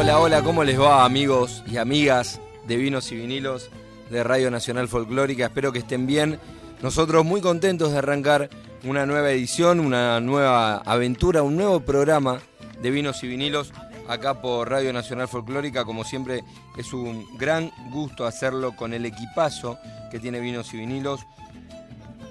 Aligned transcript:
Hola, 0.00 0.18
hola, 0.18 0.42
¿cómo 0.42 0.64
les 0.64 0.80
va 0.80 1.04
amigos 1.04 1.62
y 1.70 1.76
amigas 1.76 2.40
de 2.66 2.78
Vinos 2.78 3.12
y 3.12 3.16
Vinilos 3.16 3.68
de 4.08 4.24
Radio 4.24 4.50
Nacional 4.50 4.88
Folclórica? 4.88 5.44
Espero 5.44 5.72
que 5.72 5.80
estén 5.80 6.06
bien. 6.06 6.40
Nosotros 6.80 7.22
muy 7.22 7.42
contentos 7.42 7.92
de 7.92 7.98
arrancar 7.98 8.48
una 8.82 9.04
nueva 9.04 9.30
edición, 9.30 9.78
una 9.78 10.18
nueva 10.20 10.78
aventura, 10.78 11.42
un 11.42 11.58
nuevo 11.58 11.80
programa 11.80 12.40
de 12.80 12.90
Vinos 12.90 13.22
y 13.22 13.28
Vinilos 13.28 13.74
acá 14.08 14.40
por 14.40 14.70
Radio 14.70 14.90
Nacional 14.94 15.28
Folclórica. 15.28 15.84
Como 15.84 16.02
siempre 16.02 16.44
es 16.78 16.94
un 16.94 17.26
gran 17.36 17.70
gusto 17.90 18.24
hacerlo 18.24 18.74
con 18.74 18.94
el 18.94 19.04
equipazo 19.04 19.78
que 20.10 20.18
tiene 20.18 20.40
Vinos 20.40 20.72
y 20.72 20.78
Vinilos. 20.78 21.20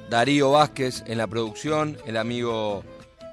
Darío 0.10 0.50
Vázquez 0.54 1.04
en 1.06 1.20
la 1.20 1.28
producción, 1.28 2.00
el 2.08 2.18
amigo 2.18 2.84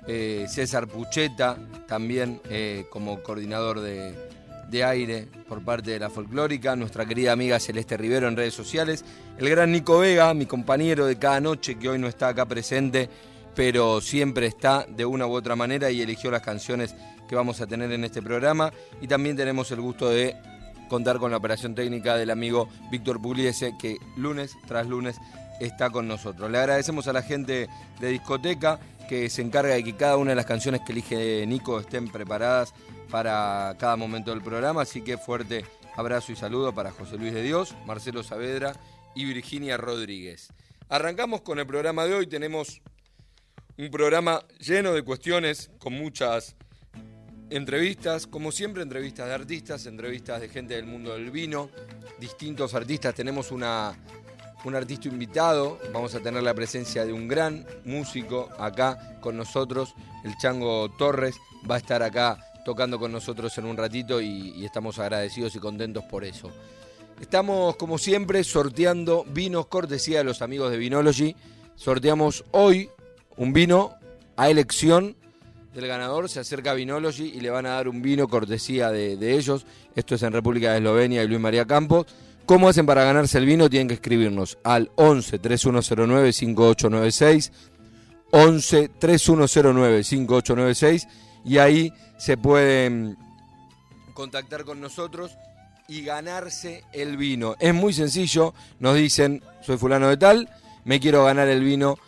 eh, 0.07 0.45
César 0.47 0.89
Pucheta 0.89 1.57
también 1.89 2.41
eh, 2.51 2.87
como 2.91 3.23
coordinador 3.23 3.81
de, 3.81 4.26
de 4.71 4.85
aire 4.85 5.29
por 5.49 5.63
parte 5.63 5.93
de 5.93 5.99
la 5.99 6.11
folclórica, 6.11 6.77
nuestra 6.77 7.07
querida 7.07 7.33
amiga 7.33 7.61
Celeste 7.61 7.97
Rivero 7.97 8.29
en 8.29 8.37
redes 8.37 8.55
sociales, 8.55 9.05
el 9.39 9.49
gran 9.49 9.73
Nico 9.73 9.99
Vega, 9.99 10.35
mi 10.35 10.47
compañero 10.47 11.07
de 11.07 11.19
cada 11.19 11.41
noche 11.41 11.77
que 11.77 11.89
hoy 11.89 11.99
no 11.99 12.09
está 12.09 12.29
acá 12.29 12.47
presente, 12.47 13.09
pero 13.55 14.01
siempre 14.01 14.47
está 14.47 14.87
de 14.89 15.05
una 15.05 15.27
u 15.27 15.33
otra 15.33 15.57
manera 15.57 15.91
y 15.91 16.03
eligió 16.03 16.31
las 16.31 16.43
canciones 16.43 16.95
que 17.29 17.35
vamos 17.35 17.61
a 17.61 17.67
tener 17.67 17.91
en 17.93 18.05
este 18.05 18.23
programa 18.23 18.73
y 19.01 19.09
también 19.09 19.37
tenemos 19.37 19.71
el 19.71 19.81
gusto 19.81 20.11
de 20.11 20.37
contar 20.89 21.19
con 21.19 21.31
la 21.31 21.37
operación 21.37 21.75
técnica 21.75 22.17
del 22.17 22.31
amigo 22.31 22.69
Víctor 22.91 23.21
Pugliese 23.21 23.75
que 23.79 23.97
lunes 24.17 24.53
tras 24.67 24.87
lunes 24.87 25.17
está 25.61 25.91
con 25.91 26.07
nosotros. 26.07 26.51
Le 26.51 26.59
agradecemos 26.59 27.09
a 27.09 27.13
la 27.13 27.23
gente 27.23 27.69
de 28.01 28.09
discoteca 28.09 28.79
que 29.09 29.31
se 29.31 29.43
encarga 29.43 29.75
de 29.75 29.85
que 29.85 29.95
cada 29.95 30.17
una 30.17 30.31
de 30.31 30.37
las 30.37 30.47
canciones 30.47 30.83
que 30.85 30.93
elige 30.93 31.47
Nico 31.47 31.81
estén 31.81 32.09
preparadas 32.09 32.75
para 33.11 33.75
cada 33.79 33.97
momento 33.97 34.31
del 34.31 34.43
programa, 34.43 34.83
así 34.83 35.03
que 35.03 35.19
fuerte 35.19 35.65
abrazo 35.97 36.33
y 36.33 36.37
saludo 36.37 36.75
para 36.75 36.91
José 36.91 37.17
Luis 37.17 37.33
de 37.33 37.43
Dios, 37.43 37.75
Marcelo 37.87 38.23
Saavedra 38.23 38.75
y 39.15 39.25
Virginia 39.25 39.77
Rodríguez. 39.77 40.53
Arrancamos 40.89 41.41
con 41.41 41.59
el 41.59 41.67
programa 41.67 42.05
de 42.05 42.15
hoy, 42.15 42.27
tenemos 42.27 42.81
un 43.79 43.91
programa 43.91 44.45
lleno 44.59 44.93
de 44.93 45.03
cuestiones, 45.03 45.71
con 45.79 45.93
muchas 45.93 46.57
entrevistas, 47.51 48.27
como 48.27 48.53
siempre 48.53 48.83
entrevistas 48.83 49.29
de 49.29 49.35
artistas, 49.35 49.87
entrevistas 49.87 50.41
de 50.41 50.49
gente 50.49 50.75
del 50.75 50.87
mundo 50.87 51.13
del 51.13 51.31
vino, 51.31 51.71
distintos 52.19 52.75
artistas, 52.75 53.15
tenemos 53.15 53.51
una, 53.51 53.97
un 54.65 54.75
artista 54.75 55.09
invitado, 55.09 55.79
vamos 55.93 56.15
a 56.15 56.21
tener 56.21 56.43
la 56.43 56.55
presencia 56.55 57.05
de 57.05 57.13
un 57.13 57.29
gran 57.29 57.67
músico 57.85 58.49
acá 58.59 59.19
con 59.21 59.37
nosotros, 59.37 59.95
el 60.25 60.37
Chango 60.39 60.91
Torres, 60.97 61.37
va 61.69 61.77
a 61.77 61.79
estar 61.79 62.03
acá 62.03 62.46
tocando 62.67 62.99
con 62.99 63.13
nosotros 63.13 63.57
en 63.59 63.65
un 63.65 63.77
ratito 63.77 64.21
y, 64.21 64.65
estamos 64.65 64.99
agradecidos 64.99 65.55
y 65.55 65.61
contentos 65.61 66.03
por 66.03 66.25
eso. 66.25 66.51
Estamos, 67.21 67.77
como 67.77 67.97
siempre, 67.97 68.43
sorteando 68.43 69.25
vinos 69.29 69.69
cortesía 69.69 70.19
de 70.19 70.25
los 70.25 70.43
amigos 70.43 70.73
de 70.73 70.77
Vinology. 70.77 71.37
Sorteamos 71.77 72.45
hoy 72.51 72.91
un 73.37 73.53
vino 73.53 73.95
a 74.37 74.51
elección 74.51 75.15
del 75.75 75.87
ganador. 75.87 76.29
Se 76.29 76.41
acerca 76.41 76.73
a 76.73 76.75
Vinology 76.75 77.35
y 77.37 77.41
le 77.41 77.51
van 77.51 77.67
a 77.67 77.71
dar 77.71 77.87
un 77.87 78.03
vino 78.03 78.27
cortesía 78.27 78.91
de, 78.91 79.17
de 79.17 79.35
ellos. 79.35 79.65
Esto 79.95 80.17
es 80.17 80.25
en 80.25 80.33
República 80.33 80.73
de 80.73 80.79
Eslovenia 80.79 81.23
y 81.23 81.29
Luis 81.29 81.39
María 81.39 81.67
Campos. 81.67 82.07
¿Cómo 82.47 82.69
hacen 82.69 82.85
para 82.85 83.05
ganarse 83.05 83.39
el 83.39 83.47
vino? 83.47 83.71
Tienen 83.71 83.87
que 83.87 83.95
escribirnos 83.95 84.59
al 84.65 84.91
11 84.97 85.39
3109 85.39 86.33
5896. 86.33 87.53
11 88.33 88.89
3109 88.89 90.03
5896 90.03 91.26
y 91.47 91.59
ahí 91.59 91.93
se 92.19 92.37
pueden 92.37 93.17
contactar 94.13 94.65
con 94.65 94.81
nosotros 94.81 95.37
y 95.89 96.03
ganarse 96.03 96.83
el 96.93 97.17
vino. 97.17 97.55
Es 97.61 97.73
muy 97.73 97.93
sencillo, 97.93 98.53
nos 98.81 98.97
dicen, 98.97 99.43
soy 99.63 99.77
fulano 99.77 100.09
de 100.09 100.17
tal, 100.17 100.51
me 100.85 100.99
quiero 100.99 101.25
ganar 101.25 101.47
el 101.49 101.63
vino 101.63 101.99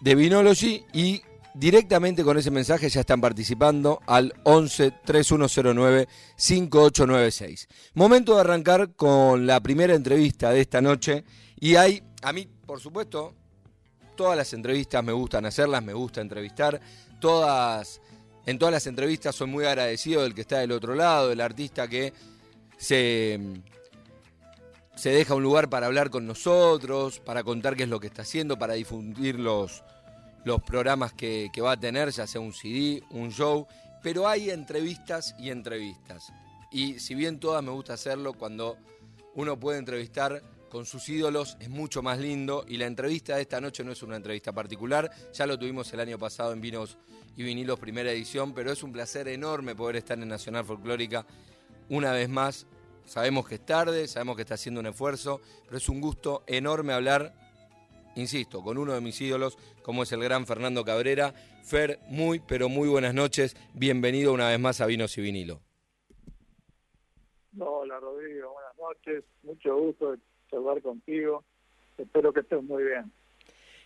de 0.00 0.14
Vinology 0.14 0.84
y 0.92 1.22
directamente 1.54 2.24
con 2.24 2.38
ese 2.38 2.50
mensaje 2.50 2.88
ya 2.88 3.00
están 3.00 3.20
participando 3.20 4.00
al 4.06 4.34
11 4.44 4.92
3109 5.04 6.08
5896. 6.36 7.68
Momento 7.94 8.34
de 8.34 8.40
arrancar 8.40 8.94
con 8.94 9.46
la 9.46 9.60
primera 9.60 9.94
entrevista 9.94 10.50
de 10.50 10.62
esta 10.62 10.80
noche 10.80 11.24
y 11.60 11.76
hay, 11.76 12.02
a 12.22 12.32
mí, 12.32 12.48
por 12.66 12.80
supuesto, 12.80 13.34
todas 14.16 14.36
las 14.36 14.52
entrevistas 14.52 15.04
me 15.04 15.12
gustan 15.12 15.46
hacerlas, 15.46 15.82
me 15.82 15.92
gusta 15.92 16.20
entrevistar, 16.20 16.80
todas 17.20 18.00
en 18.46 18.58
todas 18.58 18.72
las 18.72 18.86
entrevistas 18.86 19.36
soy 19.36 19.48
muy 19.48 19.64
agradecido 19.64 20.22
del 20.22 20.34
que 20.34 20.40
está 20.40 20.58
del 20.58 20.72
otro 20.72 20.94
lado, 20.94 21.28
del 21.28 21.40
artista 21.40 21.88
que 21.88 22.12
se, 22.76 23.38
se 24.96 25.10
deja 25.10 25.34
un 25.34 25.42
lugar 25.42 25.68
para 25.68 25.86
hablar 25.86 26.10
con 26.10 26.26
nosotros, 26.26 27.20
para 27.20 27.44
contar 27.44 27.76
qué 27.76 27.84
es 27.84 27.88
lo 27.88 28.00
que 28.00 28.06
está 28.06 28.22
haciendo, 28.22 28.58
para 28.58 28.74
difundir 28.74 29.38
los, 29.38 29.84
los 30.44 30.62
programas 30.62 31.12
que, 31.12 31.50
que 31.52 31.60
va 31.60 31.72
a 31.72 31.80
tener, 31.80 32.10
ya 32.10 32.26
sea 32.26 32.40
un 32.40 32.52
CD, 32.52 33.02
un 33.10 33.30
show. 33.30 33.66
Pero 34.02 34.26
hay 34.26 34.50
entrevistas 34.50 35.34
y 35.38 35.50
entrevistas. 35.50 36.32
Y 36.72 36.98
si 37.00 37.14
bien 37.14 37.38
todas 37.38 37.62
me 37.62 37.70
gusta 37.70 37.94
hacerlo, 37.94 38.32
cuando 38.32 38.78
uno 39.34 39.58
puede 39.58 39.78
entrevistar 39.78 40.42
con 40.70 40.86
sus 40.86 41.08
ídolos 41.08 41.56
es 41.60 41.68
mucho 41.68 42.00
más 42.00 42.18
lindo 42.18 42.64
y 42.66 42.78
la 42.78 42.86
entrevista 42.86 43.36
de 43.36 43.42
esta 43.42 43.60
noche 43.60 43.84
no 43.84 43.92
es 43.92 44.02
una 44.02 44.16
entrevista 44.16 44.52
particular, 44.52 45.10
ya 45.32 45.44
lo 45.44 45.58
tuvimos 45.58 45.92
el 45.92 46.00
año 46.00 46.18
pasado 46.18 46.52
en 46.52 46.60
Vinos 46.60 46.96
y 47.36 47.42
Vinilos 47.42 47.78
primera 47.78 48.10
edición, 48.12 48.54
pero 48.54 48.70
es 48.70 48.82
un 48.82 48.92
placer 48.92 49.28
enorme 49.28 49.74
poder 49.74 49.96
estar 49.96 50.18
en 50.18 50.28
Nacional 50.28 50.64
Folclórica 50.64 51.26
una 51.88 52.12
vez 52.12 52.28
más. 52.28 52.66
Sabemos 53.04 53.48
que 53.48 53.56
es 53.56 53.66
tarde, 53.66 54.06
sabemos 54.06 54.36
que 54.36 54.42
está 54.42 54.54
haciendo 54.54 54.80
un 54.80 54.86
esfuerzo, 54.86 55.40
pero 55.64 55.76
es 55.76 55.88
un 55.88 56.00
gusto 56.00 56.44
enorme 56.46 56.92
hablar, 56.92 57.34
insisto, 58.14 58.62
con 58.62 58.78
uno 58.78 58.92
de 58.94 59.00
mis 59.00 59.20
ídolos, 59.20 59.58
como 59.82 60.04
es 60.04 60.12
el 60.12 60.22
gran 60.22 60.46
Fernando 60.46 60.84
Cabrera. 60.84 61.34
Fer, 61.64 61.98
muy, 62.08 62.38
pero 62.38 62.68
muy 62.68 62.88
buenas 62.88 63.14
noches. 63.14 63.56
Bienvenido 63.74 64.32
una 64.32 64.48
vez 64.48 64.60
más 64.60 64.80
a 64.80 64.86
Vinos 64.86 65.18
y 65.18 65.22
Vinilo. 65.22 65.60
Hola 67.58 67.98
Rodrigo, 67.98 68.52
buenas 68.52 68.76
noches. 68.78 69.24
Mucho 69.42 69.76
gusto 69.76 70.14
contigo. 70.82 71.44
Espero 71.98 72.32
que 72.32 72.40
estés 72.40 72.62
muy 72.62 72.84
bien. 72.84 73.12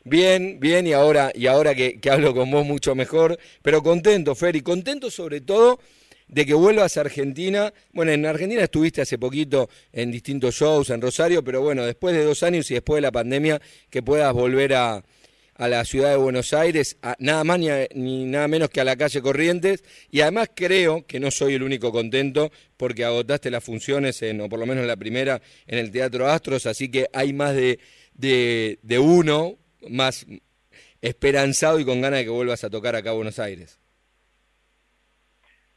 Bien, 0.04 0.60
bien, 0.60 0.86
y 0.86 0.92
ahora, 0.92 1.32
y 1.34 1.46
ahora 1.46 1.74
que, 1.74 1.98
hablo 2.10 2.34
con 2.34 2.50
vos 2.50 2.66
mucho 2.66 2.94
mejor, 2.94 3.38
pero 3.62 3.82
contento, 3.82 4.34
Fer, 4.34 4.54
y 4.54 4.60
contento 4.60 5.10
sobre 5.10 5.40
todo 5.40 5.80
de 6.28 6.44
que 6.44 6.52
vuelvas 6.52 6.96
a 6.96 7.00
Argentina. 7.00 7.72
Bueno, 7.92 8.12
en 8.12 8.26
Argentina 8.26 8.62
estuviste 8.62 9.00
hace 9.00 9.18
poquito 9.18 9.68
en 9.92 10.10
distintos 10.10 10.54
shows, 10.54 10.90
en 10.90 11.00
Rosario, 11.00 11.42
pero 11.42 11.62
bueno, 11.62 11.84
después 11.86 12.14
de 12.14 12.22
dos 12.22 12.42
años 12.42 12.70
y 12.70 12.74
después 12.74 12.98
de 12.98 13.02
la 13.02 13.12
pandemia, 13.12 13.60
que 13.88 14.02
puedas 14.02 14.32
volver 14.34 14.74
a, 14.74 15.02
a 15.56 15.68
la 15.68 15.84
ciudad 15.84 16.10
de 16.10 16.16
Buenos 16.16 16.52
Aires, 16.52 16.98
nada 17.18 17.44
más 17.44 17.58
ni, 17.58 18.24
nada 18.24 18.48
menos 18.48 18.70
que 18.70 18.80
a 18.80 18.84
la 18.84 18.96
calle 18.96 19.22
Corrientes, 19.22 19.84
y 20.10 20.20
además 20.20 20.50
creo 20.54 21.06
que 21.06 21.20
no 21.20 21.30
soy 21.30 21.54
el 21.54 21.62
único 21.62 21.92
contento 21.92 22.50
porque 22.76 23.04
agotaste 23.04 23.50
las 23.50 23.62
funciones, 23.62 24.20
en, 24.22 24.40
o 24.40 24.48
por 24.48 24.58
lo 24.58 24.66
menos 24.66 24.84
la 24.86 24.96
primera, 24.96 25.40
en 25.66 25.78
el 25.78 25.90
Teatro 25.90 26.26
Astros, 26.26 26.66
así 26.66 26.90
que 26.90 27.08
hay 27.12 27.32
más 27.32 27.54
de, 27.54 27.78
de, 28.14 28.98
uno 28.98 29.56
más 29.88 30.26
esperanzado 31.00 31.78
y 31.78 31.84
con 31.84 32.00
ganas 32.00 32.20
de 32.20 32.24
que 32.24 32.30
vuelvas 32.30 32.64
a 32.64 32.70
tocar 32.70 32.96
acá 32.96 33.10
a 33.10 33.14
Buenos 33.14 33.38
Aires. 33.38 33.78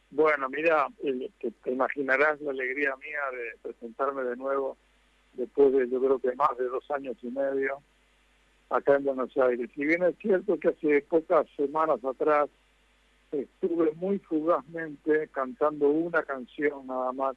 Bueno, 0.09 0.49
mira, 0.49 0.87
te, 1.39 1.51
te 1.51 1.71
imaginarás 1.71 2.39
la 2.41 2.51
alegría 2.51 2.95
mía 2.95 3.19
de 3.31 3.59
presentarme 3.61 4.23
de 4.23 4.37
nuevo 4.37 4.77
después 5.33 5.71
de 5.73 5.87
yo 5.89 5.99
creo 5.99 6.19
que 6.19 6.35
más 6.35 6.57
de 6.57 6.65
dos 6.65 6.89
años 6.89 7.15
y 7.21 7.27
medio 7.27 7.83
acá 8.69 8.95
en 8.95 9.05
Buenos 9.05 9.35
Aires. 9.37 9.69
Si 9.75 9.85
bien 9.85 10.03
es 10.03 10.15
cierto 10.17 10.59
que 10.59 10.69
hace 10.69 11.01
pocas 11.01 11.47
semanas 11.55 12.03
atrás 12.03 12.49
estuve 13.31 13.91
muy 13.95 14.19
fugazmente 14.19 15.27
cantando 15.29 15.89
una 15.89 16.23
canción 16.23 16.87
nada 16.87 17.11
más 17.11 17.35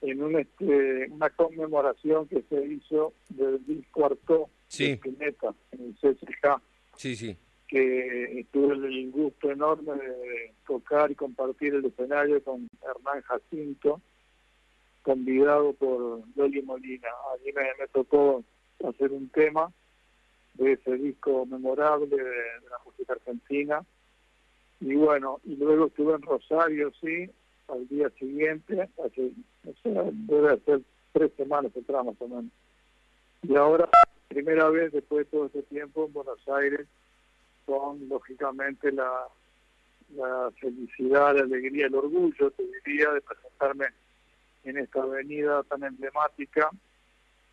en 0.00 0.22
un, 0.22 0.38
este, 0.38 1.08
una 1.10 1.28
conmemoración 1.30 2.28
que 2.28 2.42
se 2.48 2.64
hizo 2.66 3.12
del 3.30 3.64
disco 3.66 4.06
Arto 4.06 4.48
de 4.78 4.96
Pineta 4.96 5.54
en 5.72 5.80
el 5.86 5.94
CSK. 5.94 6.62
Sí, 6.96 7.16
sí. 7.16 7.36
Que 7.66 8.46
tuve 8.52 8.74
el 8.74 9.10
gusto 9.10 9.50
enorme 9.50 9.92
de 9.94 10.52
tocar 10.66 11.10
y 11.10 11.14
compartir 11.14 11.74
el 11.74 11.84
escenario 11.84 12.42
con 12.42 12.68
Hernán 12.82 13.22
Jacinto 13.22 14.00
convidado 15.02 15.72
por 15.72 16.22
Loli 16.36 16.62
Molina. 16.62 17.08
Allí 17.34 17.52
me, 17.52 17.62
me 17.78 17.88
tocó 17.88 18.44
hacer 18.86 19.10
un 19.10 19.28
tema 19.30 19.72
de 20.58 20.72
ese 20.72 20.96
disco 20.96 21.46
memorable 21.46 22.06
de, 22.06 22.22
la 22.70 22.78
música 22.84 23.14
argentina. 23.14 23.84
Y 24.80 24.94
bueno, 24.94 25.40
y 25.44 25.56
luego 25.56 25.86
estuve 25.86 26.14
en 26.14 26.22
Rosario, 26.22 26.92
sí, 27.00 27.30
al 27.68 27.88
día 27.88 28.10
siguiente, 28.18 28.88
hace, 29.04 29.32
o 29.66 29.72
sea, 29.82 30.04
debe 30.12 30.58
ser 30.60 30.82
tres 31.12 31.32
semanas 31.36 31.72
atrás 31.76 32.04
más 32.04 32.14
o 32.20 32.28
menos. 32.28 32.52
Y 33.42 33.56
ahora, 33.56 33.88
primera 34.28 34.68
vez 34.68 34.92
después 34.92 35.26
de 35.26 35.30
todo 35.30 35.46
este 35.46 35.62
tiempo 35.62 36.06
en 36.06 36.12
Buenos 36.12 36.48
Aires, 36.48 36.86
con 37.66 38.08
lógicamente 38.08 38.92
la, 38.92 39.28
la 40.14 40.50
felicidad, 40.60 41.36
la 41.36 41.42
alegría, 41.42 41.86
el 41.86 41.94
orgullo, 41.94 42.50
te 42.50 42.64
diría, 42.84 43.10
de 43.10 43.20
presentarme 43.20 43.86
en 44.64 44.78
esta 44.78 45.02
avenida 45.02 45.62
tan 45.64 45.84
emblemática, 45.84 46.70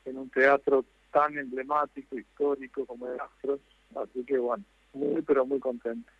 en 0.06 0.18
un 0.18 0.30
teatro 0.30 0.86
tan 1.16 1.38
emblemático, 1.38 2.20
histórico 2.20 2.86
como 2.86 3.08
el 3.08 3.18
Astros. 3.18 3.62
Así 3.96 4.26
que 4.26 4.38
bueno, 4.38 4.66
muy 4.94 5.22
pero 5.22 5.46
muy 5.46 5.62
contento. 5.62 6.12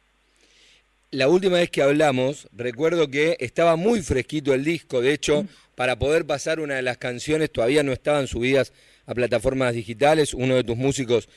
La 1.12 1.28
última 1.28 1.58
vez 1.58 1.70
que 1.70 1.82
hablamos, 1.82 2.48
recuerdo 2.54 3.10
que 3.10 3.36
estaba 3.42 3.76
muy 3.76 4.02
fresquito 4.02 4.54
el 4.54 4.64
disco, 4.64 5.02
de 5.02 5.12
hecho, 5.12 5.46
para 5.76 6.00
poder 6.00 6.26
pasar 6.26 6.62
una 6.62 6.76
de 6.76 6.82
las 6.82 6.98
canciones 6.98 7.52
todavía 7.52 7.84
no 7.84 7.92
estaban 7.92 8.28
subidas 8.28 8.72
a 9.06 9.14
plataformas 9.14 9.74
digitales, 9.74 10.34
uno 10.34 10.56
de 10.56 10.64
tus 10.64 10.78
músicos, 10.78 11.28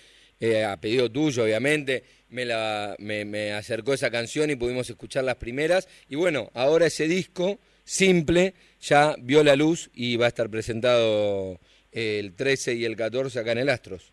eh, 0.41 0.65
a 0.65 0.77
pedido 0.77 1.11
tuyo 1.11 1.43
obviamente, 1.43 2.05
me, 2.31 2.45
la, 2.45 2.95
me, 3.01 3.25
me 3.25 3.53
acercó 3.53 3.93
esa 3.93 4.11
canción 4.11 4.51
y 4.51 4.57
pudimos 4.57 4.89
escuchar 4.89 5.25
las 5.25 5.37
primeras, 5.37 5.89
y 6.09 6.15
bueno, 6.15 6.51
ahora 6.55 6.87
ese 6.87 7.09
disco 7.09 7.59
simple 7.85 8.55
ya 8.81 9.17
vio 9.19 9.43
la 9.43 9.57
luz 9.57 9.91
y 9.95 10.17
va 10.17 10.27
a 10.27 10.29
estar 10.29 10.49
presentado 10.49 11.59
el 11.93 12.35
13 12.35 12.75
y 12.75 12.85
el 12.85 12.97
14 12.97 13.41
acá 13.41 13.53
en 13.53 13.59
el 13.59 13.69
Astros. 13.69 14.13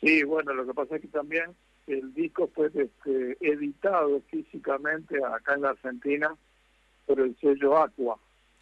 Sí, 0.00 0.22
bueno, 0.24 0.52
lo 0.52 0.66
que 0.66 0.74
pasa 0.74 0.96
es 0.96 1.02
que 1.02 1.08
también 1.08 1.54
el 1.86 2.12
disco 2.14 2.50
fue 2.54 2.66
este, 2.74 3.36
editado 3.40 4.20
físicamente 4.30 5.16
acá 5.24 5.54
en 5.54 5.62
la 5.62 5.70
Argentina 5.70 6.34
por 7.06 7.20
el 7.20 7.36
sello 7.40 7.78
Aqua. 7.78 8.18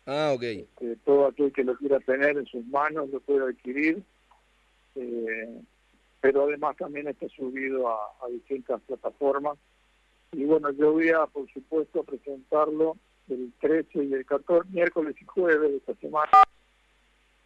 Ah, 0.07 0.33
ok. 0.35 0.43
Este, 0.43 0.97
todo 1.05 1.27
aquel 1.27 1.53
que 1.53 1.65
lo 1.65 1.77
quiera 1.77 2.01
tener 2.01 2.37
en 2.37 2.47
sus 2.47 2.65
manos 2.67 3.11
lo 3.11 3.21
puede 3.21 3.51
adquirir, 3.51 4.03
eh, 4.97 5.61
pero 6.21 6.45
además 6.45 6.77
también 6.77 7.09
está 7.09 7.29
subido 7.29 7.89
a, 7.89 7.97
a 8.23 8.29
distintas 8.29 8.81
plataformas. 8.83 9.59
Y 10.33 10.45
bueno, 10.45 10.71
yo 10.71 10.93
voy 10.93 11.09
a, 11.11 11.27
por 11.27 11.51
supuesto, 11.53 12.05
presentarlo 12.05 12.97
el 13.29 13.53
13 13.61 14.05
y 14.05 14.13
el 14.13 14.27
14, 14.27 14.69
miércoles 14.71 15.17
y 15.21 15.25
jueves 15.25 15.71
de 15.71 15.77
esta 15.79 15.95
semana 15.95 16.31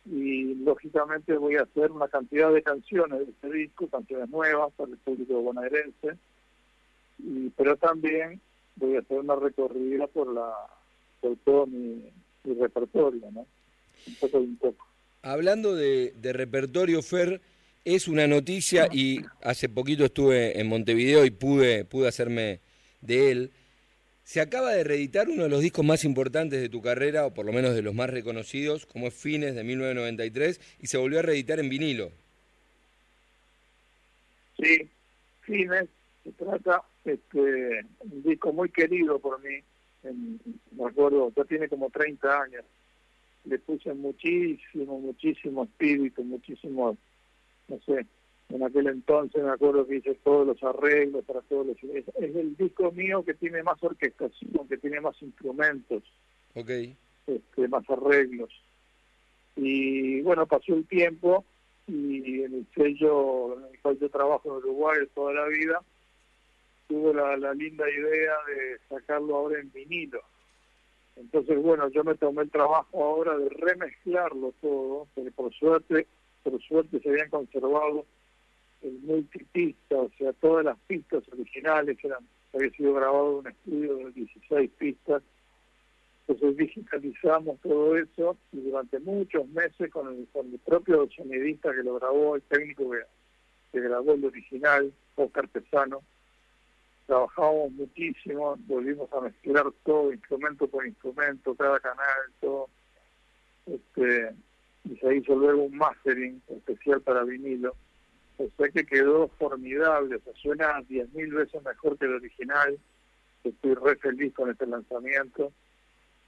y 0.06 0.54
lógicamente 0.56 1.36
voy 1.36 1.56
a 1.56 1.62
hacer 1.62 1.90
una 1.90 2.08
cantidad 2.08 2.52
de 2.52 2.62
canciones 2.62 3.20
de 3.20 3.32
este 3.32 3.50
disco, 3.50 3.88
canciones 3.88 4.28
nuevas 4.28 4.72
para 4.74 4.90
el 4.90 4.98
público 4.98 5.40
bonaerense, 5.40 6.18
y, 7.18 7.48
pero 7.50 7.76
también 7.76 8.40
voy 8.76 8.96
a 8.96 9.00
hacer 9.00 9.18
una 9.18 9.36
recorrida 9.36 10.06
por 10.06 10.32
la 10.32 10.52
por 11.20 11.36
todo 11.38 11.66
mi, 11.66 12.02
repertorio, 12.44 13.30
¿no? 13.32 13.46
Un 14.06 14.14
poco 14.20 14.38
un 14.38 14.56
poco. 14.58 14.86
Hablando 15.22 15.74
de, 15.74 16.12
de 16.20 16.34
repertorio, 16.34 17.00
Fer, 17.00 17.40
es 17.86 18.08
una 18.08 18.26
noticia 18.26 18.88
y 18.92 19.20
hace 19.42 19.70
poquito 19.70 20.04
estuve 20.04 20.60
en 20.60 20.68
Montevideo 20.68 21.24
y 21.24 21.30
pude, 21.30 21.86
pude 21.86 22.08
hacerme 22.08 22.60
de 23.00 23.30
él. 23.30 23.52
Se 24.24 24.40
acaba 24.40 24.72
de 24.72 24.84
reeditar 24.84 25.28
uno 25.28 25.44
de 25.44 25.48
los 25.50 25.60
discos 25.60 25.84
más 25.84 26.04
importantes 26.04 26.60
de 26.60 26.70
tu 26.70 26.80
carrera, 26.80 27.26
o 27.26 27.34
por 27.34 27.44
lo 27.44 27.52
menos 27.52 27.74
de 27.74 27.82
los 27.82 27.94
más 27.94 28.08
reconocidos, 28.08 28.86
como 28.86 29.08
es 29.08 29.14
Fines 29.14 29.54
de 29.54 29.64
1993, 29.64 30.60
y 30.80 30.86
se 30.86 30.96
volvió 30.96 31.18
a 31.18 31.22
reeditar 31.22 31.60
en 31.60 31.68
vinilo. 31.68 32.10
Sí, 34.58 34.88
Fines 35.42 35.88
se 36.24 36.32
trata 36.32 36.82
este 37.04 37.84
un 38.00 38.22
disco 38.22 38.52
muy 38.52 38.70
querido 38.70 39.18
por 39.18 39.42
mí. 39.42 39.58
me 40.02 40.84
acuerdo, 40.86 41.30
ya 41.36 41.44
tiene 41.44 41.68
como 41.68 41.90
30 41.90 42.42
años. 42.42 42.64
Le 43.44 43.58
puse 43.58 43.92
muchísimo, 43.92 45.00
muchísimo 45.00 45.64
espíritu, 45.64 46.24
muchísimo, 46.24 46.96
no 47.68 47.80
sé, 47.84 48.06
en 48.50 48.62
aquel 48.62 48.86
entonces 48.88 49.42
me 49.42 49.50
acuerdo 49.50 49.86
que 49.86 49.96
hice 49.96 50.14
todos 50.22 50.46
los 50.46 50.62
arreglos 50.62 51.24
para 51.24 51.40
todos 51.42 51.66
los... 51.66 51.76
Es, 51.94 52.06
el 52.16 52.56
disco 52.56 52.92
mío 52.92 53.24
que 53.24 53.34
tiene 53.34 53.62
más 53.62 53.82
orquestación, 53.82 54.68
que 54.68 54.76
tiene 54.78 55.00
más 55.00 55.20
instrumentos, 55.22 56.02
okay. 56.54 56.96
este, 57.26 57.68
más 57.68 57.88
arreglos. 57.88 58.50
Y 59.56 60.20
bueno, 60.22 60.46
pasó 60.46 60.74
el 60.74 60.86
tiempo 60.86 61.44
y 61.86 62.42
en 62.42 62.54
el 62.54 62.66
sello 62.74 63.58
en 63.58 63.72
el 63.72 63.80
cual 63.80 63.98
yo 63.98 64.08
trabajo 64.10 64.48
en 64.48 64.56
Uruguay 64.56 64.98
toda 65.14 65.32
la 65.32 65.46
vida, 65.46 65.82
tuve 66.88 67.14
la, 67.14 67.36
la 67.36 67.54
linda 67.54 67.88
idea 67.90 68.34
de 68.46 68.78
sacarlo 68.88 69.36
ahora 69.36 69.60
en 69.60 69.72
vinilo. 69.72 70.20
Entonces, 71.16 71.60
bueno, 71.62 71.88
yo 71.88 72.02
me 72.02 72.16
tomé 72.16 72.42
el 72.42 72.50
trabajo 72.50 73.04
ahora 73.04 73.36
de 73.38 73.48
remezclarlo 73.48 74.52
todo, 74.60 75.06
porque 75.14 75.30
por 75.30 75.54
suerte, 75.54 76.06
por 76.42 76.60
suerte 76.62 77.00
se 77.00 77.08
habían 77.08 77.30
conservado 77.30 78.04
el 78.84 79.00
multipista, 79.00 79.96
o 79.96 80.10
sea, 80.18 80.32
todas 80.34 80.64
las 80.64 80.78
pistas 80.86 81.22
originales 81.32 81.96
eran, 82.04 82.26
había 82.52 82.70
sido 82.70 82.94
grabado 82.94 83.30
en 83.30 83.36
un 83.38 83.46
estudio 83.48 83.96
de 83.96 84.12
16 84.12 84.70
pistas. 84.78 85.22
Entonces 86.26 86.56
digitalizamos 86.56 87.60
todo 87.60 87.96
eso 87.96 88.36
y 88.52 88.60
durante 88.60 88.98
muchos 89.00 89.46
meses 89.48 89.90
con 89.90 90.08
el, 90.08 90.26
con 90.32 90.50
el 90.52 90.58
propio 90.58 91.08
sonidista 91.14 91.72
que 91.72 91.82
lo 91.82 91.98
grabó, 91.98 92.36
el 92.36 92.42
técnico 92.42 92.90
que, 93.72 93.80
grabó 93.80 94.12
el 94.12 94.24
original, 94.24 94.92
Oscar 95.16 95.48
Pesano, 95.48 96.02
trabajamos 97.06 97.72
muchísimo, 97.72 98.56
volvimos 98.66 99.12
a 99.12 99.20
mezclar 99.20 99.66
todo, 99.84 100.12
instrumento 100.12 100.66
por 100.68 100.86
instrumento, 100.86 101.54
cada 101.54 101.80
canal, 101.80 102.32
todo. 102.40 102.68
Este, 103.66 104.34
y 104.84 104.96
se 104.96 105.16
hizo 105.16 105.34
luego 105.34 105.64
un 105.64 105.76
mastering 105.76 106.40
especial 106.48 107.00
para 107.00 107.24
vinilo 107.24 107.74
o 108.38 108.48
sea 108.56 108.68
que 108.68 108.84
quedó 108.84 109.28
formidable, 109.38 110.16
o 110.16 110.20
sea, 110.20 110.32
suena 110.34 110.80
10.000 110.82 111.34
veces 111.34 111.62
mejor 111.62 111.98
que 111.98 112.06
el 112.06 112.14
original. 112.14 112.78
Estoy 113.44 113.74
re 113.74 113.96
feliz 113.96 114.32
con 114.34 114.50
este 114.50 114.66
lanzamiento. 114.66 115.52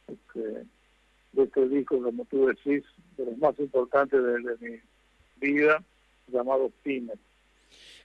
Este, 0.07 0.67
de 1.37 1.43
este 1.43 1.69
disco, 1.69 2.03
como 2.03 2.25
tú 2.27 2.47
decís, 2.47 2.85
de 3.17 3.25
los 3.25 3.39
más 3.39 3.59
importantes 3.59 4.21
de, 4.23 4.57
mi 4.61 4.81
vida, 5.37 5.83
llamado 6.29 6.73
Fines. 6.83 7.19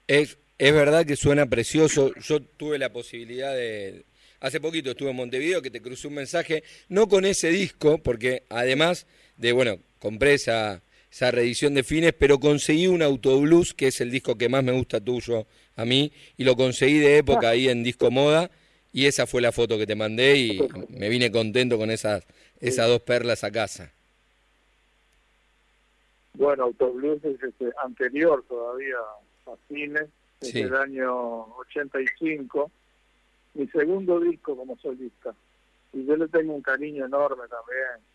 Es, 0.06 0.38
es 0.58 0.72
verdad 0.72 1.06
que 1.06 1.16
suena 1.16 1.46
precioso. 1.46 2.12
Yo 2.16 2.42
tuve 2.42 2.78
la 2.78 2.92
posibilidad 2.92 3.54
de. 3.54 4.04
Hace 4.40 4.60
poquito 4.60 4.90
estuve 4.90 5.10
en 5.10 5.16
Montevideo 5.16 5.62
que 5.62 5.70
te 5.70 5.80
crucé 5.80 6.08
un 6.08 6.14
mensaje, 6.14 6.64
no 6.88 7.08
con 7.08 7.24
ese 7.24 7.48
disco, 7.50 7.98
porque 7.98 8.42
además 8.48 9.06
de, 9.36 9.52
bueno, 9.52 9.78
compré 10.00 10.34
esa, 10.34 10.82
esa 11.12 11.30
reedición 11.30 11.74
de 11.74 11.84
fines, 11.84 12.14
pero 12.14 12.40
conseguí 12.40 12.86
un 12.86 13.02
Autoblues, 13.02 13.74
que 13.74 13.88
es 13.88 14.00
el 14.00 14.10
disco 14.10 14.38
que 14.38 14.48
más 14.48 14.64
me 14.64 14.72
gusta 14.72 14.98
tuyo 14.98 15.46
a 15.76 15.84
mí, 15.84 16.10
y 16.38 16.44
lo 16.44 16.56
conseguí 16.56 16.98
de 16.98 17.18
época 17.18 17.50
ahí 17.50 17.68
en 17.68 17.84
Disco 17.84 18.10
Moda, 18.10 18.50
y 18.94 19.04
esa 19.04 19.26
fue 19.26 19.42
la 19.42 19.52
foto 19.52 19.76
que 19.76 19.86
te 19.86 19.94
mandé 19.94 20.38
y 20.38 20.60
me 20.88 21.10
vine 21.10 21.30
contento 21.30 21.76
con 21.76 21.90
esas, 21.90 22.26
esas 22.60 22.88
dos 22.88 23.02
perlas 23.02 23.44
a 23.44 23.50
casa. 23.50 23.92
Bueno, 26.32 26.64
Autoblues 26.64 27.22
es 27.26 27.42
este, 27.42 27.70
anterior 27.84 28.42
todavía 28.48 28.96
a 29.46 29.56
Fines, 29.68 30.08
es 30.40 30.54
el 30.54 30.74
año 30.74 31.44
85, 31.58 32.70
mi 33.52 33.66
segundo 33.68 34.18
disco 34.18 34.56
como 34.56 34.78
solista. 34.78 35.34
Y 35.92 36.06
yo 36.06 36.16
le 36.16 36.26
tengo 36.28 36.54
un 36.54 36.62
cariño 36.62 37.04
enorme 37.04 37.42
también 37.48 38.11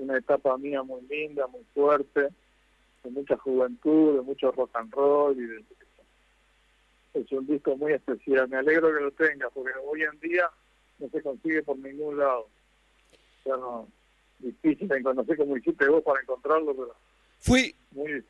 una 0.00 0.18
etapa 0.18 0.56
mía 0.56 0.82
muy 0.82 1.02
linda, 1.02 1.46
muy 1.46 1.62
fuerte, 1.74 2.28
de 3.04 3.10
mucha 3.10 3.36
juventud, 3.36 4.16
de 4.16 4.22
mucho 4.22 4.50
rock 4.52 4.70
and 4.74 4.92
roll 4.92 5.36
y 5.38 5.64
es 7.18 7.32
un 7.32 7.46
disco 7.46 7.76
muy 7.76 7.92
especial. 7.92 8.48
Me 8.48 8.56
alegro 8.56 8.94
que 8.94 9.02
lo 9.02 9.10
tengas 9.12 9.50
porque 9.52 9.72
hoy 9.84 10.02
en 10.02 10.20
día 10.20 10.48
no 10.98 11.08
se 11.08 11.22
consigue 11.22 11.62
por 11.62 11.78
ningún 11.78 12.18
lado. 12.18 12.48
Ya 13.44 13.56
no, 13.56 13.88
difícil, 14.38 14.88
no 14.88 15.24
sé 15.24 15.36
cómo 15.36 15.56
hiciste 15.56 15.88
vos 15.88 16.02
para 16.02 16.20
encontrarlo, 16.20 16.74
pero 16.74 16.94
fui 17.38 17.74
muy... 17.90 18.22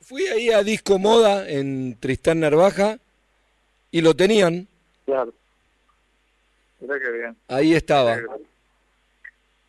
fui 0.00 0.26
ahí 0.28 0.50
a 0.50 0.62
Disco 0.62 0.98
Moda 0.98 1.48
en 1.48 1.98
Tristán 1.98 2.40
Narvaja 2.40 2.98
y 3.90 4.00
lo 4.00 4.14
tenían. 4.14 4.68
Claro. 5.04 5.32
Mira 6.80 7.00
qué 7.00 7.10
bien. 7.10 7.36
Ahí 7.48 7.74
estaba. 7.74 8.16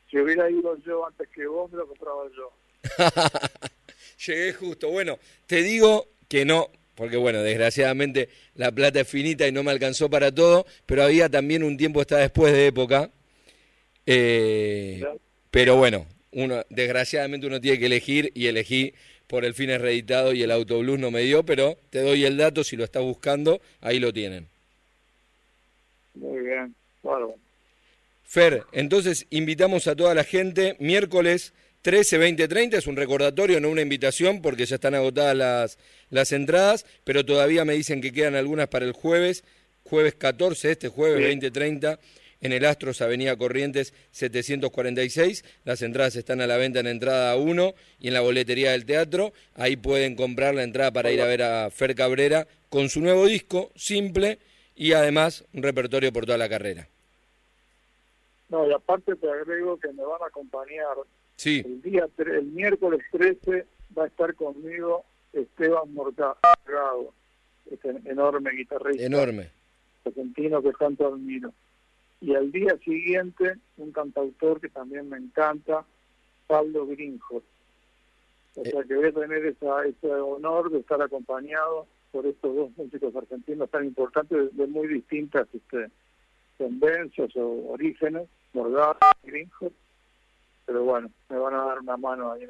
Si 0.09 0.17
hubiera 0.17 0.49
ido 0.49 0.75
yo 0.85 1.05
antes 1.05 1.29
que 1.29 1.45
vos, 1.47 1.71
me 1.71 1.77
lo 1.77 1.87
compraba 1.87 2.23
yo. 2.35 2.51
Llegué 4.25 4.53
justo. 4.53 4.89
Bueno, 4.89 5.19
te 5.45 5.61
digo 5.61 6.07
que 6.27 6.45
no, 6.45 6.69
porque 6.95 7.17
bueno, 7.17 7.41
desgraciadamente 7.41 8.29
la 8.55 8.71
plata 8.71 9.01
es 9.01 9.07
finita 9.07 9.47
y 9.47 9.51
no 9.51 9.63
me 9.63 9.71
alcanzó 9.71 10.09
para 10.09 10.33
todo, 10.33 10.65
pero 10.85 11.03
había 11.03 11.29
también 11.29 11.63
un 11.63 11.77
tiempo, 11.77 12.01
está 12.01 12.17
después 12.17 12.53
de 12.53 12.67
época, 12.67 13.11
eh, 14.05 15.03
pero 15.51 15.77
bueno, 15.77 16.05
uno, 16.31 16.63
desgraciadamente 16.69 17.47
uno 17.47 17.61
tiene 17.61 17.79
que 17.79 17.85
elegir 17.85 18.31
y 18.35 18.47
elegí 18.47 18.93
por 19.27 19.45
el 19.45 19.53
fines 19.53 19.79
reeditado 19.79 20.33
y 20.33 20.41
el 20.41 20.51
autobús 20.51 20.99
no 20.99 21.11
me 21.11 21.21
dio, 21.21 21.43
pero 21.43 21.77
te 21.91 22.01
doy 22.01 22.25
el 22.25 22.35
dato 22.37 22.63
si 22.63 22.75
lo 22.75 22.83
estás 22.83 23.03
buscando, 23.03 23.61
ahí 23.79 23.99
lo 23.99 24.11
tienen. 24.11 24.47
Muy 26.15 26.39
bien, 26.39 26.75
bueno. 27.03 27.35
Fer, 28.29 28.63
entonces 28.73 29.25
invitamos 29.31 29.87
a 29.87 29.95
toda 29.95 30.13
la 30.13 30.23
gente 30.23 30.75
miércoles 30.77 31.51
13, 31.81 32.19
20, 32.19 32.47
30, 32.47 32.77
es 32.77 32.85
un 32.85 32.95
recordatorio, 32.95 33.59
no 33.59 33.71
una 33.71 33.81
invitación 33.81 34.43
porque 34.43 34.67
ya 34.67 34.75
están 34.75 34.93
agotadas 34.93 35.35
las, 35.35 35.79
las 36.11 36.31
entradas, 36.31 36.85
pero 37.03 37.25
todavía 37.25 37.65
me 37.65 37.73
dicen 37.73 38.01
que 38.01 38.13
quedan 38.13 38.35
algunas 38.35 38.67
para 38.67 38.85
el 38.85 38.91
jueves, 38.91 39.43
jueves 39.81 40.13
14, 40.13 40.73
este 40.73 40.89
jueves 40.89 41.23
20, 41.23 41.49
30 41.49 41.99
en 42.41 42.51
el 42.51 42.65
Astros 42.65 43.01
Avenida 43.01 43.35
Corrientes 43.35 43.95
746. 44.11 45.43
Las 45.63 45.81
entradas 45.81 46.15
están 46.15 46.39
a 46.39 46.45
la 46.45 46.57
venta 46.57 46.81
en 46.81 46.85
entrada 46.85 47.35
1 47.35 47.73
y 47.99 48.09
en 48.09 48.13
la 48.13 48.21
boletería 48.21 48.73
del 48.73 48.85
teatro. 48.85 49.33
Ahí 49.55 49.75
pueden 49.75 50.13
comprar 50.13 50.53
la 50.53 50.61
entrada 50.61 50.91
para 50.91 51.11
ir 51.11 51.21
a 51.21 51.25
ver 51.25 51.41
a 51.41 51.71
Fer 51.71 51.95
Cabrera 51.95 52.47
con 52.69 52.89
su 52.89 53.01
nuevo 53.01 53.25
disco, 53.25 53.71
simple, 53.75 54.37
y 54.75 54.93
además 54.93 55.45
un 55.51 55.63
repertorio 55.63 56.13
por 56.13 56.27
toda 56.27 56.37
la 56.37 56.47
carrera. 56.47 56.89
No, 58.49 58.67
y 58.67 58.73
aparte 58.73 59.15
te 59.15 59.29
agrego 59.29 59.79
que 59.79 59.91
me 59.93 60.03
van 60.03 60.21
a 60.21 60.27
acompañar. 60.27 60.97
Sí. 61.35 61.61
El 61.65 61.81
día 61.81 62.07
el 62.17 62.45
miércoles 62.45 63.01
13 63.11 63.65
va 63.97 64.03
a 64.03 64.07
estar 64.07 64.35
conmigo 64.35 65.05
Esteban 65.33 65.93
Morgado, 65.93 67.13
este 67.69 67.89
enorme 68.05 68.51
guitarrista. 68.51 69.03
Enorme. 69.03 69.49
Argentino 70.05 70.61
que 70.61 70.71
tanto 70.73 71.07
admiro 71.07 71.53
y 72.21 72.35
al 72.35 72.51
día 72.51 72.77
siguiente 72.83 73.55
un 73.77 73.91
cantautor 73.91 74.59
que 74.59 74.69
también 74.69 75.09
me 75.09 75.17
encanta, 75.17 75.85
Pablo 76.47 76.85
Grinjo. 76.85 77.41
O 78.55 78.65
sea 78.65 78.83
que 78.83 78.95
voy 78.95 79.07
a 79.07 79.11
tener 79.11 79.45
esa, 79.45 79.85
ese 79.85 80.11
honor 80.11 80.69
de 80.71 80.79
estar 80.79 81.01
acompañado 81.01 81.87
por 82.11 82.25
estos 82.25 82.55
dos 82.55 82.71
músicos 82.75 83.15
argentinos 83.15 83.69
tan 83.69 83.85
importantes 83.85 84.55
de, 84.55 84.67
muy 84.67 84.87
distintas 84.87 85.47
este, 85.53 85.89
tendencias 86.57 87.33
o 87.35 87.71
orígenes, 87.71 88.27
Morgado 88.53 88.97
y 89.23 89.27
Grinjo. 89.27 89.71
Pero 90.65 90.83
bueno, 90.83 91.09
me 91.29 91.37
van 91.37 91.53
a 91.55 91.65
dar 91.65 91.79
una 91.79 91.97
mano 91.97 92.31
ahí 92.31 92.47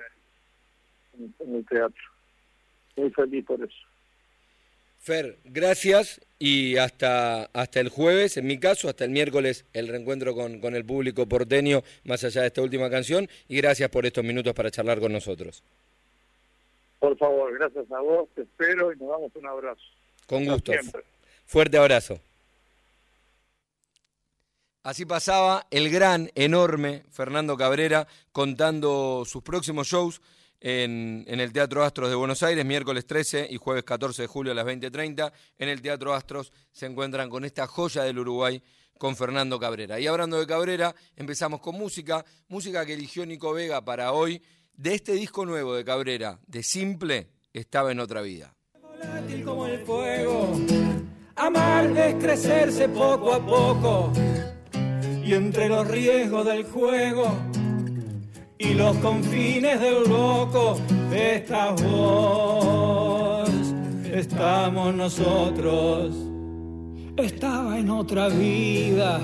en 1.17 1.55
el 1.55 1.65
teatro. 1.65 2.03
Muy 2.95 3.09
feliz 3.11 3.45
por 3.45 3.63
eso. 3.63 3.77
Fer, 4.99 5.37
gracias 5.45 6.19
y 6.39 6.77
hasta, 6.77 7.45
hasta 7.53 7.79
el 7.79 7.89
jueves, 7.89 8.35
en 8.35 8.47
mi 8.47 8.59
caso, 8.59 8.89
hasta 8.89 9.05
el 9.05 9.11
miércoles, 9.11 9.65
el 9.73 9.87
reencuentro 9.87 10.35
con, 10.35 10.59
con 10.59 10.75
el 10.75 10.85
público 10.85 11.25
porteño, 11.25 11.83
más 12.03 12.23
allá 12.25 12.41
de 12.41 12.47
esta 12.47 12.61
última 12.61 12.89
canción, 12.89 13.29
y 13.47 13.57
gracias 13.57 13.89
por 13.89 14.05
estos 14.05 14.23
minutos 14.23 14.53
para 14.53 14.69
charlar 14.71 14.99
con 14.99 15.13
nosotros. 15.13 15.63
Por 16.99 17.17
favor, 17.17 17.57
gracias 17.57 17.89
a 17.91 18.01
vos, 18.01 18.27
te 18.35 18.41
espero 18.41 18.91
y 18.91 18.97
nos 18.97 19.09
damos 19.09 19.35
un 19.35 19.47
abrazo. 19.47 19.81
Con 20.27 20.45
gusto. 20.45 20.73
Fuerte 21.45 21.77
abrazo. 21.77 22.19
Así 24.81 25.05
pasaba 25.05 25.67
el 25.71 25.89
gran, 25.89 26.31
enorme 26.35 27.03
Fernando 27.09 27.57
Cabrera 27.57 28.07
contando 28.31 29.23
sus 29.25 29.43
próximos 29.43 29.87
shows 29.87 30.21
en, 30.61 31.25
el 31.27 31.51
Teatro 31.51 31.83
Astros 31.83 32.09
de 32.09 32.15
Buenos 32.15 32.43
Aires, 32.43 32.65
miércoles 32.65 33.05
13 33.05 33.47
y 33.49 33.57
jueves 33.57 33.83
14 33.83 34.21
de 34.21 34.27
julio 34.27 34.51
a 34.53 34.55
las 34.55 34.65
20.30. 34.65 35.31
En 35.57 35.69
el 35.69 35.81
Teatro 35.81 36.13
Astros 36.13 36.53
se 36.71 36.85
encuentran 36.85 37.29
con 37.29 37.43
esta 37.43 37.67
joya 37.67 38.03
del 38.03 38.19
Uruguay, 38.19 38.61
con 38.97 39.15
Fernando 39.17 39.59
Cabrera. 39.59 39.99
Y 39.99 40.07
hablando 40.07 40.39
de 40.39 40.47
Cabrera, 40.47 40.95
empezamos 41.15 41.59
con 41.59 41.75
música, 41.75 42.23
música 42.47 42.85
que 42.85 42.93
eligió 42.93 43.25
Nico 43.25 43.53
Vega 43.53 43.83
para 43.83 44.13
hoy, 44.13 44.41
de 44.73 44.95
este 44.95 45.11
disco 45.13 45.45
nuevo 45.45 45.73
de 45.73 45.83
Cabrera, 45.83 46.39
de 46.47 46.63
Simple, 46.63 47.27
estaba 47.51 47.91
en 47.91 47.99
otra 47.99 48.21
vida. 48.21 48.55
como 49.43 49.65
el 49.65 49.79
fuego, 49.85 50.57
amar 51.35 51.93
crecerse 52.19 52.89
poco 52.89 53.33
a 53.33 53.45
poco, 53.45 54.11
y 55.29 55.35
entre 55.35 55.69
los 55.69 55.87
riesgos 55.87 56.43
del 56.43 56.63
juego 56.63 57.27
y 58.57 58.73
los 58.73 58.97
confines 58.97 59.79
del 59.79 60.09
loco 60.09 60.79
esta 61.13 61.69
voz. 61.73 63.47
Estamos 64.11 64.95
nosotros. 64.95 66.15
Estaba 67.15 67.77
en 67.77 67.91
otra 67.91 68.29
vida, 68.29 69.19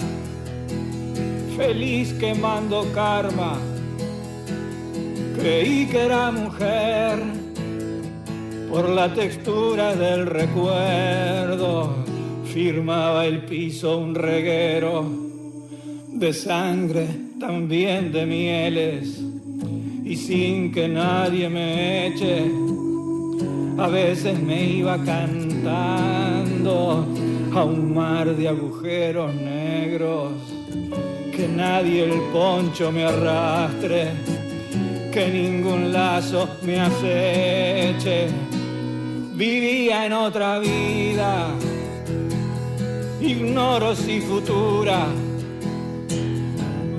feliz 1.58 2.14
quemando 2.20 2.86
karma. 2.94 3.58
Creí 5.40 5.88
que 5.88 6.06
era 6.06 6.30
mujer 6.30 7.18
por 8.70 8.90
la 8.90 9.12
textura 9.12 9.96
del 9.96 10.28
recuerdo. 10.28 11.96
Firmaba 12.54 13.26
el 13.26 13.44
piso 13.46 13.98
un 13.98 14.14
reguero 14.14 15.25
de 16.16 16.34
sangre, 16.34 17.08
también 17.40 18.12
de 18.12 18.26
mieles 18.26 19.22
y 20.06 20.16
sin 20.16 20.72
que 20.72 20.88
nadie 20.88 21.50
me 21.50 22.08
eche. 22.08 22.50
A 23.78 23.88
veces 23.88 24.40
me 24.40 24.64
iba 24.64 24.98
cantando 25.04 27.06
a 27.54 27.64
un 27.64 27.94
mar 27.94 28.34
de 28.34 28.48
agujeros 28.48 29.36
negros. 29.36 30.32
Que 31.36 31.50
nadie 31.50 32.06
el 32.06 32.22
poncho 32.32 32.94
me 32.94 33.04
arrastre, 33.04 34.12
que 35.12 35.28
ningún 35.28 35.92
lazo 35.92 36.48
me 36.64 36.80
aceche. 36.80 38.28
Vivía 39.34 40.06
en 40.06 40.14
otra 40.14 40.60
vida, 40.60 41.50
ignoro 43.20 43.94
si 43.98 44.22
futura, 44.22 45.08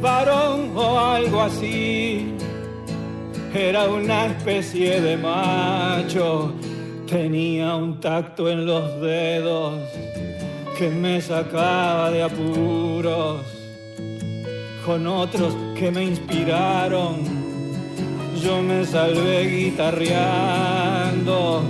varón 0.06 0.70
o 0.76 0.98
algo 0.98 1.42
así. 1.42 2.34
Era 3.52 3.88
una 3.88 4.26
especie 4.26 5.00
de 5.00 5.16
macho, 5.16 6.54
tenía 7.06 7.74
un 7.74 7.98
tacto 8.00 8.48
en 8.48 8.66
los 8.66 9.00
dedos 9.00 9.80
que 10.78 10.90
me 10.90 11.20
sacaba 11.20 12.12
de 12.12 12.22
apuros, 12.22 13.40
con 14.84 15.08
otros 15.08 15.56
que 15.78 15.90
me 15.90 16.04
inspiraron, 16.04 17.16
yo 18.44 18.62
me 18.62 18.84
salvé 18.84 19.48
guitarreando, 19.56 21.62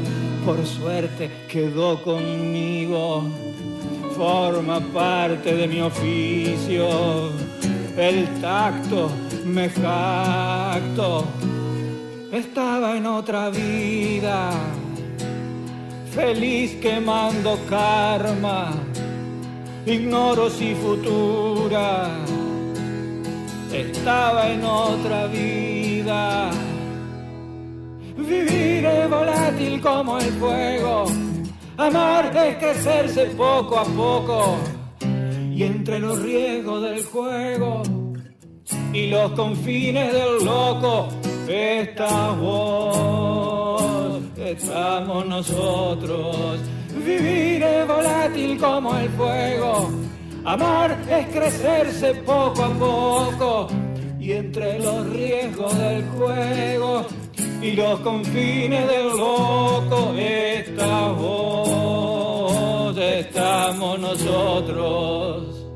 por 0.44 0.66
suerte 0.66 1.30
quedó 1.48 2.02
conmigo, 2.02 3.22
forma 4.16 4.80
parte 4.92 5.54
de 5.54 5.68
mi 5.68 5.80
oficio, 5.80 7.30
el 7.96 8.28
tacto 8.40 9.10
me 9.44 9.68
jacto. 9.70 11.24
Estaba 12.30 12.96
en 12.96 13.06
otra 13.06 13.48
vida, 13.50 14.50
feliz 16.10 16.74
quemando 16.82 17.58
karma, 17.68 18.72
ignoro 19.86 20.50
si 20.50 20.74
futura, 20.74 22.08
estaba 23.72 24.50
en 24.50 24.64
otra 24.64 25.28
vida. 25.28 26.50
Vivir 28.16 28.84
es 28.84 29.08
volátil 29.08 29.80
como 29.80 30.18
el 30.18 30.30
fuego, 30.32 31.04
amar 31.78 32.36
es 32.36 32.56
crecerse 32.56 33.26
poco 33.36 33.78
a 33.78 33.84
poco, 33.84 34.58
y 35.56 35.62
entre 35.62 35.98
los 35.98 36.20
riesgos 36.20 36.82
del 36.82 37.02
juego 37.04 37.82
y 38.92 39.06
los 39.06 39.32
confines 39.32 40.12
del 40.12 40.44
loco, 40.44 41.08
esta 41.48 42.32
voz, 42.32 44.22
estamos 44.36 45.26
nosotros. 45.26 46.60
Vivir 47.06 47.62
es 47.62 47.88
volátil 47.88 48.58
como 48.58 48.98
el 48.98 49.08
fuego, 49.10 49.90
amar 50.44 50.98
es 51.08 51.26
crecerse 51.28 52.14
poco 52.16 52.62
a 52.62 52.68
poco. 52.74 53.68
Y 54.20 54.32
entre 54.32 54.78
los 54.78 55.08
riesgos 55.08 55.78
del 55.78 56.04
juego 56.18 57.06
y 57.62 57.72
los 57.72 58.00
confines 58.00 58.86
del 58.88 59.08
loco, 59.08 60.12
esta 60.18 61.08
estamos 63.06 63.98
nosotros. 63.98 65.66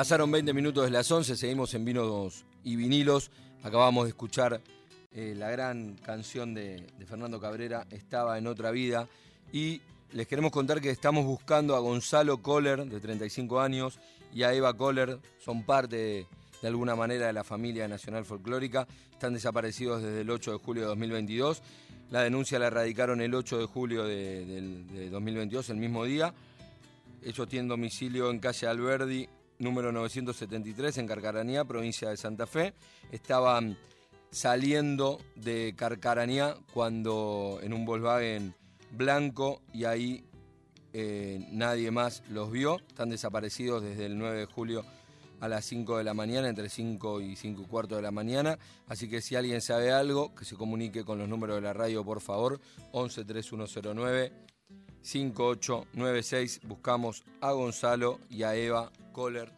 Pasaron 0.00 0.30
20 0.30 0.54
minutos 0.54 0.84
de 0.84 0.90
las 0.90 1.10
11, 1.10 1.36
seguimos 1.36 1.74
en 1.74 1.84
Vinos 1.84 2.46
y 2.64 2.74
Vinilos. 2.74 3.30
Acabamos 3.62 4.04
de 4.04 4.08
escuchar 4.08 4.62
eh, 5.12 5.34
la 5.36 5.50
gran 5.50 5.96
canción 5.96 6.54
de, 6.54 6.86
Fernando 7.06 7.38
Cabrera, 7.38 7.86
Estaba 7.90 8.38
en 8.38 8.46
otra 8.46 8.70
vida. 8.70 9.08
Y 9.52 9.82
les 10.12 10.26
queremos 10.26 10.52
contar 10.52 10.80
que 10.80 10.88
estamos 10.88 11.26
buscando 11.26 11.76
a 11.76 11.80
Gonzalo 11.80 12.38
Kohler, 12.38 12.86
de 12.86 12.98
35 12.98 13.60
años, 13.60 13.98
y 14.32 14.42
a 14.42 14.52
Eva 14.52 14.74
Kohler, 14.74 15.18
son 15.38 15.64
parte 15.64 16.26
de, 16.62 16.68
alguna 16.68 16.94
manera 16.94 17.26
de 17.26 17.32
la 17.32 17.44
familia 17.44 17.88
Nacional 17.88 18.24
Folclórica, 18.24 18.86
están 19.12 19.34
desaparecidos 19.34 20.02
desde 20.02 20.22
el 20.22 20.30
8 20.30 20.52
de 20.52 20.58
julio 20.58 20.82
de 20.82 20.88
2022. 20.88 21.62
La 22.10 22.22
denuncia 22.22 22.58
la 22.58 22.66
erradicaron 22.66 23.20
el 23.20 23.34
8 23.34 23.58
de 23.58 23.66
julio 23.66 24.04
de, 24.04 24.44
de 24.44 25.10
2022, 25.10 25.70
el 25.70 25.76
mismo 25.76 26.04
día. 26.04 26.34
Ellos 27.22 27.48
tienen 27.48 27.68
domicilio 27.68 28.30
en 28.30 28.38
calle 28.38 28.66
Alberdi, 28.66 29.28
número 29.58 29.92
973, 29.92 30.98
en 30.98 31.06
Carcaranía, 31.06 31.64
provincia 31.64 32.08
de 32.08 32.16
Santa 32.16 32.46
Fe. 32.46 32.72
Estaban 33.12 33.76
saliendo 34.30 35.20
de 35.36 35.74
Carcaranía 35.76 36.56
cuando 36.72 37.58
en 37.62 37.72
un 37.72 37.84
Volkswagen 37.84 38.54
blanco 38.92 39.60
y 39.72 39.84
ahí 39.84 40.24
eh, 40.92 41.46
nadie 41.50 41.90
más 41.90 42.22
los 42.28 42.50
vio. 42.50 42.78
Están 42.88 43.10
desaparecidos 43.10 43.82
desde 43.82 44.06
el 44.06 44.18
9 44.18 44.40
de 44.40 44.46
julio 44.46 44.84
a 45.40 45.48
las 45.48 45.64
5 45.64 45.98
de 45.98 46.04
la 46.04 46.14
mañana, 46.14 46.48
entre 46.48 46.68
5 46.68 47.20
y 47.20 47.36
5 47.36 47.62
y 47.62 47.64
cuarto 47.66 47.96
de 47.96 48.02
la 48.02 48.10
mañana. 48.10 48.58
Así 48.86 49.08
que 49.08 49.20
si 49.20 49.36
alguien 49.36 49.60
sabe 49.60 49.92
algo, 49.92 50.34
que 50.34 50.44
se 50.44 50.56
comunique 50.56 51.04
con 51.04 51.18
los 51.18 51.28
números 51.28 51.56
de 51.56 51.62
la 51.62 51.72
radio, 51.72 52.04
por 52.04 52.20
favor. 52.20 52.60
11 52.92 53.24
3109 53.24 54.32
5896. 55.02 56.60
Buscamos 56.64 57.24
a 57.40 57.52
Gonzalo 57.52 58.20
y 58.28 58.42
a 58.42 58.54
Eva 58.54 58.92
Kohler 59.12 59.50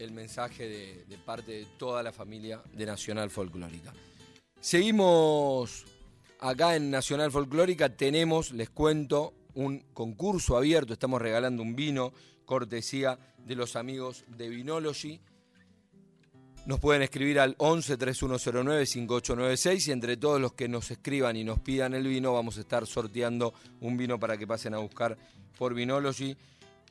el 0.00 0.12
mensaje 0.12 0.66
de, 1.06 1.18
parte 1.18 1.52
de 1.52 1.66
toda 1.78 2.02
la 2.02 2.12
familia 2.12 2.62
de 2.72 2.86
Nacional 2.86 3.30
Folclórica. 3.30 3.92
Seguimos 4.60 5.84
acá 6.38 6.76
en 6.76 6.90
Nacional 6.90 7.30
Folclórica, 7.30 7.90
tenemos, 7.90 8.52
les 8.52 8.70
cuento, 8.70 9.34
un 9.60 9.84
concurso 9.92 10.56
abierto, 10.56 10.94
estamos 10.94 11.20
regalando 11.20 11.62
un 11.62 11.76
vino, 11.76 12.14
cortesía 12.46 13.18
de 13.38 13.54
los 13.54 13.76
amigos 13.76 14.24
de 14.26 14.48
Vinology. 14.48 15.20
Nos 16.66 16.80
pueden 16.80 17.02
escribir 17.02 17.38
al 17.40 17.54
11 17.58 17.98
3109 17.98 18.86
5896 18.86 19.88
y 19.88 19.92
entre 19.92 20.16
todos 20.16 20.40
los 20.40 20.54
que 20.54 20.66
nos 20.68 20.90
escriban 20.90 21.36
y 21.36 21.44
nos 21.44 21.60
pidan 21.60 21.92
el 21.94 22.06
vino 22.06 22.32
vamos 22.32 22.56
a 22.56 22.60
estar 22.60 22.86
sorteando 22.86 23.52
un 23.80 23.96
vino 23.96 24.18
para 24.18 24.38
que 24.38 24.46
pasen 24.46 24.74
a 24.74 24.78
buscar 24.78 25.16
por 25.58 25.74
Vinology. 25.74 26.36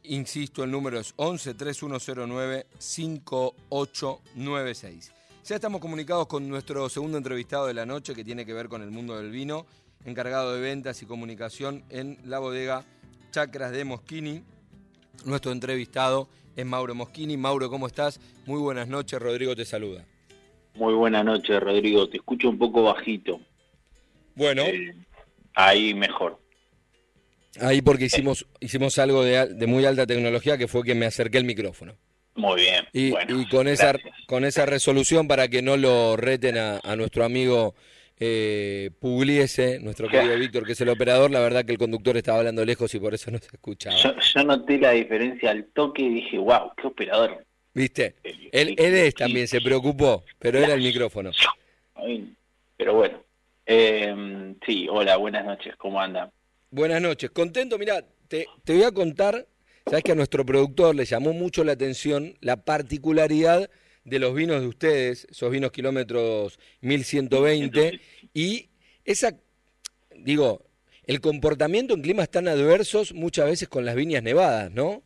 Insisto, 0.03 0.63
el 0.63 0.71
número 0.71 0.99
es 0.99 1.13
11 1.17 1.55
3109 1.55 2.67
5896. 2.77 5.11
Ya 5.45 5.55
estamos 5.55 5.81
comunicados 5.81 6.27
con 6.27 6.47
nuestro 6.47 6.87
segundo 6.89 7.17
entrevistado 7.17 7.65
de 7.65 7.73
la 7.73 7.85
noche 7.85 8.13
que 8.13 8.23
tiene 8.23 8.45
que 8.45 8.53
ver 8.53 8.69
con 8.69 8.83
el 8.83 8.91
mundo 8.91 9.17
del 9.17 9.31
vino, 9.31 9.65
encargado 10.05 10.55
de 10.55 10.61
ventas 10.61 11.01
y 11.01 11.05
comunicación 11.05 11.83
en 11.89 12.17
la 12.25 12.39
bodega 12.39 12.85
Chacras 13.31 13.71
de 13.71 13.85
Moschini. 13.85 14.43
Nuestro 15.25 15.51
entrevistado 15.51 16.29
es 16.55 16.65
Mauro 16.65 16.95
Moschini. 16.95 17.37
Mauro, 17.37 17.69
¿cómo 17.69 17.87
estás? 17.87 18.19
Muy 18.45 18.59
buenas 18.59 18.87
noches, 18.87 19.19
Rodrigo 19.19 19.55
te 19.55 19.65
saluda. 19.65 20.05
Muy 20.75 20.93
buenas 20.93 21.25
noches, 21.25 21.59
Rodrigo. 21.59 22.07
Te 22.07 22.17
escucho 22.17 22.49
un 22.49 22.57
poco 22.57 22.83
bajito. 22.83 23.41
Bueno. 24.35 24.63
Eh, 24.63 24.95
ahí 25.53 25.93
mejor. 25.93 26.39
Ahí 27.59 27.81
porque 27.81 28.05
hicimos, 28.05 28.45
hicimos 28.59 28.97
algo 28.99 29.23
de, 29.23 29.67
muy 29.67 29.85
alta 29.85 30.05
tecnología 30.05 30.57
que 30.57 30.67
fue 30.67 30.83
que 30.83 30.95
me 30.95 31.05
acerqué 31.05 31.37
el 31.37 31.43
micrófono. 31.43 31.97
Muy 32.35 32.61
bien. 32.61 32.85
Y, 32.93 33.11
con, 33.49 33.67
esa, 33.67 33.93
con 34.27 34.45
esa 34.45 34.65
resolución 34.65 35.27
para 35.27 35.49
que 35.49 35.61
no 35.61 35.75
lo 35.75 36.15
reten 36.15 36.57
a, 36.57 36.95
nuestro 36.95 37.25
amigo 37.25 37.75
eh, 38.19 38.91
Pugliese, 38.99 39.79
nuestro 39.79 40.09
querido 40.09 40.37
Víctor, 40.37 40.65
que 40.65 40.73
es 40.73 40.81
el 40.81 40.89
operador, 40.89 41.31
la 41.31 41.39
verdad 41.39 41.65
que 41.65 41.71
el 41.71 41.77
conductor 41.77 42.17
estaba 42.17 42.39
hablando 42.39 42.65
lejos 42.65 42.93
y 42.93 42.99
por 42.99 43.13
eso 43.13 43.31
no 43.31 43.37
se 43.37 43.47
escuchaba. 43.53 43.95
Yo, 43.95 44.43
noté 44.43 44.77
la 44.77 44.91
diferencia 44.91 45.51
al 45.51 45.65
toque 45.65 46.01
y 46.01 46.09
dije, 46.09 46.37
wow, 46.37 46.71
qué 46.75 46.87
operador. 46.87 47.45
¿Viste? 47.73 48.15
Él, 48.51 48.75
es 48.77 49.15
también, 49.15 49.47
se 49.47 49.61
preocupó, 49.61 50.25
pero 50.37 50.59
era 50.59 50.73
el 50.73 50.81
micrófono. 50.81 51.31
Pero 52.77 52.93
bueno. 52.93 53.23
Eh, 53.71 54.55
sí, 54.65 54.87
hola, 54.89 55.17
buenas 55.17 55.45
noches, 55.45 55.75
¿cómo 55.77 56.01
anda? 56.01 56.31
Buenas 56.71 57.01
noches. 57.01 57.29
Contento, 57.29 57.77
mira, 57.77 58.03
te, 58.27 58.47
voy 58.67 58.83
a 58.83 58.91
contar, 58.91 59.47
sabes 59.85 60.03
que 60.03 60.11
a 60.11 60.15
nuestro 60.15 60.45
productor 60.45 60.95
le 60.95 61.05
llamó 61.05 61.33
mucho 61.33 61.63
la 61.63 61.73
atención 61.73 62.35
la 62.41 62.63
particularidad 62.65 63.69
de 64.09 64.19
los 64.19 64.33
vinos 64.33 64.61
de 64.61 64.67
ustedes, 64.67 65.27
esos 65.29 65.51
vinos 65.51 65.71
kilómetros 65.71 66.59
1120, 66.81 67.99
y 68.33 68.69
esa, 69.05 69.35
digo, 70.15 70.65
el 71.05 71.21
comportamiento 71.21 71.93
en 71.93 72.01
climas 72.01 72.29
tan 72.29 72.47
adversos 72.47 73.13
muchas 73.13 73.45
veces 73.45 73.67
con 73.67 73.85
las 73.85 73.95
viñas 73.95 74.23
nevadas, 74.23 74.71
¿no? 74.71 75.01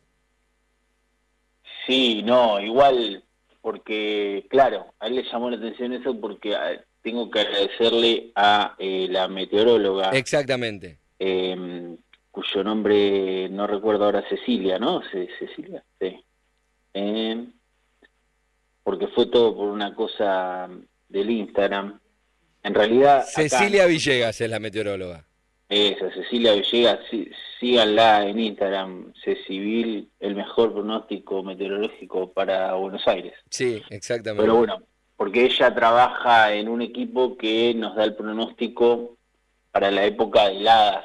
Sí, 1.86 2.22
no, 2.22 2.60
igual, 2.60 3.22
porque, 3.60 4.46
claro, 4.48 4.94
a 4.98 5.06
él 5.06 5.16
le 5.16 5.24
llamó 5.24 5.50
la 5.50 5.56
atención 5.56 5.92
eso 5.92 6.18
porque 6.18 6.56
tengo 7.02 7.30
que 7.30 7.40
agradecerle 7.40 8.32
a 8.34 8.74
eh, 8.78 9.06
la 9.10 9.28
meteoróloga. 9.28 10.10
Exactamente 10.10 10.98
eh, 11.18 11.96
cuyo 12.30 12.64
nombre 12.64 13.48
no 13.48 13.66
recuerdo 13.66 14.04
ahora, 14.04 14.28
Cecilia, 14.28 14.78
¿no? 14.78 15.02
Cecilia, 15.10 15.82
sí. 16.00 16.22
Eh, 16.92 17.46
porque 18.84 19.08
fue 19.08 19.26
todo 19.26 19.56
por 19.56 19.68
una 19.68 19.94
cosa 19.94 20.68
del 21.08 21.30
Instagram. 21.30 21.98
En 22.62 22.74
realidad... 22.74 23.24
Cecilia 23.26 23.86
Villegas 23.86 24.40
es 24.40 24.48
la 24.48 24.60
meteoróloga. 24.60 25.24
Esa, 25.68 26.12
Cecilia 26.12 26.52
Villegas, 26.52 27.00
sí, 27.10 27.28
síganla 27.58 28.26
en 28.28 28.38
Instagram, 28.38 29.12
Cecivil, 29.24 30.10
el 30.20 30.34
mejor 30.36 30.72
pronóstico 30.72 31.42
meteorológico 31.42 32.32
para 32.32 32.74
Buenos 32.74 33.08
Aires. 33.08 33.32
Sí, 33.48 33.82
exactamente. 33.88 34.42
Pero 34.42 34.56
bueno, 34.56 34.82
porque 35.16 35.46
ella 35.46 35.74
trabaja 35.74 36.52
en 36.54 36.68
un 36.68 36.82
equipo 36.82 37.36
que 37.38 37.72
nos 37.74 37.96
da 37.96 38.04
el 38.04 38.14
pronóstico 38.14 39.16
para 39.72 39.90
la 39.90 40.04
época 40.04 40.48
de 40.48 40.56
heladas 40.58 41.04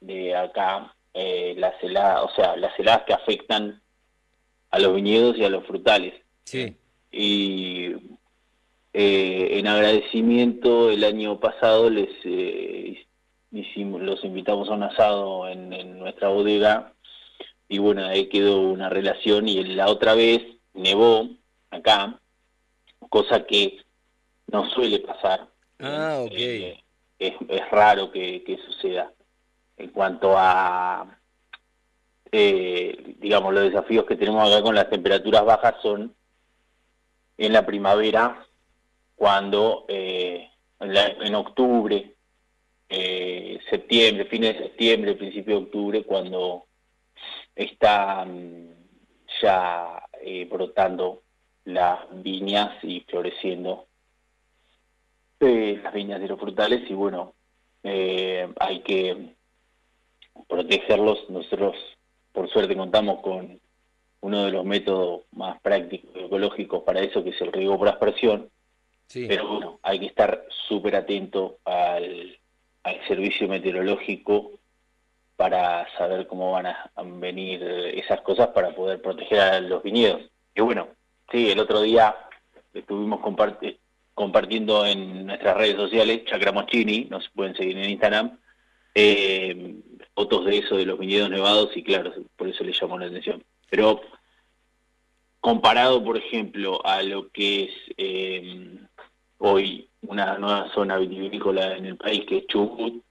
de 0.00 0.34
acá, 0.34 0.94
eh, 1.14 1.54
las 1.56 1.74
heladas, 1.82 2.24
o 2.24 2.34
sea, 2.34 2.56
las 2.56 2.76
heladas 2.78 3.04
que 3.06 3.12
afectan 3.12 3.80
a 4.70 4.78
los 4.80 4.94
viñedos 4.94 5.38
y 5.38 5.44
a 5.44 5.48
los 5.48 5.64
frutales. 5.64 6.14
Sí. 6.44 6.76
Y 7.12 7.92
eh, 8.92 9.48
en 9.52 9.68
agradecimiento 9.68 10.90
el 10.90 11.04
año 11.04 11.38
pasado 11.38 11.90
les 11.90 12.10
eh, 12.24 13.06
hicimos, 13.52 14.00
los 14.02 14.24
invitamos 14.24 14.68
a 14.68 14.72
un 14.72 14.82
asado 14.82 15.48
en, 15.48 15.72
en, 15.72 15.98
nuestra 15.98 16.28
bodega 16.28 16.92
y 17.68 17.78
bueno, 17.78 18.04
ahí 18.06 18.28
quedó 18.28 18.60
una 18.60 18.88
relación 18.88 19.48
y 19.48 19.62
la 19.62 19.88
otra 19.88 20.14
vez 20.14 20.42
nevó 20.74 21.28
acá, 21.70 22.18
cosa 23.08 23.44
que 23.46 23.78
no 24.48 24.68
suele 24.70 24.98
pasar. 25.00 25.48
Ah, 25.78 26.20
ok. 26.24 26.32
Eh, 26.32 26.82
es, 27.18 27.70
raro 27.70 28.10
que, 28.10 28.58
suceda. 28.66 29.12
En 29.76 29.90
cuanto 29.90 30.34
a, 30.36 31.18
eh, 32.30 33.16
digamos, 33.18 33.54
los 33.54 33.64
desafíos 33.64 34.04
que 34.04 34.16
tenemos 34.16 34.48
acá 34.48 34.62
con 34.62 34.74
las 34.74 34.90
temperaturas 34.90 35.44
bajas 35.44 35.74
son 35.82 36.14
en 37.38 37.52
la 37.52 37.64
primavera, 37.64 38.46
cuando 39.16 39.84
eh, 39.88 40.48
en, 40.80 41.34
octubre, 41.34 42.14
eh, 42.88 43.58
septiembre, 43.70 44.26
fines 44.26 44.54
de 44.54 44.64
septiembre, 44.64 45.14
principio 45.14 45.56
de 45.56 45.64
octubre, 45.64 46.04
cuando 46.04 46.66
están 47.54 48.74
ya 49.40 50.02
brotando 50.48 51.22
las 51.64 51.98
viñas 52.22 52.82
y 52.84 53.00
floreciendo 53.00 53.86
las 55.50 55.92
viñas 55.92 56.20
de 56.20 56.28
los 56.28 56.38
frutales 56.38 56.88
y 56.88 56.94
bueno, 56.94 57.34
eh, 57.82 58.48
hay 58.60 58.80
que 58.80 59.34
protegerlos. 60.48 61.28
Nosotros, 61.30 61.76
por 62.32 62.48
suerte, 62.48 62.76
contamos 62.76 63.20
con 63.20 63.60
uno 64.22 64.44
de 64.44 64.50
los 64.50 64.64
métodos 64.64 65.22
más 65.32 65.60
prácticos 65.60 66.10
y 66.14 66.24
ecológicos 66.24 66.82
para 66.82 67.00
eso, 67.00 67.22
que 67.22 67.30
es 67.30 67.40
el 67.40 67.52
riego 67.52 67.78
por 67.78 67.88
aspersión. 67.88 68.48
Pero 69.12 69.46
bueno, 69.46 69.78
hay 69.82 70.00
que 70.00 70.06
estar 70.06 70.46
súper 70.68 70.96
atento 70.96 71.58
al, 71.64 72.38
al 72.82 73.06
servicio 73.06 73.46
meteorológico 73.46 74.52
para 75.36 75.86
saber 75.98 76.26
cómo 76.26 76.52
van 76.52 76.66
a 76.66 76.90
venir 77.04 77.62
esas 77.62 78.22
cosas 78.22 78.48
para 78.48 78.74
poder 78.74 79.02
proteger 79.02 79.40
a 79.40 79.60
los 79.60 79.82
viñedos. 79.82 80.22
Y 80.54 80.62
bueno, 80.62 80.88
sí, 81.30 81.50
el 81.50 81.58
otro 81.58 81.82
día 81.82 82.16
estuvimos 82.72 83.20
compartiendo 83.20 83.82
compartiendo 84.14 84.84
en 84.84 85.26
nuestras 85.26 85.56
redes 85.56 85.76
sociales, 85.76 86.24
Chacra 86.26 86.52
Moschini, 86.52 87.06
nos 87.06 87.28
pueden 87.30 87.54
seguir 87.56 87.78
en 87.78 87.90
Instagram, 87.90 88.38
eh, 88.94 89.76
fotos 90.14 90.44
de 90.44 90.58
eso, 90.58 90.76
de 90.76 90.86
los 90.86 90.98
viñedos 90.98 91.30
nevados, 91.30 91.76
y 91.76 91.82
claro, 91.82 92.12
por 92.36 92.48
eso 92.48 92.62
le 92.62 92.72
llamó 92.72 92.98
la 92.98 93.06
atención. 93.06 93.42
Pero 93.72 94.02
comparado, 95.40 96.04
por 96.04 96.18
ejemplo, 96.18 96.84
a 96.84 97.02
lo 97.02 97.30
que 97.30 97.64
es 97.64 97.70
eh, 97.96 98.76
hoy 99.38 99.88
una 100.02 100.36
nueva 100.36 100.70
zona 100.74 100.98
vitivinícola 100.98 101.78
en 101.78 101.86
el 101.86 101.96
país 101.96 102.26
que 102.28 102.38
es 102.38 102.46
Chubut. 102.48 103.02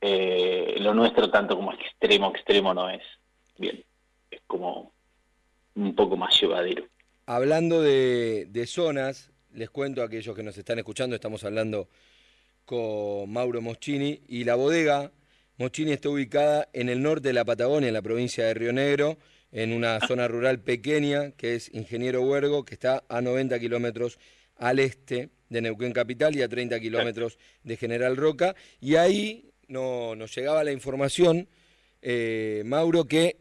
Eh, 0.00 0.76
lo 0.78 0.94
nuestro 0.94 1.28
tanto 1.28 1.56
como 1.56 1.72
extremo 1.72 2.30
extremo 2.30 2.72
no 2.72 2.88
es. 2.88 3.02
Bien, 3.58 3.82
es 4.30 4.42
como 4.46 4.92
un 5.74 5.96
poco 5.96 6.16
más 6.16 6.40
llevadero. 6.40 6.84
Hablando 7.26 7.82
de, 7.82 8.46
de 8.46 8.66
zonas, 8.68 9.32
les 9.52 9.70
cuento 9.70 10.02
a 10.02 10.04
aquellos 10.04 10.36
que 10.36 10.44
nos 10.44 10.56
están 10.56 10.78
escuchando, 10.78 11.16
estamos 11.16 11.42
hablando 11.42 11.88
con 12.64 13.28
Mauro 13.28 13.60
Moschini 13.60 14.20
y 14.28 14.44
la 14.44 14.54
bodega 14.54 15.10
Moschini 15.56 15.92
está 15.92 16.08
ubicada 16.08 16.68
en 16.72 16.88
el 16.88 17.00
norte 17.00 17.28
de 17.28 17.34
la 17.34 17.44
Patagonia, 17.44 17.88
en 17.88 17.94
la 17.94 18.02
provincia 18.02 18.44
de 18.44 18.54
Río 18.54 18.72
Negro, 18.72 19.18
en 19.54 19.72
una 19.72 19.96
ah. 19.96 20.06
zona 20.06 20.28
rural 20.28 20.60
pequeña 20.60 21.30
que 21.30 21.54
es 21.54 21.72
Ingeniero 21.72 22.20
Huergo, 22.22 22.64
que 22.64 22.74
está 22.74 23.04
a 23.08 23.22
90 23.22 23.58
kilómetros 23.60 24.18
al 24.56 24.80
este 24.80 25.30
de 25.48 25.62
Neuquén 25.62 25.92
Capital 25.92 26.36
y 26.36 26.42
a 26.42 26.48
30 26.48 26.78
kilómetros 26.80 27.38
de 27.62 27.76
General 27.76 28.16
Roca. 28.16 28.54
Y 28.80 28.96
ahí 28.96 29.52
no, 29.68 30.16
nos 30.16 30.34
llegaba 30.34 30.64
la 30.64 30.72
información, 30.72 31.48
eh, 32.02 32.62
Mauro, 32.66 33.04
que 33.04 33.36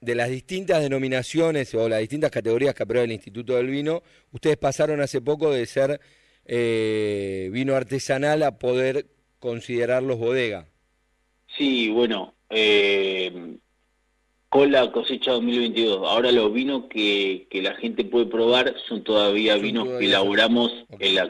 de 0.00 0.14
las 0.14 0.30
distintas 0.30 0.82
denominaciones 0.82 1.74
o 1.74 1.88
las 1.88 2.00
distintas 2.00 2.30
categorías 2.30 2.74
que 2.74 2.82
aprueba 2.82 3.04
el 3.04 3.12
Instituto 3.12 3.56
del 3.56 3.68
Vino, 3.68 4.02
ustedes 4.32 4.56
pasaron 4.56 5.02
hace 5.02 5.20
poco 5.20 5.52
de 5.52 5.66
ser 5.66 6.00
eh, 6.46 7.50
vino 7.52 7.76
artesanal 7.76 8.42
a 8.42 8.58
poder 8.58 9.06
considerarlos 9.38 10.18
bodega. 10.18 10.66
Sí, 11.58 11.90
bueno, 11.90 12.34
eh, 12.48 13.58
con 14.50 14.72
la 14.72 14.90
cosecha 14.90 15.30
2022. 15.30 16.06
Ahora 16.06 16.32
los 16.32 16.52
vinos 16.52 16.84
que, 16.90 17.46
la 17.52 17.74
gente 17.76 18.04
puede 18.04 18.26
probar 18.26 18.74
son 18.88 19.02
todavía 19.04 19.56
vinos 19.56 19.88
que 19.98 20.06
elaboramos 20.06 20.72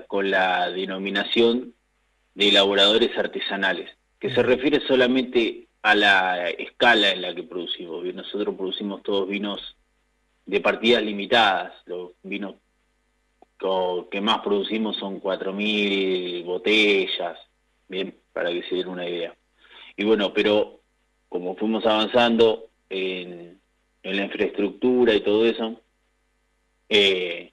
con 0.09 0.31
la 0.31 0.71
denominación 0.71 1.75
de 2.35 2.49
elaboradores 2.49 3.17
artesanales, 3.17 3.91
que 4.19 4.35
se 4.35 4.43
refiere 4.43 4.81
solamente 4.87 5.69
a 5.83 5.95
la 5.95 6.49
escala 6.49 7.11
en 7.11 7.21
la 7.23 7.35
que 7.35 7.43
producimos. 7.43 8.03
Nosotros 8.15 8.55
producimos 8.57 9.03
todos 9.03 9.29
vinos 9.29 9.77
de 10.47 10.61
partidas 10.61 11.03
limitadas, 11.03 11.75
los 11.85 12.13
vinos 12.23 12.55
que 14.11 14.23
más 14.23 14.39
producimos 14.39 14.97
son 14.97 15.21
4.000 15.21 16.43
botellas, 16.47 17.39
bien, 17.87 18.15
para 18.33 18.51
que 18.51 18.63
se 18.63 18.77
den 18.77 18.89
una 18.89 19.07
idea. 19.07 19.35
Y 19.95 20.05
bueno, 20.05 20.33
pero 20.33 20.81
como 21.29 21.55
fuimos 21.57 21.85
avanzando 21.85 22.70
en, 22.91 23.59
la 24.03 24.25
infraestructura 24.25 25.15
y 25.15 25.21
todo 25.21 25.47
eso, 25.47 25.81
eh, 26.89 27.53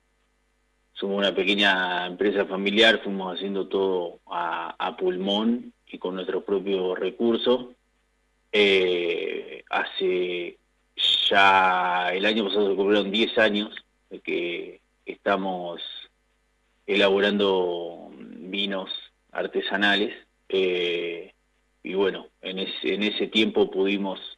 somos 0.93 1.17
una 1.17 1.35
pequeña 1.35 2.07
empresa 2.07 2.45
familiar, 2.45 3.01
fuimos 3.03 3.35
haciendo 3.35 3.67
todo 3.67 4.19
a, 4.25 4.95
pulmón 4.97 5.73
y 5.85 5.99
con 5.99 6.15
nuestros 6.15 6.43
propios 6.43 6.97
recursos. 6.97 7.67
Eh, 8.51 9.63
hace 9.69 10.57
ya 11.29 12.09
el 12.13 12.25
año 12.25 12.45
pasado 12.45 12.69
se 12.69 12.75
cumplieron 12.75 13.11
10 13.11 13.37
años 13.37 13.75
de 14.09 14.19
que 14.19 14.81
estamos 15.05 15.81
elaborando 16.87 18.09
vinos 18.17 18.89
artesanales. 19.31 20.15
Eh, 20.49 21.33
y 21.83 21.93
bueno, 21.93 22.27
en 22.41 22.59
ese, 22.59 22.93
en 22.93 23.03
ese 23.03 23.27
tiempo 23.27 23.69
pudimos 23.69 24.36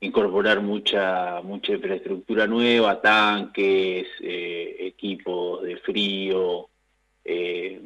incorporar 0.00 0.60
mucha 0.60 1.40
mucha 1.42 1.72
infraestructura 1.72 2.46
nueva, 2.46 3.00
tanques, 3.00 4.06
eh, 4.20 4.76
equipos 4.80 5.62
de 5.62 5.76
frío, 5.78 6.68
eh, 7.24 7.80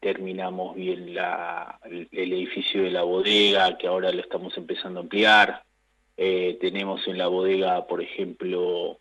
terminamos 0.00 0.76
bien 0.76 1.14
la, 1.14 1.78
el, 1.84 2.08
edificio 2.32 2.82
de 2.82 2.90
la 2.90 3.02
bodega, 3.02 3.76
que 3.76 3.88
ahora 3.88 4.12
lo 4.12 4.20
estamos 4.20 4.56
empezando 4.56 5.00
a 5.00 5.02
ampliar. 5.02 5.62
Eh, 6.16 6.58
tenemos 6.60 7.06
en 7.08 7.18
la 7.18 7.26
bodega, 7.28 7.86
por 7.86 8.02
ejemplo, 8.02 8.98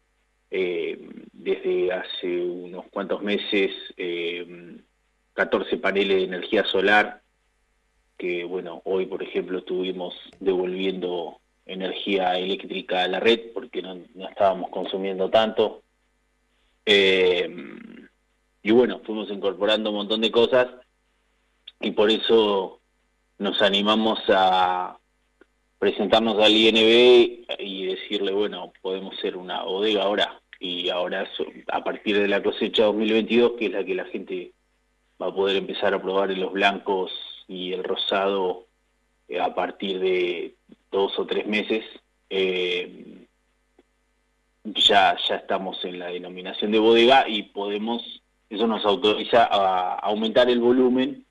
desde 0.50 1.92
hace 1.92 2.42
unos 2.42 2.86
cuantos 2.90 3.22
meses, 3.22 3.72
14 5.34 5.78
paneles 5.78 6.18
de 6.18 6.24
energía 6.24 6.64
solar 6.64 7.22
que 8.18 8.44
bueno, 8.44 8.82
hoy 8.86 9.06
por 9.06 9.22
ejemplo 9.22 9.60
estuvimos 9.60 10.16
devolviendo 10.40 11.40
energía 11.68 12.38
eléctrica 12.38 13.04
a 13.04 13.08
la 13.08 13.20
red 13.20 13.52
porque 13.54 13.82
no, 13.82 14.00
estábamos 14.30 14.70
consumiendo 14.72 15.30
tanto. 15.30 15.84
Eh, 16.86 17.50
y 18.64 18.72
bueno, 18.72 19.02
fuimos 19.06 19.30
incorporando 19.30 19.90
un 19.92 19.98
montón 19.98 20.22
de 20.22 20.32
cosas 20.32 20.68
y 21.82 21.92
por 21.92 22.10
eso 22.10 22.80
nos 23.38 23.62
animamos 23.62 24.20
a 24.30 24.98
presentarnos 25.78 26.42
al 26.44 26.54
INB 26.54 27.46
y 27.60 27.86
decirle, 27.86 28.32
bueno, 28.32 28.74
podemos 28.82 29.16
ser 29.20 29.38
una 29.38 29.64
bodega 29.64 30.04
ahora. 30.04 30.42
Y 30.60 30.90
ahora, 30.90 31.30
a 31.68 31.84
partir 31.84 32.20
de 32.20 32.28
la 32.28 32.42
cosecha 32.42 32.86
2022, 32.86 33.54
que 33.60 33.68
es 33.68 33.72
la 33.72 33.84
que 33.84 33.94
la 33.94 34.06
gente 34.06 34.54
va 35.22 35.28
a 35.28 35.36
poder 35.36 35.58
empezar 35.58 35.94
a 35.94 36.02
probar 36.02 36.32
en 36.32 36.42
los 36.42 36.52
blancos 36.52 37.12
y 37.48 37.74
el 37.74 37.84
rosado 37.84 38.66
eh, 39.28 39.40
a 39.40 39.54
partir 39.54 40.00
de 40.00 40.56
dos 40.92 41.18
o 41.20 41.26
tres 41.26 41.48
meses. 41.48 41.86
Eh, 42.30 43.26
ya, 44.64 45.16
ya 45.28 45.36
estamos 45.36 45.84
en 45.86 46.00
la 46.00 46.08
denominación 46.08 46.72
de 46.72 46.80
bodega 46.80 47.28
y 47.28 47.44
podemos, 47.44 48.22
eso 48.50 48.68
nos 48.68 48.86
autoriza 48.86 49.46
a 49.46 49.96
aumentar 50.00 50.50
el 50.50 50.60
volumen 50.60 51.26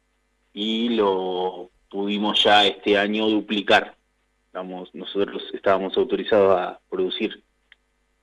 y 0.55 0.90
lo 0.90 1.71
pudimos 1.90 2.42
ya 2.42 2.66
este 2.66 2.97
año 2.99 3.29
duplicar. 3.29 3.95
Estamos, 4.47 4.95
nosotros 4.95 5.42
estábamos 5.53 5.97
autorizados 5.97 6.59
a 6.59 6.81
producir 6.88 7.42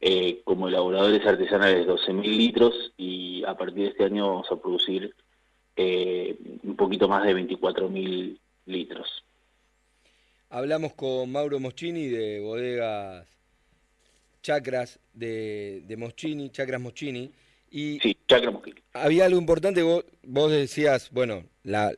eh, 0.02 0.42
como 0.44 0.68
elaboradores 0.68 1.26
artesanales 1.26 1.88
12.000 1.88 2.24
litros 2.26 2.92
y 2.98 3.44
a 3.46 3.56
partir 3.56 3.84
de 3.84 3.90
este 3.90 4.06
año 4.06 4.28
vamos 4.28 4.52
a 4.52 4.56
producir 4.58 5.16
eh, 5.76 6.38
un 6.64 6.76
poquito 6.76 7.08
más 7.08 7.24
de 7.24 7.36
24.000 7.36 8.38
litros. 8.66 9.24
Hablamos 10.54 10.94
con 10.94 11.32
Mauro 11.32 11.60
Moschini 11.60 12.10
de 12.10 12.40
bodegas 12.40 13.26
Chacras 14.44 15.00
de, 15.12 15.82
de 15.88 15.98
Moschini, 15.98 16.52
Chacras 16.52 16.80
Moschini. 16.80 17.32
Y 17.72 17.98
sí, 18.04 18.16
Chacras 18.28 18.54
Moschini. 18.54 18.80
Había 18.94 19.26
algo 19.26 19.40
importante, 19.40 19.82
vos, 19.82 20.06
vos 20.22 20.52
decías, 20.52 21.10
bueno, 21.10 21.44
la, 21.64 21.92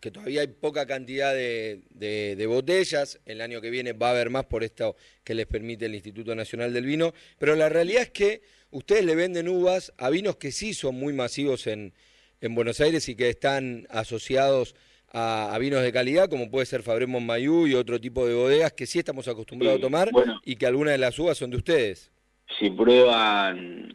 que 0.00 0.10
todavía 0.10 0.42
hay 0.42 0.48
poca 0.48 0.84
cantidad 0.84 1.32
de, 1.32 1.80
de, 1.88 2.36
de, 2.36 2.46
botellas, 2.46 3.18
el 3.24 3.40
año 3.40 3.62
que 3.62 3.70
viene 3.70 3.94
va 3.94 4.08
a 4.08 4.10
haber 4.10 4.28
más 4.28 4.44
por 4.44 4.64
esto 4.64 4.94
que 5.24 5.34
les 5.34 5.46
permite 5.46 5.86
el 5.86 5.94
Instituto 5.94 6.34
Nacional 6.34 6.74
del 6.74 6.84
Vino, 6.84 7.14
pero 7.38 7.56
la 7.56 7.70
realidad 7.70 8.02
es 8.02 8.10
que 8.10 8.42
ustedes 8.70 9.06
le 9.06 9.14
venden 9.14 9.48
uvas 9.48 9.94
a 9.96 10.10
vinos 10.10 10.36
que 10.36 10.52
sí 10.52 10.74
son 10.74 10.96
muy 10.96 11.14
masivos 11.14 11.66
en, 11.66 11.94
en 12.42 12.54
Buenos 12.54 12.80
Aires 12.82 13.08
y 13.08 13.14
que 13.14 13.30
están 13.30 13.86
asociados 13.88 14.74
a, 15.12 15.56
vinos 15.58 15.82
de 15.82 15.92
calidad, 15.92 16.28
como 16.28 16.50
puede 16.50 16.66
ser 16.66 16.82
Fabré 16.82 17.06
Mayú 17.06 17.66
y 17.66 17.74
otro 17.74 18.00
tipo 18.00 18.26
de 18.26 18.34
bodegas 18.34 18.72
que 18.72 18.86
sí 18.86 18.98
estamos 18.98 19.28
acostumbrados 19.28 19.78
a 19.78 19.82
tomar 19.82 20.10
y 20.44 20.56
que 20.56 20.66
algunas 20.66 20.92
de 20.92 20.98
las 20.98 21.18
uvas 21.18 21.36
son 21.36 21.50
de 21.50 21.58
ustedes. 21.58 22.10
Si 22.58 22.70
prueban 22.70 23.92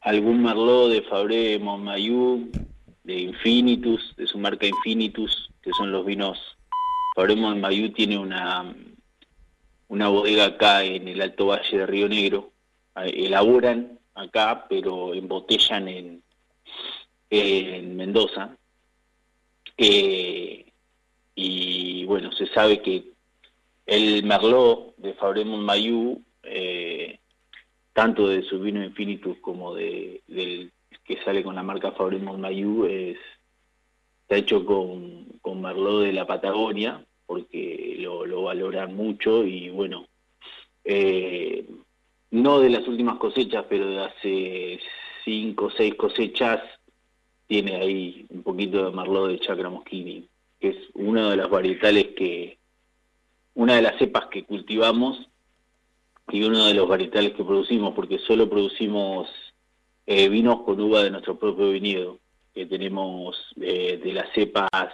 algún 0.00 0.42
Merlot 0.42 0.90
de 0.90 1.02
Fabré 1.02 1.58
Mayú, 1.58 2.50
de 3.04 3.20
Infinitus, 3.20 4.14
de 4.16 4.26
su 4.26 4.38
marca 4.38 4.66
Infinitus, 4.66 5.50
que 5.62 5.70
son 5.72 5.92
los 5.92 6.04
vinos. 6.04 6.38
Fabré 7.14 7.36
Mayú 7.36 7.92
tiene 7.92 8.18
una, 8.18 8.74
una 9.88 10.08
bodega 10.08 10.46
acá 10.46 10.84
en 10.84 11.08
el 11.08 11.20
Alto 11.22 11.46
Valle 11.46 11.78
de 11.78 11.86
Río 11.86 12.08
Negro. 12.08 12.52
Elaboran 12.96 13.98
acá, 14.14 14.66
pero 14.68 15.14
embotellan 15.14 15.88
en, 15.88 16.22
en 17.30 17.96
Mendoza. 17.96 18.56
Eh, 19.78 20.66
y 21.36 22.04
bueno, 22.04 22.32
se 22.32 22.48
sabe 22.48 22.82
que 22.82 23.04
el 23.86 24.24
Merlot 24.24 24.96
de 24.96 25.14
Fabremont 25.14 25.62
Mayú, 25.62 26.20
eh, 26.42 27.20
tanto 27.92 28.28
de 28.28 28.42
su 28.42 28.60
vino 28.60 28.82
Infinitus 28.84 29.38
como 29.38 29.74
de, 29.74 30.20
del 30.26 30.72
que 31.04 31.22
sale 31.22 31.42
con 31.42 31.54
la 31.54 31.62
marca 31.62 31.92
Fabremont 31.92 32.40
Mayú, 32.40 32.86
es, 32.86 33.18
está 34.22 34.36
hecho 34.36 34.66
con, 34.66 35.26
con 35.40 35.62
Merlot 35.62 36.02
de 36.02 36.12
la 36.12 36.26
Patagonia, 36.26 37.04
porque 37.24 37.96
lo, 38.00 38.26
lo 38.26 38.42
valoran 38.42 38.96
mucho 38.96 39.44
y 39.44 39.70
bueno, 39.70 40.08
eh, 40.84 41.66
no 42.32 42.58
de 42.58 42.70
las 42.70 42.86
últimas 42.88 43.18
cosechas, 43.18 43.64
pero 43.68 43.88
de 43.88 44.00
hace 44.00 44.80
cinco 45.24 45.66
o 45.66 45.70
seis 45.70 45.94
cosechas 45.94 46.60
tiene 47.48 47.76
ahí 47.76 48.26
un 48.28 48.42
poquito 48.42 48.84
de 48.84 48.94
Merlot 48.94 49.30
de 49.30 49.40
Chacra 49.40 49.70
Moschini, 49.70 50.28
que 50.60 50.68
es 50.68 50.76
una 50.92 51.30
de 51.30 51.36
las 51.38 51.48
varietales 51.48 52.08
que, 52.14 52.58
una 53.54 53.76
de 53.76 53.82
las 53.82 53.98
cepas 53.98 54.26
que 54.26 54.44
cultivamos 54.44 55.28
y 56.30 56.44
uno 56.44 56.66
de 56.66 56.74
los 56.74 56.86
varietales 56.86 57.32
que 57.32 57.42
producimos, 57.42 57.94
porque 57.94 58.18
solo 58.18 58.50
producimos 58.50 59.30
eh, 60.06 60.28
vinos 60.28 60.60
con 60.60 60.78
uva 60.78 61.02
de 61.02 61.10
nuestro 61.10 61.38
propio 61.38 61.70
viñedo. 61.70 62.18
tenemos 62.52 63.36
de 63.56 64.12
las 64.12 64.30
cepas 64.34 64.92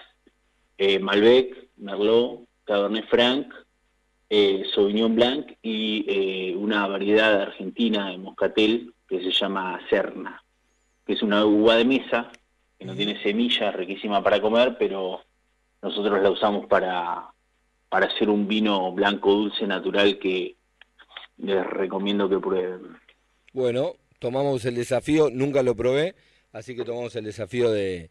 Malbec, 1.01 1.71
Merlot, 1.77 2.47
Cabernet 2.65 3.09
Franc, 3.09 3.53
Sauvignon 4.75 5.17
Blanc 5.17 5.53
y 5.61 6.55
una 6.55 6.87
variedad 6.87 7.43
argentina 7.43 8.11
de 8.11 8.19
moscatel 8.19 8.93
que 9.09 9.21
se 9.21 9.33
llama 9.33 9.81
Serna, 9.91 10.43
que 11.05 11.15
es 11.15 11.23
una 11.23 11.45
uva 11.45 11.77
de 11.77 11.85
mesa 11.85 12.31
que 12.85 12.89
no 12.89 12.95
tiene 12.95 13.23
semillas, 13.23 13.75
riquísima 13.75 14.23
para 14.23 14.41
comer, 14.41 14.77
pero 14.79 15.23
nosotros 15.83 16.23
la 16.23 16.31
usamos 16.31 16.67
para, 16.67 17.33
para 17.89 18.07
hacer 18.07 18.29
un 18.29 18.47
vino 18.47 18.93
blanco 18.93 19.33
dulce 19.33 19.67
natural 19.67 20.19
que 20.19 20.57
les 21.39 21.67
recomiendo 21.67 22.29
que 22.29 22.39
prueben. 22.39 22.99
Bueno, 23.53 23.95
tomamos 24.19 24.65
el 24.67 24.75
desafío, 24.75 25.31
nunca 25.31 25.63
lo 25.63 25.75
probé, 25.75 26.15
así 26.53 26.77
que 26.77 26.85
tomamos 26.85 27.17
el 27.17 27.25
desafío 27.25 27.71
de, 27.71 28.11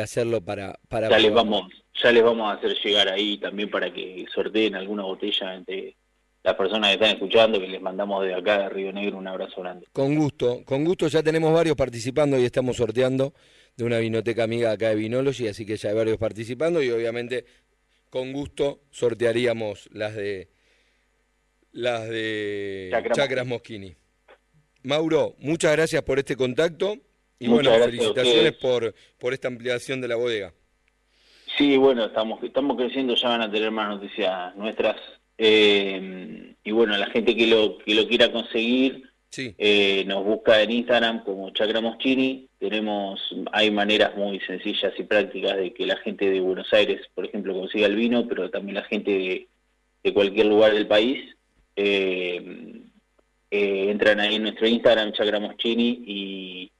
hacerlo 0.00 0.40
para... 0.40 0.78
para 0.88 1.10
ya, 1.10 1.18
les 1.18 1.32
vamos, 1.32 1.70
ya 2.02 2.10
les 2.10 2.22
vamos 2.22 2.50
a 2.50 2.54
hacer 2.54 2.74
llegar 2.82 3.08
ahí 3.08 3.36
también 3.36 3.70
para 3.70 3.92
que 3.92 4.24
sorteen 4.34 4.74
alguna 4.74 5.02
botella 5.02 5.54
entre 5.54 5.96
las 6.42 6.54
personas 6.54 6.88
que 6.88 6.94
están 6.94 7.10
escuchando, 7.10 7.60
que 7.60 7.68
les 7.68 7.82
mandamos 7.82 8.24
de 8.24 8.34
acá 8.34 8.58
de 8.58 8.68
Río 8.70 8.92
Negro 8.92 9.18
un 9.18 9.26
abrazo 9.26 9.60
grande. 9.60 9.86
Con 9.92 10.14
gusto, 10.14 10.62
con 10.64 10.84
gusto 10.84 11.08
ya 11.08 11.22
tenemos 11.22 11.52
varios 11.52 11.76
participando 11.76 12.38
y 12.38 12.44
estamos 12.44 12.76
sorteando 12.76 13.34
de 13.78 13.84
una 13.84 13.98
vinoteca 14.00 14.42
amiga 14.42 14.72
acá 14.72 14.88
de 14.88 14.96
Vinology, 14.96 15.46
así 15.46 15.64
que 15.64 15.76
ya 15.76 15.90
hay 15.90 15.94
varios 15.94 16.18
participando 16.18 16.82
y 16.82 16.90
obviamente 16.90 17.44
con 18.10 18.32
gusto 18.32 18.80
sortearíamos 18.90 19.88
las 19.92 20.16
de 20.16 20.48
las 21.70 22.08
de 22.08 22.90
Chacras, 23.12 23.46
Moschini. 23.46 23.94
Mauro, 24.82 25.36
muchas 25.38 25.72
gracias 25.72 26.02
por 26.02 26.18
este 26.18 26.34
contacto 26.34 26.96
y 27.38 27.46
bueno, 27.46 27.70
felicitaciones 27.72 28.52
por, 28.54 28.94
por 29.16 29.32
esta 29.32 29.46
ampliación 29.46 30.00
de 30.00 30.08
la 30.08 30.16
bodega. 30.16 30.52
Sí, 31.56 31.76
bueno, 31.76 32.06
estamos, 32.06 32.42
estamos 32.42 32.76
creciendo, 32.76 33.14
ya 33.14 33.28
van 33.28 33.42
a 33.42 33.50
tener 33.50 33.70
más 33.70 33.90
noticias 33.90 34.56
nuestras. 34.56 34.96
Eh, 35.36 36.52
y 36.64 36.70
bueno, 36.72 36.96
la 36.96 37.06
gente 37.10 37.36
que 37.36 37.46
lo, 37.46 37.78
que 37.78 37.94
lo 37.94 38.08
quiera 38.08 38.32
conseguir, 38.32 39.08
eh, 39.36 40.04
nos 40.04 40.24
busca 40.24 40.60
en 40.62 40.72
Instagram 40.72 41.22
como 41.22 41.50
Chacra 41.50 41.80
Moschini. 41.80 42.47
Tenemos, 42.58 43.20
hay 43.52 43.70
maneras 43.70 44.16
muy 44.16 44.40
sencillas 44.40 44.92
y 44.98 45.04
prácticas 45.04 45.56
de 45.56 45.72
que 45.72 45.86
la 45.86 45.96
gente 45.98 46.28
de 46.28 46.40
Buenos 46.40 46.72
Aires, 46.72 47.00
por 47.14 47.24
ejemplo, 47.24 47.54
consiga 47.54 47.86
el 47.86 47.96
vino, 47.96 48.26
pero 48.26 48.50
también 48.50 48.74
la 48.74 48.84
gente 48.84 49.46
de, 50.02 50.12
cualquier 50.12 50.46
lugar 50.46 50.72
del 50.72 50.86
país. 50.86 51.36
Eh, 51.76 52.82
eh, 53.50 53.90
entran 53.90 54.20
ahí 54.20 54.36
en 54.36 54.42
nuestro 54.42 54.66
Instagram, 54.66 55.12
Chacra 55.12 55.38
Moschini, 55.38 56.02
y 56.06 56.72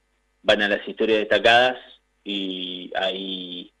van 0.43 0.61
a 0.61 0.67
las 0.67 0.85
historias 0.87 1.19
destacadas 1.19 1.77
y 2.23 2.91
ahí 2.95 3.71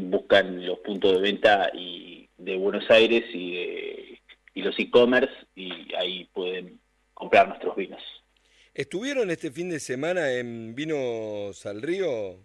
buscan 0.00 0.66
los 0.66 0.78
puntos 0.80 1.12
de 1.12 1.20
venta 1.20 1.70
y 1.74 2.28
de 2.38 2.56
Buenos 2.56 2.88
Aires 2.90 3.24
y, 3.34 4.18
y 4.54 4.62
los 4.62 4.78
e-commerce 4.78 5.32
y 5.54 5.94
ahí 5.94 6.28
pueden 6.32 6.80
comprar 7.14 7.48
nuestros 7.48 7.76
vinos. 7.76 8.02
¿Estuvieron 8.74 9.30
este 9.30 9.50
fin 9.50 9.68
de 9.68 9.80
semana 9.80 10.30
en 10.32 10.76
Vinos 10.76 11.66
al 11.66 11.82
Río, 11.82 12.36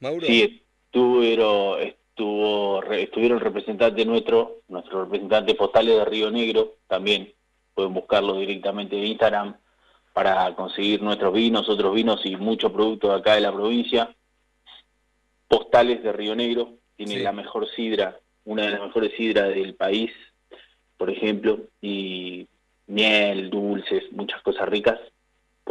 Mauro? 0.00 0.26
Sí, 0.26 0.62
estuvieron, 0.84 1.80
estuvo, 1.80 2.82
estuvieron 2.92 3.40
representantes 3.40 4.06
nuestro, 4.06 4.60
nuestros 4.68 5.04
representantes 5.04 5.56
postales 5.56 5.96
de 5.96 6.04
Río 6.04 6.30
Negro, 6.30 6.76
también 6.88 7.32
pueden 7.74 7.94
buscarlo 7.94 8.38
directamente 8.38 8.98
en 8.98 9.06
Instagram 9.06 9.56
para 10.12 10.54
conseguir 10.54 11.00
nuestros 11.00 11.32
vinos, 11.32 11.66
otros 11.70 11.94
vinos 11.94 12.20
y 12.26 12.36
muchos 12.36 12.70
productos 12.70 13.10
de 13.10 13.16
acá 13.16 13.34
de 13.36 13.40
la 13.40 13.52
provincia. 13.52 14.14
Postales 15.48 16.02
de 16.02 16.12
Río 16.12 16.36
Negro, 16.36 16.74
tiene 16.96 17.20
la 17.20 17.32
mejor 17.32 17.66
sidra, 17.70 18.18
una 18.44 18.64
de 18.64 18.72
las 18.72 18.80
mejores 18.82 19.12
sidras 19.16 19.48
del 19.48 19.74
país, 19.74 20.10
por 20.98 21.08
ejemplo, 21.08 21.60
y 21.80 22.46
miel, 22.86 23.48
dulces, 23.48 24.12
muchas 24.12 24.42
cosas 24.42 24.68
ricas, 24.68 25.00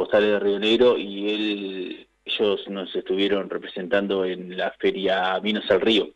postales 0.01 0.31
de 0.31 0.39
Río 0.39 0.57
Negro, 0.57 0.97
y 0.97 1.29
él, 1.29 2.07
ellos 2.25 2.67
nos 2.69 2.95
estuvieron 2.95 3.47
representando 3.51 4.25
en 4.25 4.57
la 4.57 4.71
feria 4.71 5.37
Vinos 5.37 5.69
al 5.69 5.79
Río. 5.79 6.09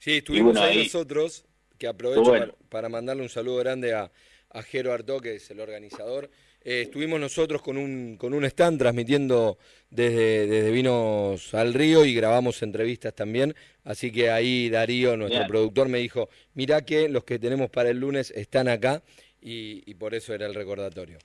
Sí, 0.00 0.16
estuvimos 0.16 0.56
ahí, 0.56 0.78
nosotros, 0.78 1.44
que 1.78 1.86
aprovecho 1.86 2.56
para, 2.68 2.88
mandarle 2.88 3.22
un 3.22 3.28
saludo 3.28 3.58
grande 3.58 3.94
a, 3.94 4.10
a 4.50 4.62
Jero 4.62 5.20
que 5.20 5.36
es 5.36 5.48
el 5.52 5.60
organizador. 5.60 6.28
Eh, 6.64 6.82
estuvimos 6.82 7.20
nosotros 7.20 7.62
con 7.62 7.76
un, 7.76 8.16
con 8.16 8.34
un 8.34 8.44
stand 8.46 8.80
transmitiendo 8.80 9.58
desde, 9.90 10.48
desde 10.48 10.72
Vinos 10.72 11.54
al 11.54 11.72
Río 11.72 12.04
y 12.04 12.16
grabamos 12.16 12.64
entrevistas 12.64 13.14
también. 13.14 13.54
Así 13.84 14.10
que 14.10 14.28
ahí 14.28 14.70
Darío, 14.70 15.16
nuestro 15.16 15.46
productor, 15.46 15.88
me 15.88 15.98
dijo, 15.98 16.28
mirá 16.54 16.84
que 16.84 17.08
los 17.08 17.22
que 17.22 17.38
tenemos 17.38 17.70
para 17.70 17.90
el 17.90 18.00
lunes 18.00 18.32
están 18.32 18.66
acá 18.66 19.04
y, 19.40 19.94
por 19.94 20.14
eso 20.14 20.34
era 20.34 20.46
el 20.46 20.54
recordatorio. 20.54 21.18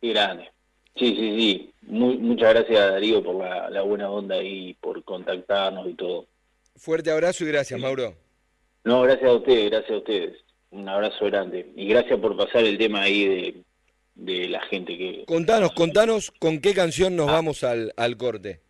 Grande. 0.00 0.50
Sí, 0.96 1.14
sí, 1.14 1.40
sí. 1.40 1.72
muchas 1.88 2.54
gracias 2.54 2.90
Darío 2.90 3.22
por 3.22 3.36
la, 3.70 3.82
buena 3.82 4.10
onda 4.10 4.42
y 4.42 4.74
por 4.74 5.02
contactarnos 5.04 5.88
y 5.88 5.94
todo. 5.94 6.26
Fuerte 6.76 7.10
abrazo 7.10 7.44
y 7.44 7.48
gracias, 7.48 7.78
Mauro. 7.80 8.14
No, 8.84 9.02
gracias 9.02 9.28
a 9.28 9.34
ustedes, 9.34 9.70
gracias 9.70 9.90
a 9.90 9.98
ustedes. 9.98 10.36
Un 10.70 10.88
abrazo 10.88 11.24
grande. 11.26 11.70
Y 11.76 11.86
gracias 11.88 12.18
por 12.18 12.36
pasar 12.36 12.64
el 12.64 12.78
tema 12.78 13.02
ahí 13.02 13.62
de, 14.14 14.48
la 14.48 14.60
gente 14.62 14.96
que... 14.96 15.24
Contanos, 15.26 15.72
contanos 15.72 16.32
con 16.38 16.60
qué 16.60 16.74
canción 16.74 17.16
nos 17.16 17.28
ah. 17.28 17.32
vamos 17.32 17.64
al, 17.64 17.92
al 17.96 18.16
corte. 18.16 18.60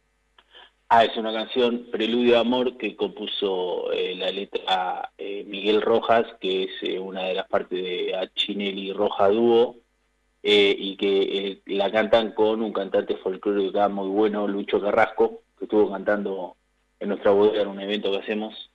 Ah, 0.88 1.04
es 1.04 1.16
una 1.16 1.32
canción 1.32 1.88
Preludio 1.90 2.34
de 2.34 2.38
Amor 2.38 2.76
que 2.76 2.94
compuso 2.94 3.90
eh, 3.92 4.14
la 4.14 4.30
letra 4.30 5.10
eh, 5.18 5.44
Miguel 5.44 5.82
Rojas, 5.82 6.26
que 6.40 6.64
es 6.64 6.70
eh, 6.82 7.00
una 7.00 7.24
de 7.24 7.34
las 7.34 7.48
partes 7.48 7.82
de 7.82 8.14
Achinelli 8.14 8.92
Roja 8.92 9.28
Dúo, 9.28 9.76
y 10.48 10.96
que 10.96 11.60
la 11.66 11.90
cantan 11.90 12.32
con 12.32 12.62
un 12.62 12.72
cantante 12.72 13.16
folclórico 13.16 13.88
muy 13.90 14.08
bueno, 14.08 14.46
Lucho 14.46 14.80
Carrasco, 14.80 15.42
que 15.58 15.64
estuvo 15.64 15.90
cantando 15.90 16.56
en 17.00 17.08
nuestra 17.08 17.32
bodega 17.32 17.62
en 17.62 17.68
un 17.68 17.80
evento 17.80 18.12
que 18.12 18.18
hacemos. 18.18 18.70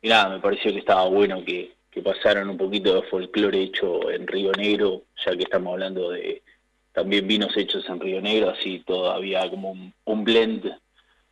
Y 0.00 0.08
nada, 0.08 0.30
me 0.30 0.40
pareció 0.40 0.72
que 0.72 0.78
estaba 0.78 1.06
bueno 1.08 1.44
que, 1.44 1.72
pasaran 2.02 2.48
un 2.48 2.56
poquito 2.56 2.94
de 2.94 3.02
folclore 3.08 3.62
hecho 3.62 4.10
en 4.10 4.26
Río 4.26 4.50
Negro, 4.52 5.02
ya 5.24 5.36
que 5.36 5.42
estamos 5.42 5.74
hablando 5.74 6.10
de 6.10 6.42
también 6.92 7.26
vinos 7.26 7.54
hechos 7.56 7.86
en 7.88 8.00
Río 8.00 8.20
Negro, 8.22 8.50
así 8.50 8.82
todavía 8.86 9.48
como 9.50 9.76
un 10.04 10.24
blend 10.24 10.72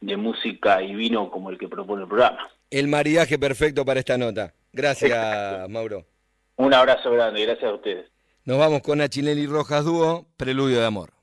de 0.00 0.16
música 0.16 0.82
y 0.82 0.94
vino 0.94 1.30
como 1.30 1.50
el 1.50 1.58
que 1.58 1.68
propone 1.68 2.02
el 2.02 2.08
programa. 2.08 2.50
El 2.70 2.88
maridaje 2.88 3.38
perfecto 3.38 3.84
para 3.84 4.00
esta 4.00 4.18
nota. 4.18 4.52
Gracias, 4.72 5.68
Mauro. 5.70 6.04
Un 6.56 6.74
abrazo 6.74 7.10
grande, 7.10 7.42
gracias 7.46 7.70
a 7.70 7.74
ustedes. 7.74 8.06
Nos 8.46 8.58
vamos 8.58 8.80
con 8.80 9.02
Achinelli 9.02 9.46
Rojas 9.46 9.84
Dúo, 9.84 10.26
Preludio 10.38 10.80
de 10.80 10.86
Amor. 10.86 11.19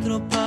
otro 0.05 0.21
país. 0.29 0.44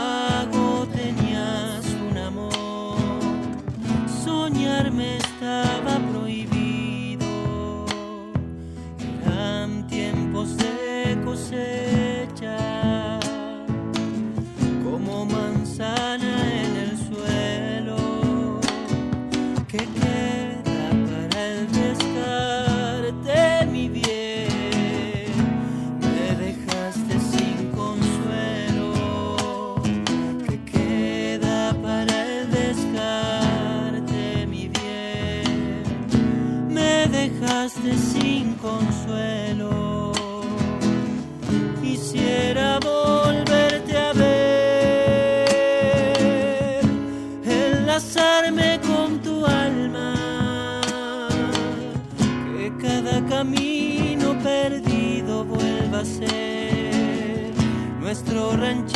torrent 58.47 58.86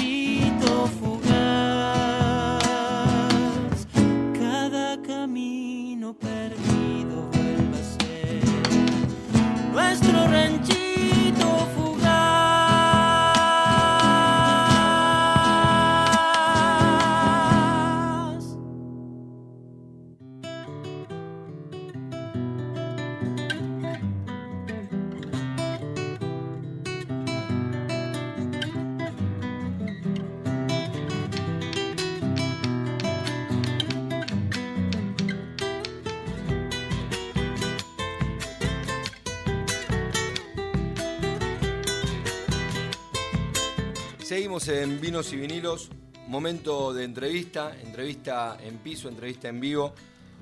Seguimos 44.32 44.70
en 44.70 45.02
Vinos 45.02 45.34
y 45.34 45.36
Vinilos, 45.36 45.90
momento 46.28 46.94
de 46.94 47.04
entrevista, 47.04 47.78
entrevista 47.84 48.58
en 48.64 48.78
piso, 48.78 49.10
entrevista 49.10 49.50
en 49.50 49.60
vivo. 49.60 49.94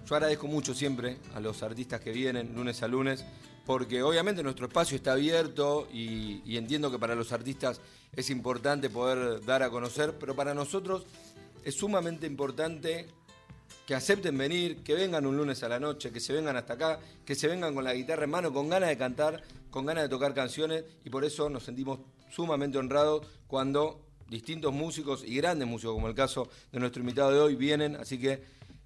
Yo 0.08 0.14
agradezco 0.14 0.46
mucho 0.46 0.76
siempre 0.76 1.18
a 1.34 1.40
los 1.40 1.64
artistas 1.64 2.00
que 2.00 2.12
vienen 2.12 2.54
lunes 2.54 2.84
a 2.84 2.88
lunes, 2.88 3.26
porque 3.66 4.04
obviamente 4.04 4.44
nuestro 4.44 4.68
espacio 4.68 4.96
está 4.96 5.14
abierto 5.14 5.88
y, 5.92 6.56
entiendo 6.56 6.92
que 6.92 7.00
para 7.00 7.16
los 7.16 7.32
artistas 7.32 7.82
es 8.16 8.30
importante 8.30 8.92
poder 8.92 9.44
dar 9.44 9.64
a 9.64 9.72
conocer, 9.72 10.20
pero 10.20 10.36
para 10.36 10.54
nosotros 10.54 11.08
es 11.64 11.74
sumamente 11.74 12.28
importante 12.28 13.08
que 13.88 13.96
acepten 13.96 14.38
venir, 14.38 14.84
que 14.84 14.94
vengan 14.94 15.26
un 15.26 15.36
lunes 15.36 15.64
a 15.64 15.68
la 15.68 15.80
noche, 15.80 16.12
que 16.12 16.20
se 16.20 16.32
vengan 16.32 16.56
hasta 16.56 16.74
acá, 16.74 17.00
que 17.26 17.34
se 17.34 17.48
vengan 17.48 17.74
con 17.74 17.84
la 17.84 17.96
guitarra 17.96 18.26
en 18.26 18.30
mano, 18.30 18.54
con 18.54 18.70
ganas 18.70 18.90
de 18.90 18.98
cantar, 19.00 19.42
con 19.72 19.88
ganas 19.88 20.04
de 20.04 20.10
tocar 20.10 20.36
canciones 20.36 20.84
y 21.04 21.10
por 21.10 21.26
eso 21.26 21.50
nos 21.50 21.64
sentimos 21.64 22.02
sumamente 22.30 22.78
honrados 22.78 23.26
cuando 23.48 24.06
distintos 24.28 24.74
músicos 24.74 25.24
y 25.26 25.36
grandes 25.38 25.68
músicos, 25.68 25.96
como 25.96 26.08
el 26.08 26.16
caso 26.16 26.50
de 26.72 26.80
nuestro 26.80 27.02
invitado 27.02 27.32
de 27.32 27.40
hoy, 27.40 27.56
vienen. 27.56 27.96
Así 27.96 28.20
que, 28.20 28.44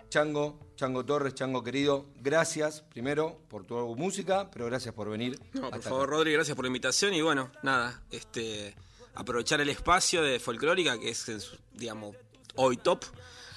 Chango, 0.09 0.59
Chango 0.75 1.05
Torres, 1.05 1.33
Chango 1.33 1.63
querido, 1.63 2.05
gracias 2.21 2.81
primero 2.81 3.39
por 3.49 3.65
tu 3.65 3.95
música, 3.95 4.49
pero 4.51 4.65
gracias 4.65 4.93
por 4.93 5.09
venir. 5.09 5.39
No, 5.53 5.69
por 5.69 5.81
favor, 5.81 6.09
Rodri, 6.09 6.33
gracias 6.33 6.55
por 6.55 6.65
la 6.65 6.67
invitación 6.67 7.13
y 7.13 7.21
bueno, 7.21 7.51
nada, 7.63 8.03
este 8.11 8.75
aprovechar 9.15 9.61
el 9.61 9.69
espacio 9.69 10.21
de 10.21 10.39
Folclórica, 10.39 10.99
que 10.99 11.09
es, 11.09 11.51
digamos, 11.73 12.15
hoy 12.55 12.77
top. 12.77 13.03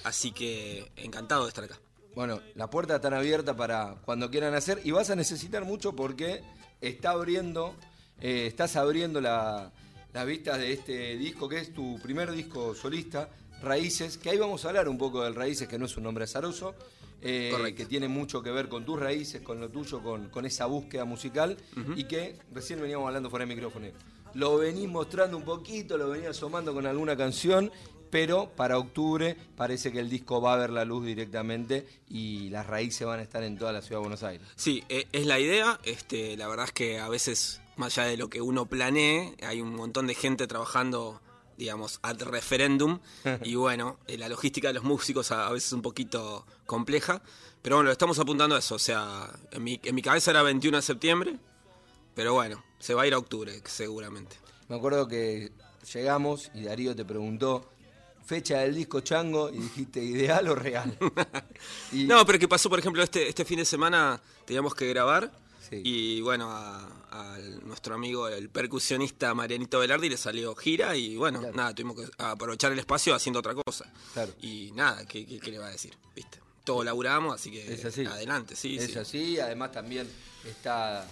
Así 0.04 0.30
que 0.30 0.90
encantado 0.96 1.42
de 1.42 1.48
estar 1.48 1.64
acá. 1.64 1.78
Bueno, 2.14 2.40
la 2.54 2.70
puerta 2.70 2.96
está 2.96 3.08
abierta 3.08 3.56
para 3.56 3.96
cuando 4.04 4.30
quieran 4.30 4.54
hacer 4.54 4.80
y 4.84 4.90
vas 4.90 5.10
a 5.10 5.16
necesitar 5.16 5.64
mucho 5.64 5.94
porque 5.94 6.42
está 6.80 7.10
abriendo, 7.10 7.74
eh, 8.20 8.46
estás 8.46 8.76
abriendo 8.76 9.20
la, 9.20 9.72
las 10.12 10.26
vistas 10.26 10.58
de 10.58 10.72
este 10.72 11.16
disco, 11.16 11.48
que 11.48 11.58
es 11.58 11.72
tu 11.72 11.98
primer 12.00 12.32
disco 12.32 12.74
solista, 12.74 13.28
Raíces, 13.62 14.18
que 14.18 14.30
ahí 14.30 14.38
vamos 14.38 14.64
a 14.64 14.68
hablar 14.68 14.88
un 14.88 14.98
poco 14.98 15.22
del 15.22 15.34
Raíces, 15.34 15.66
que 15.66 15.78
no 15.78 15.86
es 15.86 15.96
un 15.96 16.04
nombre 16.04 16.24
azaroso, 16.24 16.74
eh, 17.22 17.74
que 17.76 17.86
tiene 17.86 18.08
mucho 18.08 18.42
que 18.42 18.50
ver 18.50 18.68
con 18.68 18.84
tus 18.84 19.00
raíces, 19.00 19.40
con 19.42 19.58
lo 19.60 19.68
tuyo, 19.68 20.02
con, 20.02 20.28
con 20.28 20.44
esa 20.44 20.66
búsqueda 20.66 21.04
musical, 21.04 21.56
y 21.96 22.04
que 22.04 22.38
recién 22.52 22.80
veníamos 22.80 23.08
hablando 23.08 23.30
fuera 23.30 23.46
de 23.46 23.54
micrófono. 23.54 23.86
Lo 24.34 24.58
venís 24.58 24.88
mostrando 24.88 25.36
un 25.36 25.44
poquito, 25.44 25.96
lo 25.96 26.10
venís 26.10 26.28
asomando 26.28 26.74
con 26.74 26.86
alguna 26.86 27.16
canción, 27.16 27.72
pero 28.10 28.50
para 28.54 28.78
octubre 28.78 29.36
parece 29.56 29.90
que 29.90 29.98
el 29.98 30.10
disco 30.10 30.40
va 30.40 30.54
a 30.54 30.56
ver 30.56 30.70
la 30.70 30.84
luz 30.84 31.06
directamente 31.06 31.86
y 32.08 32.50
las 32.50 32.66
raíces 32.66 33.06
van 33.06 33.20
a 33.20 33.22
estar 33.22 33.42
en 33.42 33.58
toda 33.58 33.72
la 33.72 33.80
ciudad 33.80 33.98
de 34.00 34.02
Buenos 34.02 34.22
Aires. 34.22 34.46
Sí, 34.54 34.84
e, 34.88 35.06
es 35.10 35.26
la 35.26 35.40
idea. 35.40 35.80
Este, 35.84 36.36
la 36.36 36.48
verdad 36.48 36.66
es 36.66 36.72
que 36.72 36.98
a 36.98 37.08
veces 37.08 37.60
más 37.76 37.96
allá 37.98 38.08
de 38.08 38.16
lo 38.16 38.28
que 38.28 38.40
uno 38.40 38.66
planee, 38.66 39.36
hay 39.42 39.60
un 39.60 39.74
montón 39.74 40.06
de 40.06 40.14
gente 40.14 40.46
trabajando, 40.46 41.20
digamos, 41.56 41.98
ad 42.02 42.22
referéndum, 42.22 43.00
y 43.42 43.54
bueno, 43.54 43.98
eh, 44.06 44.18
la 44.18 44.28
logística 44.28 44.68
de 44.68 44.74
los 44.74 44.84
músicos 44.84 45.30
a, 45.30 45.50
veces 45.50 45.68
es 45.68 45.72
un 45.72 45.82
poquito 45.82 46.46
compleja, 46.66 47.22
pero 47.62 47.76
bueno, 47.76 47.90
estamos 47.90 48.18
apuntando 48.18 48.56
a 48.56 48.58
eso, 48.58 48.74
o 48.76 48.80
sea, 48.80 49.30
en 49.52 49.62
mi, 49.62 49.80
en 49.82 49.94
mi 49.94 50.02
cabeza 50.02 50.30
era 50.30 50.42
21 50.42 50.76
de 50.78 50.82
septiembre, 50.82 51.36
pero 52.14 52.32
bueno, 52.32 52.64
se 52.78 52.94
va 52.94 53.02
a 53.02 53.06
ir 53.06 53.14
a 53.14 53.18
octubre, 53.18 53.60
seguramente. 53.66 54.36
Me 54.68 54.76
acuerdo 54.76 55.06
que 55.06 55.52
llegamos 55.92 56.50
y 56.54 56.62
Darío 56.62 56.96
te 56.96 57.04
preguntó 57.04 57.70
fecha 58.26 58.58
del 58.58 58.74
disco 58.74 59.00
Chango 59.00 59.50
y 59.50 59.58
dijiste 59.58 60.02
ideal 60.02 60.48
o 60.48 60.54
real. 60.54 60.96
No, 61.92 62.26
pero 62.26 62.38
¿qué 62.38 62.48
pasó, 62.48 62.68
por 62.68 62.78
ejemplo, 62.78 63.02
este, 63.02 63.28
este 63.28 63.44
fin 63.44 63.58
de 63.58 63.64
semana 63.64 64.20
teníamos 64.44 64.74
que 64.74 64.86
grabar 64.88 65.30
y 65.70 66.20
bueno, 66.20 66.48
a, 66.50 67.38
nuestro 67.64 67.94
amigo, 67.94 68.28
el 68.28 68.48
percusionista 68.48 69.34
Marianito 69.34 69.78
Velardi, 69.78 70.08
le 70.08 70.16
salió 70.16 70.54
gira 70.54 70.96
y 70.96 71.16
bueno, 71.16 71.40
nada, 71.54 71.74
tuvimos 71.74 71.96
que 71.96 72.06
aprovechar 72.18 72.72
el 72.72 72.78
espacio 72.78 73.14
haciendo 73.14 73.40
otra 73.40 73.54
cosa. 73.54 73.90
Y 74.40 74.72
nada, 74.74 75.04
¿qué, 75.06 75.40
le 75.42 75.58
va 75.58 75.66
a 75.66 75.70
decir? 75.70 75.94
¿Viste? 76.14 76.40
Todo 76.64 76.82
laburamos, 76.82 77.34
así 77.34 77.50
que 77.50 78.06
adelante, 78.08 78.56
sí. 78.56 78.76
Es 78.76 78.96
así, 78.96 79.38
además 79.38 79.72
también 79.72 80.08
está 80.44 81.06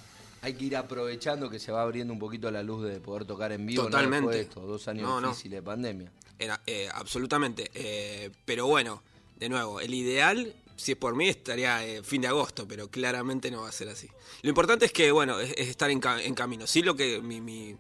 hay 0.44 0.52
que 0.52 0.66
ir 0.66 0.76
aprovechando 0.76 1.48
que 1.48 1.58
se 1.58 1.72
va 1.72 1.80
abriendo 1.80 2.12
un 2.12 2.18
poquito 2.18 2.50
la 2.50 2.62
luz 2.62 2.84
de 2.84 3.00
poder 3.00 3.24
tocar 3.24 3.50
en 3.52 3.64
vivo 3.64 3.84
Totalmente. 3.84 4.44
de 4.44 4.44
dos 4.54 4.86
años 4.88 5.22
difíciles 5.22 5.58
de 5.58 5.62
pandemia. 5.62 6.12
Eh, 6.38 6.88
absolutamente. 6.92 7.70
Eh, 7.72 8.30
pero 8.44 8.66
bueno, 8.66 9.02
de 9.36 9.48
nuevo, 9.48 9.80
el 9.80 9.94
ideal 9.94 10.54
si 10.76 10.92
es 10.92 10.98
por 10.98 11.14
mí 11.14 11.28
estaría 11.28 11.84
eh, 11.86 12.02
fin 12.02 12.22
de 12.22 12.28
agosto, 12.28 12.66
pero 12.66 12.88
claramente 12.88 13.50
no 13.50 13.62
va 13.62 13.68
a 13.68 13.72
ser 13.72 13.88
así. 13.88 14.08
Lo 14.42 14.48
importante 14.48 14.86
es 14.86 14.92
que, 14.92 15.10
bueno, 15.12 15.40
es, 15.40 15.52
estar 15.56 15.90
en, 15.90 16.00
camino. 16.00 16.66
Sí, 16.66 16.82
lo 16.82 16.96
que 16.96 17.20
mi, 17.20 17.76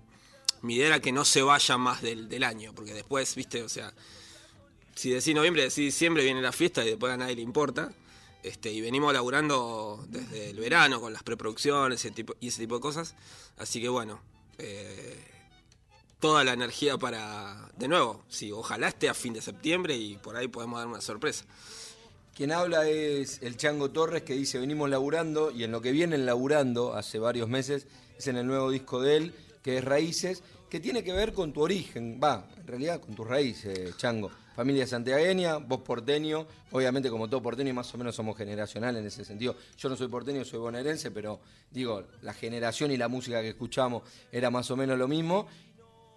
idea 0.62 0.86
era 0.86 1.00
que 1.00 1.12
no 1.12 1.24
se 1.24 1.42
vaya 1.42 1.76
más 1.76 2.02
del, 2.02 2.44
año, 2.44 2.72
porque 2.74 2.94
después, 2.94 3.34
viste, 3.34 3.62
o 3.62 3.68
sea, 3.68 3.92
si 4.94 5.10
decís 5.10 5.34
noviembre, 5.34 5.62
decís 5.62 5.76
diciembre, 5.76 6.22
viene 6.22 6.40
la 6.40 6.52
fiesta 6.52 6.84
y 6.84 6.90
después 6.90 7.12
a 7.12 7.16
nadie 7.16 7.36
le 7.36 7.42
importa. 7.42 7.92
Este, 8.42 8.70
y 8.70 8.82
venimos 8.82 9.12
laburando 9.14 10.04
desde 10.08 10.50
el 10.50 10.60
verano 10.60 11.00
con 11.00 11.14
las 11.14 11.22
preproducciones 11.22 12.04
y 12.04 12.08
ese 12.08 12.14
tipo, 12.14 12.34
y 12.40 12.48
ese 12.48 12.60
tipo 12.60 12.74
de 12.74 12.80
cosas. 12.82 13.14
Así 13.56 13.80
que 13.80 13.88
bueno, 13.88 14.20
eh, 14.58 15.18
toda 16.20 16.44
la 16.44 16.52
energía 16.52 16.98
para, 16.98 17.70
de 17.76 17.88
nuevo, 17.88 18.24
sí, 18.28 18.52
ojalá 18.52 18.88
esté 18.88 19.08
a 19.08 19.14
fin 19.14 19.32
de 19.32 19.42
septiembre 19.42 19.96
y 19.96 20.16
por 20.16 20.36
ahí 20.36 20.48
podemos 20.48 20.78
dar 20.78 20.88
una 20.88 21.00
sorpresa. 21.00 21.44
Quien 22.34 22.50
habla 22.50 22.88
es 22.88 23.40
el 23.42 23.56
Chango 23.56 23.92
Torres 23.92 24.22
que 24.22 24.34
dice 24.34 24.58
venimos 24.58 24.90
laburando 24.90 25.52
y 25.52 25.62
en 25.62 25.70
lo 25.70 25.80
que 25.80 25.92
vienen 25.92 26.26
laburando 26.26 26.94
hace 26.94 27.20
varios 27.20 27.48
meses 27.48 27.86
es 28.18 28.26
en 28.26 28.36
el 28.36 28.44
nuevo 28.44 28.72
disco 28.72 29.00
de 29.00 29.16
él, 29.18 29.34
que 29.62 29.78
es 29.78 29.84
Raíces, 29.84 30.42
que 30.68 30.80
tiene 30.80 31.04
que 31.04 31.12
ver 31.12 31.32
con 31.32 31.52
tu 31.52 31.60
origen, 31.60 32.18
va, 32.20 32.48
en 32.56 32.66
realidad 32.66 33.00
con 33.00 33.14
tus 33.14 33.24
raíces, 33.24 33.96
Chango. 33.98 34.32
Familia 34.56 34.84
santiagueña, 34.84 35.58
vos 35.58 35.82
porteño, 35.82 36.48
obviamente 36.72 37.08
como 37.08 37.28
todo 37.28 37.40
porteño 37.40 37.72
más 37.72 37.94
o 37.94 37.98
menos 37.98 38.16
somos 38.16 38.36
generacional 38.36 38.96
en 38.96 39.06
ese 39.06 39.24
sentido. 39.24 39.54
Yo 39.78 39.88
no 39.88 39.94
soy 39.94 40.08
porteño, 40.08 40.44
soy 40.44 40.58
bonaerense, 40.58 41.12
pero 41.12 41.38
digo, 41.70 42.02
la 42.22 42.34
generación 42.34 42.90
y 42.90 42.96
la 42.96 43.06
música 43.06 43.42
que 43.42 43.50
escuchamos 43.50 44.02
era 44.32 44.50
más 44.50 44.68
o 44.72 44.76
menos 44.76 44.98
lo 44.98 45.06
mismo. 45.06 45.46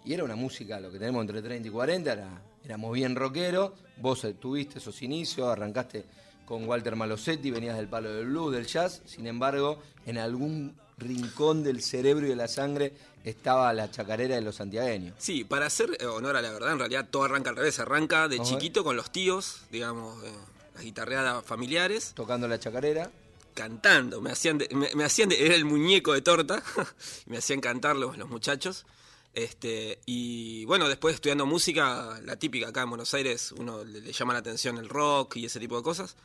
Y 0.04 0.14
era 0.14 0.24
una 0.24 0.36
música, 0.36 0.80
lo 0.80 0.90
que 0.90 0.98
tenemos 0.98 1.20
entre 1.20 1.42
30 1.42 1.68
y 1.68 1.70
40, 1.70 2.12
era 2.12 2.42
éramos 2.68 2.92
bien 2.92 3.16
rockeros, 3.16 3.72
vos 3.96 4.26
tuviste 4.38 4.78
esos 4.78 5.02
inicios, 5.02 5.48
arrancaste 5.48 6.04
con 6.44 6.68
Walter 6.68 6.96
Malosetti, 6.96 7.50
venías 7.50 7.76
del 7.76 7.88
palo 7.88 8.12
del 8.12 8.26
blues, 8.26 8.52
del 8.52 8.66
jazz, 8.66 9.02
sin 9.06 9.26
embargo, 9.26 9.80
en 10.06 10.18
algún 10.18 10.76
rincón 10.98 11.62
del 11.62 11.82
cerebro 11.82 12.26
y 12.26 12.30
de 12.30 12.36
la 12.36 12.48
sangre 12.48 12.92
estaba 13.24 13.72
la 13.72 13.90
chacarera 13.90 14.34
de 14.34 14.42
los 14.42 14.56
santiagueños. 14.56 15.14
Sí, 15.18 15.44
para 15.44 15.66
hacer 15.66 15.96
honor 16.06 16.36
a 16.36 16.42
la 16.42 16.50
verdad, 16.50 16.72
en 16.72 16.78
realidad 16.78 17.08
todo 17.10 17.24
arranca 17.24 17.50
al 17.50 17.56
revés, 17.56 17.78
arranca 17.78 18.28
de 18.28 18.40
chiquito 18.40 18.84
con 18.84 18.96
los 18.96 19.10
tíos, 19.10 19.62
digamos, 19.70 20.22
eh, 20.24 20.32
las 20.74 20.84
guitarreadas 20.84 21.44
familiares. 21.44 22.12
Tocando 22.14 22.48
la 22.48 22.58
chacarera. 22.58 23.10
Cantando, 23.54 24.20
me 24.20 24.30
hacían, 24.30 24.58
me, 24.94 25.04
hacían 25.04 25.32
era 25.32 25.54
el 25.54 25.64
muñeco 25.64 26.12
de 26.12 26.20
torta, 26.20 26.62
me 27.26 27.38
hacían 27.38 27.60
cantar 27.60 27.96
los, 27.96 28.16
los 28.16 28.28
muchachos. 28.28 28.86
Este, 29.34 30.00
y 30.06 30.64
bueno, 30.64 30.88
después 30.88 31.14
estudiando 31.14 31.46
música, 31.46 32.20
la 32.24 32.36
típica 32.36 32.68
acá 32.68 32.82
en 32.82 32.90
Buenos 32.90 33.14
Aires, 33.14 33.52
uno 33.52 33.84
le, 33.84 34.12
llama 34.12 34.32
la 34.32 34.40
atención 34.40 34.78
el 34.78 34.88
rock 34.88 35.36
y 35.36 35.46
ese 35.46 35.60
tipo 35.60 35.76
de 35.76 35.82
cosas. 35.82 36.16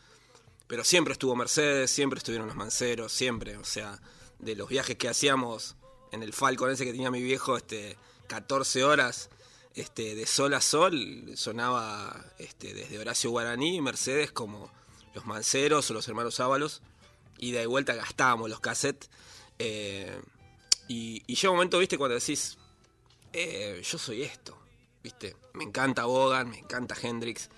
Pero 0.68 0.84
siempre 0.84 1.14
estuvo 1.14 1.36
Mercedes, 1.36 1.91
siempre 1.91 2.18
estuvieron 2.18 2.47
los 2.47 2.56
manceros, 2.56 3.12
siempre. 3.12 3.58
O 3.58 3.66
sea, 3.66 3.99
de 4.39 4.56
los 4.56 4.70
viajes 4.70 4.97
que 4.97 5.10
hacíamos 5.10 5.76
en 6.12 6.24
el 6.24 6.34
Falcon 6.34 6.72
ese 6.72 6.86
que 6.86 6.91
tenía 6.91 7.12
mi 7.12 7.22
viejo, 7.22 7.58
este, 7.58 7.97
14 8.28 8.84
horas 8.84 9.30
este, 9.76 10.16
de 10.16 10.26
sol 10.26 10.54
a 10.54 10.62
sol, 10.62 11.34
sonaba 11.36 12.26
este, 12.38 12.74
desde 12.74 12.99
Horacio 12.99 13.32
Guaraní 13.32 13.82
Mercedes 13.82 14.32
como 14.32 14.72
los 15.14 15.26
Manceros 15.26 15.89
o 15.89 15.93
los 15.93 16.08
hermanos 16.08 16.39
Ábalos, 16.39 16.82
y 17.38 17.51
de 17.51 17.66
vuelta 17.66 17.95
gastábamos 17.95 18.49
los 18.49 18.60
cassettes. 18.60 19.10
Eh, 19.60 20.22
y, 20.88 21.24
y, 21.28 21.36
llega 21.36 21.49
un 21.49 21.58
momento, 21.58 21.80
viste, 21.80 21.97
cuando 21.97 22.16
decís, 22.16 22.58
eh, 23.34 23.82
yo 23.84 23.98
soy 23.98 24.24
esto, 24.24 24.58
viste, 25.04 25.36
me 25.54 25.64
encanta 25.64 26.06
Bogan, 26.06 26.50
me 26.50 26.60
encanta 26.60 26.96
Hendrix, 27.02 27.50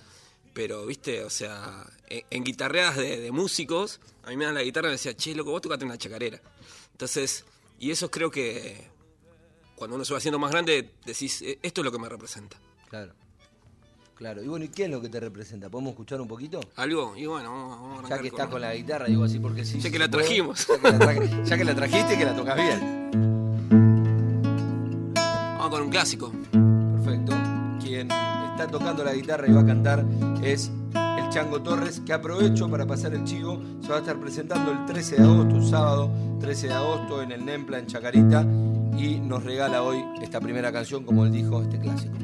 pero, 0.55 0.85
viste, 0.85 1.21
o 1.23 1.29
sea, 1.29 1.85
en, 2.09 2.43
guitarreadas 2.45 2.95
de, 2.95 3.29
músicos, 3.33 3.99
a 4.23 4.29
mí 4.29 4.37
me 4.37 4.45
dan 4.45 4.55
la 4.55 4.63
guitarra 4.63 4.87
y 4.87 4.91
me 4.91 4.93
decía, 4.93 5.13
che, 5.13 5.35
loco, 5.35 5.51
vos 5.51 5.61
tocaste 5.61 5.83
una 5.83 5.97
chacarera. 5.97 6.39
Entonces, 6.93 7.43
y 7.77 7.91
eso 7.91 8.09
creo 8.09 8.31
que 8.31 8.87
cuando 9.75 9.97
uno 9.97 10.05
se 10.05 10.13
va 10.13 10.19
haciendo 10.19 10.39
más 10.39 10.51
grande, 10.51 10.93
decís, 11.05 11.41
e, 11.41 11.59
esto 11.61 11.81
es 11.81 11.85
lo 11.85 11.91
que 11.91 11.99
me 11.99 12.07
representa. 12.07 12.57
Claro. 12.89 13.13
Claro, 14.15 14.41
y 14.41 14.47
bueno, 14.47 14.63
¿y 14.63 14.69
qué 14.69 14.85
es 14.85 14.89
lo 14.89 15.01
que 15.01 15.09
te 15.09 15.19
representa? 15.19 15.69
¿Podemos 15.69 15.91
escuchar 15.91 16.21
un 16.21 16.29
poquito? 16.29 16.61
Algo, 16.77 17.17
y 17.17 17.25
bueno, 17.25 17.51
vamos, 17.51 18.05
a 18.05 18.15
Ya 18.15 18.21
que 18.21 18.29
estás 18.29 18.47
con 18.47 18.61
la 18.61 18.73
guitarra, 18.73 19.07
digo 19.07 19.25
así 19.25 19.39
porque 19.39 19.65
sí. 19.65 19.81
Ya 19.81 19.91
que 19.91 19.99
la 19.99 20.09
trajimos. 20.09 20.67
ya, 21.43 21.57
que 21.57 21.65
la 21.65 21.75
trajiste, 21.75 22.17
que 22.17 22.23
la 22.23 22.33
tocas 22.33 22.55
bien. 22.55 23.24
Con 25.75 25.83
un 25.83 25.89
clásico. 25.89 26.31
Perfecto. 26.53 27.33
Quien 27.81 28.09
está 28.09 28.65
tocando 28.71 29.03
la 29.03 29.13
guitarra 29.13 29.45
y 29.45 29.51
va 29.51 29.59
a 29.59 29.65
cantar 29.65 30.05
es 30.41 30.71
el 30.93 31.27
Chango 31.27 31.61
Torres, 31.61 31.99
que 32.05 32.13
aprovecho 32.13 32.69
para 32.71 32.87
pasar 32.87 33.13
el 33.13 33.25
chivo. 33.25 33.61
Se 33.81 33.89
va 33.89 33.95
a 33.95 33.99
estar 33.99 34.17
presentando 34.17 34.71
el 34.71 34.85
13 34.85 35.17
de 35.17 35.23
agosto, 35.23 35.61
sábado 35.61 36.09
13 36.39 36.67
de 36.67 36.73
agosto, 36.73 37.21
en 37.21 37.33
el 37.33 37.45
Nempla, 37.45 37.79
en 37.79 37.87
Chacarita 37.87 38.43
y 38.97 39.19
nos 39.19 39.43
regala 39.43 39.83
hoy 39.83 40.01
esta 40.21 40.39
primera 40.39 40.71
canción, 40.71 41.03
como 41.03 41.25
él 41.25 41.33
dijo, 41.33 41.61
este 41.61 41.77
clásico. 41.77 42.15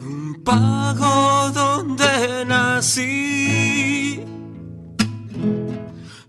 Un 0.00 0.42
pago 0.44 1.50
donde 1.50 2.44
nací 2.46 4.20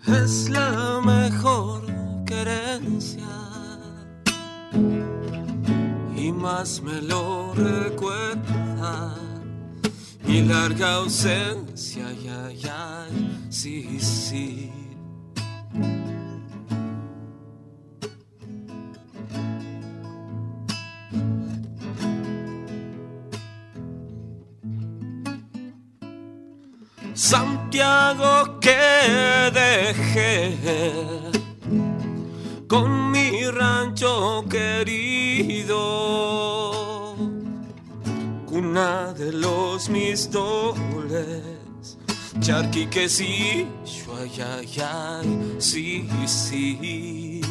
es 0.07 0.49
la 0.49 1.01
mejor 1.05 1.83
querencia 2.25 3.46
más 6.47 6.81
me 6.81 7.01
lo 7.01 7.53
recuerda. 7.53 9.13
Mi 10.25 10.41
larga 10.43 10.87
ausencia, 11.01 12.05
ya, 12.25 12.41
ya, 12.65 13.07
sí, 13.49 13.99
sí. 13.99 14.71
Santiago 27.13 28.59
que 28.65 28.83
dejé 29.63 30.57
con 32.67 33.11
mi 33.11 33.27
rancho 33.49 34.45
querido, 34.49 36.26
cuna 38.77 39.13
de 39.13 39.31
los 39.31 39.89
mis 39.89 40.29
dobles, 40.29 41.97
charquiquecillo, 42.39 43.65
ay, 44.21 44.41
ay, 44.41 44.81
ay, 44.83 45.55
sí, 45.57 46.07
sí, 46.27 47.41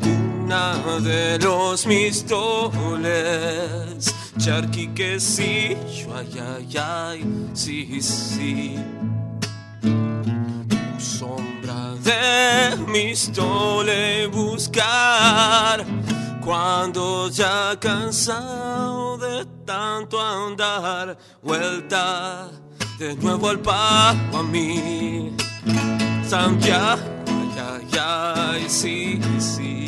cuna 0.00 0.74
de 1.00 1.38
los 1.40 1.86
mis 1.86 2.24
dobles. 2.26 4.14
Charqui 4.38 4.88
que 4.94 5.18
sí, 5.18 5.76
ay, 6.14 6.38
ay, 6.38 6.76
ay, 6.78 7.24
sí, 7.52 8.00
sí. 8.00 8.76
Tu 9.80 11.00
sombra 11.00 11.94
de 12.04 12.76
mis 12.86 13.32
tole 13.32 14.28
buscar 14.28 15.84
cuando 16.44 17.28
ya 17.30 17.76
cansado 17.80 19.18
de 19.18 19.55
tanto 19.66 20.20
andar, 20.20 21.18
vuelta 21.42 22.48
de 22.98 23.14
nuevo 23.16 23.50
al 23.50 23.60
pago 23.60 24.38
a 24.38 24.42
mí. 24.42 25.36
Santiago, 26.26 27.02
ay, 27.26 27.50
ay, 27.58 27.98
ay, 27.98 28.64
sí, 28.68 29.20
sí 29.38 29.86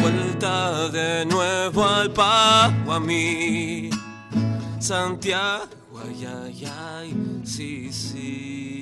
vuelta 0.00 0.88
de 0.88 1.26
nuevo 1.26 1.84
al 1.84 2.10
pago 2.12 2.92
a 2.92 3.00
mí. 3.00 3.90
Santiago, 4.78 5.68
ay, 6.02 6.26
ay, 6.26 6.64
ay, 6.66 7.42
sí, 7.44 7.92
sí. 7.92 8.79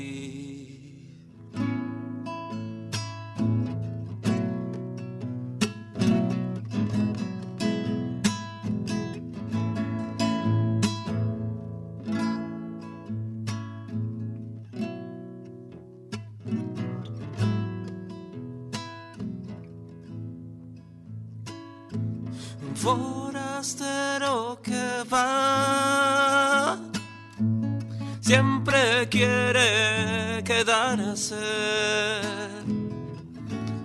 Forastero 22.83 24.59
que 24.63 25.05
va 25.13 26.79
siempre 28.21 29.09
quiere 29.09 30.43
quedarse 30.45 31.37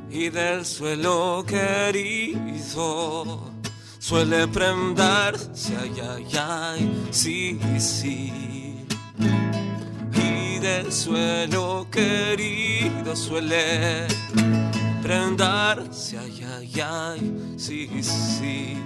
y 0.10 0.30
del 0.30 0.66
suelo 0.66 1.46
querido 1.48 3.54
suele 4.04 4.48
prendarse, 4.50 5.78
ay, 5.82 5.94
ay, 6.02 6.28
ay, 6.38 7.08
sí, 7.10 7.58
sí. 7.80 8.86
Y 10.14 10.60
del 10.60 10.92
suelo 10.92 11.88
querido 11.90 13.16
suele 13.16 14.06
prendarse, 15.02 15.83
ay, 16.24 16.46
ay, 16.58 16.82
ay, 16.82 17.22
sí, 17.58 17.90
sí. 18.02 18.78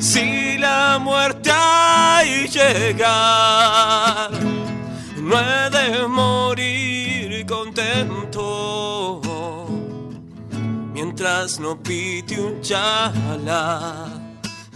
Si 0.00 0.58
la 0.58 0.98
muerte 1.00 1.50
hay 1.50 2.46
llegar, 2.48 4.30
no 5.16 5.38
he 5.38 5.70
de 5.70 6.06
morir 6.06 7.46
contento, 7.46 9.20
mientras 10.92 11.58
no 11.58 11.82
pite 11.82 12.40
un 12.40 12.60
chala 12.60 14.08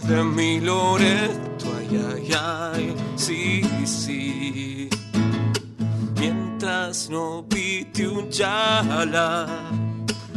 de 0.03 0.23
mi 0.23 0.59
Loreto, 0.59 1.65
ay, 1.79 2.01
ay, 2.15 2.31
ay, 2.33 2.95
sí, 3.15 3.61
sí 3.85 4.89
mientras 6.61 7.09
no 7.09 7.43
pite 7.49 8.07
un 8.07 8.29
chala 8.29 9.47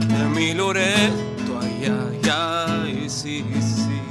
de 0.09 0.29
mi 0.29 0.55
Loreto, 0.55 1.59
ay, 1.61 1.93
ay, 1.93 2.31
ay, 2.31 3.11
sí, 3.11 3.45
sí. 3.61 4.03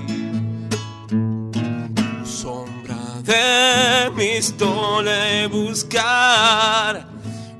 Sombra 2.23 2.97
de 3.23 4.11
mis 4.15 4.55
tole 4.57 5.47
buscar 5.47 7.05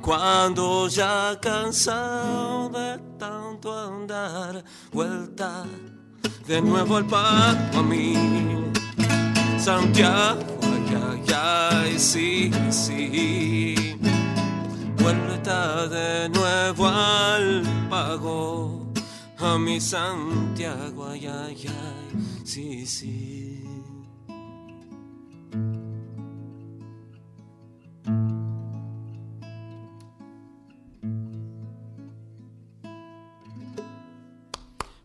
cuando 0.02 0.88
ya 0.88 1.38
cansado 1.42 2.70
de 2.70 3.00
tanto 3.18 3.72
andar, 3.72 4.64
vuelta 4.92 5.64
de 6.48 6.62
nuevo 6.62 6.98
al 6.98 7.06
pato 7.06 7.80
a 7.80 7.84
mí. 7.84 8.14
Santiago, 9.58 10.60
ay, 10.62 10.98
ay, 11.10 11.34
ay, 11.34 12.00
sí, 12.00 12.52
sí 12.70 13.93
vuelta 15.04 15.86
de 15.90 16.30
nuevo 16.30 16.88
al 16.88 17.62
pago, 17.90 18.88
a 19.38 19.58
mi 19.58 19.82
Santiago, 19.82 21.10
ay, 21.10 21.28
ay, 21.28 21.66
ay, 21.68 22.46
sí, 22.46 22.86
sí. 22.86 23.60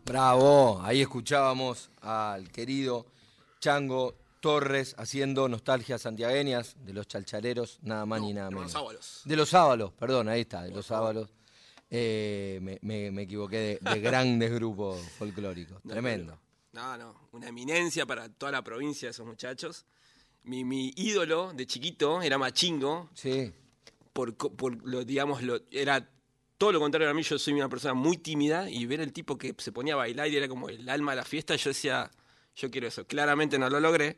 Bravo, 0.05 0.81
ahí 0.81 1.01
escuchábamos 1.01 1.91
al 2.01 2.49
querido 2.49 3.05
Chango 3.59 4.15
Torres 4.39 4.95
haciendo 4.97 5.47
nostalgias 5.49 6.01
santiagueñas 6.01 6.75
de 6.85 6.93
los 6.93 7.07
chalchareros, 7.07 7.79
nada 7.81 8.05
más 8.05 8.21
ni 8.21 8.33
nada 8.33 8.49
de 8.49 8.55
menos. 8.55 8.73
los 8.73 8.81
Ábalos. 8.81 9.21
De 9.25 9.35
los 9.35 9.49
sábalos, 9.49 9.91
perdón, 9.93 10.29
ahí 10.29 10.41
está, 10.41 10.63
de 10.63 10.71
los 10.71 10.85
sábalos. 10.85 11.29
Eh, 11.89 12.59
me, 12.61 12.77
me- 12.81 13.11
me 13.11 13.23
equivoqué 13.23 13.57
de, 13.57 13.91
de 13.91 13.99
grandes 14.01 14.51
grupos 14.51 14.99
folclóricos. 15.17 15.83
No, 15.83 15.91
Tremendo. 15.91 16.39
No, 16.73 16.97
no, 16.97 17.15
una 17.31 17.47
eminencia 17.49 18.05
para 18.05 18.29
toda 18.29 18.51
la 18.51 18.63
provincia 18.63 19.09
esos 19.09 19.25
muchachos. 19.25 19.85
Mi, 20.43 20.63
mi 20.63 20.93
ídolo 20.95 21.51
de 21.53 21.65
chiquito 21.65 22.21
era 22.21 22.37
Machingo, 22.37 23.09
Sí, 23.13 23.51
por, 24.13 24.35
por 24.35 24.85
lo, 24.87 25.03
digamos, 25.03 25.41
lo, 25.43 25.59
era 25.71 26.07
todo 26.57 26.71
lo 26.71 26.79
contrario 26.79 27.09
a 27.09 27.13
mí, 27.13 27.23
yo 27.23 27.39
soy 27.39 27.53
una 27.53 27.69
persona 27.69 27.93
muy 27.93 28.17
tímida 28.17 28.69
y 28.69 28.85
ver 28.85 29.01
el 29.01 29.11
tipo 29.11 29.37
que 29.37 29.55
se 29.57 29.71
ponía 29.71 29.93
a 29.95 29.97
bailar 29.97 30.27
y 30.29 30.37
era 30.37 30.47
como 30.47 30.69
el 30.69 30.87
alma 30.89 31.11
de 31.13 31.17
la 31.17 31.25
fiesta, 31.25 31.55
yo 31.55 31.69
decía, 31.71 32.09
yo 32.55 32.69
quiero 32.71 32.87
eso. 32.87 33.05
Claramente 33.07 33.57
no 33.59 33.69
lo 33.69 33.79
logré, 33.79 34.17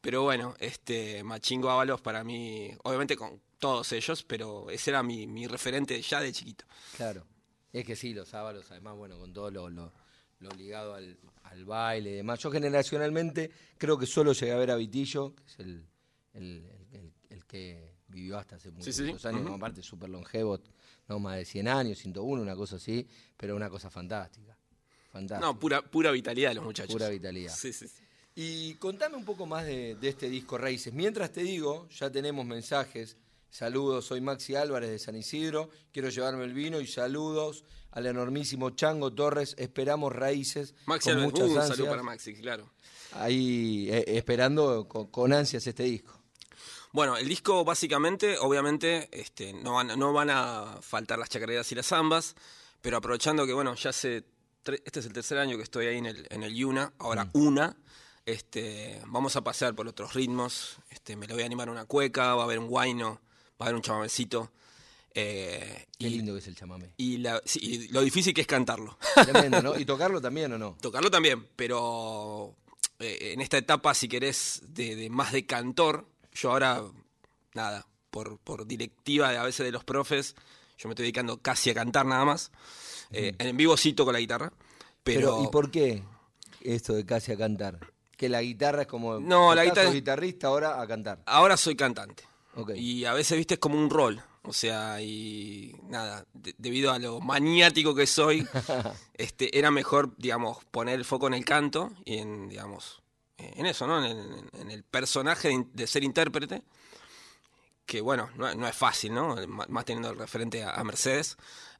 pero 0.00 0.22
bueno, 0.22 0.54
este 0.58 1.22
Machingo 1.24 1.70
Ábalos 1.70 2.00
para 2.00 2.24
mí, 2.24 2.70
obviamente 2.84 3.16
con 3.16 3.40
todos 3.58 3.92
ellos, 3.92 4.22
pero 4.24 4.70
ese 4.70 4.90
era 4.90 5.02
mi, 5.02 5.26
mi 5.26 5.46
referente 5.46 6.00
ya 6.02 6.20
de 6.20 6.32
chiquito. 6.32 6.64
claro. 6.96 7.26
Es 7.72 7.86
que 7.86 7.96
sí, 7.96 8.12
los 8.12 8.28
sábalos, 8.28 8.70
además, 8.70 8.96
bueno, 8.96 9.18
con 9.18 9.32
todo 9.32 9.50
lo, 9.50 9.70
lo- 9.70 9.92
lo 10.40 10.50
ligado 10.50 10.94
al, 10.94 11.16
al 11.44 11.64
baile 11.64 12.10
y 12.10 12.14
demás. 12.16 12.38
Yo 12.40 12.50
generacionalmente 12.50 13.50
creo 13.78 13.96
que 13.96 14.06
solo 14.06 14.32
llegué 14.32 14.52
a 14.52 14.56
ver 14.56 14.70
a 14.72 14.76
Vitillo, 14.76 15.34
que 15.34 15.44
es 15.46 15.58
el, 15.60 15.86
el- 16.34 16.66
el- 17.30 17.44
que 17.46 17.94
vivió 18.08 18.38
hasta 18.38 18.56
hace 18.56 18.70
muchos 18.70 18.94
sí, 18.94 19.02
años, 19.04 19.22
ujú. 19.24 19.42
como 19.44 19.54
aparte 19.56 19.82
súper 19.82 20.08
longevo, 20.10 20.58
no 21.08 21.18
más 21.18 21.36
de 21.36 21.44
100 21.44 21.68
años, 21.68 21.98
101, 21.98 22.42
una 22.42 22.56
cosa 22.56 22.76
así, 22.76 23.06
pero 23.36 23.54
una 23.56 23.68
cosa 23.70 23.90
fantástica. 23.90 24.56
No, 25.40 25.58
pura, 25.58 25.82
pura 25.82 26.10
vitalidad 26.10 26.50
de 26.50 26.54
los 26.56 26.64
muchachos. 26.64 26.92
Pura 26.92 27.08
vitalidad. 27.08 27.54
Sí, 27.54 27.72
sí, 27.72 27.86
sí. 27.88 28.02
Y 28.34 28.74
contame 28.76 29.16
un 29.16 29.24
poco 29.24 29.44
más 29.46 29.66
de, 29.66 29.94
de 29.96 30.08
este 30.08 30.28
disco 30.30 30.56
Raíces. 30.56 30.92
Mientras 30.94 31.30
te 31.32 31.42
digo, 31.42 31.88
ya 31.90 32.10
tenemos 32.10 32.46
mensajes. 32.46 33.16
Saludos, 33.50 34.06
soy 34.06 34.22
Maxi 34.22 34.54
Álvarez 34.54 34.88
de 34.90 34.98
San 34.98 35.14
Isidro. 35.16 35.68
Quiero 35.92 36.08
llevarme 36.08 36.44
el 36.44 36.54
vino 36.54 36.80
y 36.80 36.86
saludos 36.86 37.64
al 37.90 38.06
enormísimo 38.06 38.70
Chango 38.70 39.12
Torres. 39.12 39.54
Esperamos 39.58 40.10
Raíces 40.14 40.74
Maxi, 40.86 41.10
con 41.10 41.18
Álvarez, 41.18 41.32
muchas 41.32 41.48
un 41.50 41.56
ansias. 41.58 41.76
saludo 41.76 41.90
para 41.90 42.02
Maxi, 42.02 42.34
claro. 42.34 42.70
Ahí 43.12 43.88
eh, 43.90 44.04
esperando 44.16 44.88
con, 44.88 45.08
con 45.08 45.34
ansias 45.34 45.66
este 45.66 45.82
disco. 45.82 46.18
Bueno, 46.92 47.18
el 47.18 47.28
disco 47.28 47.62
básicamente, 47.64 48.38
obviamente, 48.38 49.08
este, 49.12 49.52
no, 49.52 49.74
van, 49.74 49.98
no 49.98 50.12
van 50.14 50.30
a 50.30 50.78
faltar 50.80 51.18
las 51.18 51.28
chacareras 51.28 51.70
y 51.72 51.74
las 51.74 51.86
zambas, 51.86 52.34
pero 52.80 52.96
aprovechando 52.98 53.46
que, 53.46 53.52
bueno, 53.52 53.74
ya 53.74 53.90
hace, 53.90 54.22
tre- 54.22 54.31
este 54.84 55.00
es 55.00 55.06
el 55.06 55.12
tercer 55.12 55.38
año 55.38 55.56
que 55.56 55.62
estoy 55.62 55.86
ahí 55.86 55.98
en 55.98 56.06
el, 56.06 56.26
en 56.30 56.42
el 56.42 56.54
Yuna, 56.54 56.92
ahora 56.98 57.28
una, 57.32 57.76
este, 58.26 59.00
vamos 59.06 59.34
a 59.36 59.42
pasear 59.42 59.74
por 59.74 59.88
otros 59.88 60.14
ritmos, 60.14 60.78
este, 60.90 61.16
me 61.16 61.26
lo 61.26 61.34
voy 61.34 61.42
a 61.42 61.46
animar 61.46 61.68
a 61.68 61.72
una 61.72 61.84
cueca, 61.84 62.34
va 62.34 62.42
a 62.42 62.44
haber 62.44 62.58
un 62.58 62.68
guayno, 62.68 63.20
va 63.60 63.64
a 63.66 63.68
haber 63.68 63.74
un 63.74 63.82
chamamecito, 63.82 64.52
eh, 65.14 65.86
Qué 65.98 66.06
y, 66.06 66.10
lindo 66.10 66.32
que 66.32 66.38
es 66.38 66.46
el 66.46 66.54
chamamé. 66.56 66.94
y 66.96 67.18
la- 67.18 67.42
sí, 67.44 67.58
y 67.62 67.88
lo 67.88 68.00
difícil 68.02 68.32
que 68.32 68.40
es 68.42 68.46
cantarlo. 68.46 68.96
Tremendo, 69.14 69.60
¿no? 69.62 69.78
¿Y 69.78 69.84
tocarlo 69.86 70.20
también 70.20 70.52
o 70.52 70.58
no? 70.58 70.76
Tocarlo 70.80 71.10
también, 71.10 71.46
pero 71.56 72.54
eh, 72.98 73.32
en 73.32 73.40
esta 73.40 73.58
etapa, 73.58 73.92
si 73.94 74.08
querés, 74.08 74.62
de, 74.68 74.96
de 74.96 75.10
más 75.10 75.32
de 75.32 75.44
cantor, 75.44 76.06
yo 76.32 76.50
ahora, 76.52 76.82
nada, 77.54 77.86
por, 78.10 78.38
por 78.38 78.66
directiva 78.66 79.30
de, 79.30 79.36
a 79.38 79.42
veces 79.42 79.66
de 79.66 79.72
los 79.72 79.84
profes, 79.84 80.34
yo 80.82 80.88
me 80.88 80.94
estoy 80.94 81.04
dedicando 81.04 81.38
casi 81.40 81.70
a 81.70 81.74
cantar 81.74 82.04
nada 82.06 82.24
más. 82.24 82.50
Eh, 83.12 83.34
En 83.38 83.56
vivo 83.56 83.76
sí 83.76 83.92
toco 83.92 84.10
la 84.12 84.18
guitarra, 84.18 84.52
pero... 85.04 85.20
Pero, 85.36 85.44
¿y 85.44 85.48
por 85.48 85.70
qué 85.70 86.02
esto 86.62 86.94
de 86.94 87.04
casi 87.06 87.32
a 87.32 87.36
cantar? 87.36 87.78
Que 88.16 88.28
la 88.28 88.40
guitarra 88.42 88.82
es 88.82 88.88
como. 88.88 89.18
No, 89.18 89.54
la 89.54 89.64
guitarra- 89.64 89.90
guitarrista 89.90 90.46
ahora 90.46 90.80
a 90.80 90.86
cantar. 90.86 91.22
Ahora 91.26 91.56
soy 91.56 91.74
cantante. 91.74 92.24
Y 92.76 93.04
a 93.04 93.14
veces, 93.14 93.36
viste, 93.36 93.54
es 93.54 93.60
como 93.60 93.76
un 93.78 93.90
rol. 93.90 94.22
O 94.44 94.52
sea, 94.52 95.00
y 95.00 95.74
nada, 95.88 96.24
de- 96.32 96.54
debido 96.58 96.92
a 96.92 96.98
lo 96.98 97.20
maniático 97.20 97.94
que 97.94 98.06
soy, 98.06 98.46
este, 99.14 99.58
era 99.58 99.70
mejor, 99.70 100.14
digamos, 100.18 100.64
poner 100.70 100.94
el 100.96 101.04
foco 101.04 101.26
en 101.26 101.34
el 101.34 101.44
canto 101.44 101.90
y 102.04 102.18
en, 102.18 102.48
digamos, 102.48 103.02
en 103.38 103.66
eso, 103.66 103.86
¿no? 103.86 104.04
En, 104.04 104.16
el- 104.16 104.48
en 104.60 104.70
el 104.70 104.84
personaje 104.84 105.50
de 105.72 105.86
ser 105.86 106.04
intérprete, 106.04 106.62
que 107.86 108.00
bueno, 108.00 108.30
no, 108.36 108.54
no 108.54 108.66
es 108.68 108.76
fácil, 108.76 109.14
¿no? 109.14 109.36
Más 109.46 109.84
teniendo 109.84 110.10
el 110.10 110.18
referente 110.18 110.62
a, 110.64 110.70
a 110.72 110.84
Mercedes. 110.84 111.36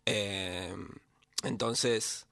Eh, 0.06 0.74
entonces, 1.42 2.26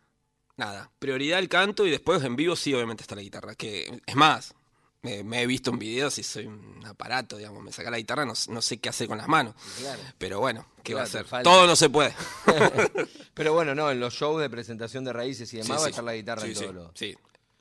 nada, 0.57 0.91
prioridad 0.99 1.39
el 1.39 1.49
canto 1.49 1.87
y 1.87 1.91
después 1.91 2.23
en 2.25 2.37
vivo 2.37 2.57
sí, 2.57 2.75
obviamente 2.75 3.03
está 3.03 3.15
la 3.15 3.23
guitarra. 3.23 3.55
Que 3.55 4.01
es 4.07 4.15
más, 4.17 4.55
me, 5.03 5.23
me 5.25 5.43
he 5.43 5.47
visto 5.47 5.71
en 5.71 5.79
videos 5.79 6.19
y 6.19 6.23
soy 6.23 6.47
un 6.47 6.85
aparato, 6.87 7.37
digamos, 7.37 7.63
me 7.63 7.73
saca 7.73 7.91
la 7.91 7.99
guitarra, 7.99 8.25
no, 8.25 8.35
no 8.49 8.63
sé 8.63 8.79
qué 8.79 8.89
hacer 8.89 9.09
con 9.09 9.19
las 9.19 9.29
manos. 9.29 9.55
Claro. 9.79 10.01
Pero 10.19 10.41
bueno, 10.41 10.67
¿qué 10.83 10.95
va 10.95 11.01
a 11.03 11.05
hacer? 11.05 11.25
falta. 11.25 11.49
Todo 11.51 11.67
no 11.67 11.77
se 11.77 11.89
puede. 11.91 12.15
Pero 13.35 13.53
bueno, 13.55 13.75
no, 13.75 13.91
en 13.91 14.01
los 14.01 14.15
shows 14.15 14.41
de 14.41 14.51
presentación 14.51 15.05
de 15.05 15.13
raíces 15.13 15.53
y 15.55 15.59
demás 15.59 15.67
Sí, 15.67 15.73
va 15.73 15.77
a 15.79 15.85
sí. 15.85 15.91
estar 15.91 16.05
la 16.05 16.15
guitarra 16.15 16.43
Sí, 16.43 16.49
en 16.49 16.55
sí, 16.55 16.61
todos 16.63 16.75
los. 16.75 16.91
sí. 16.95 17.17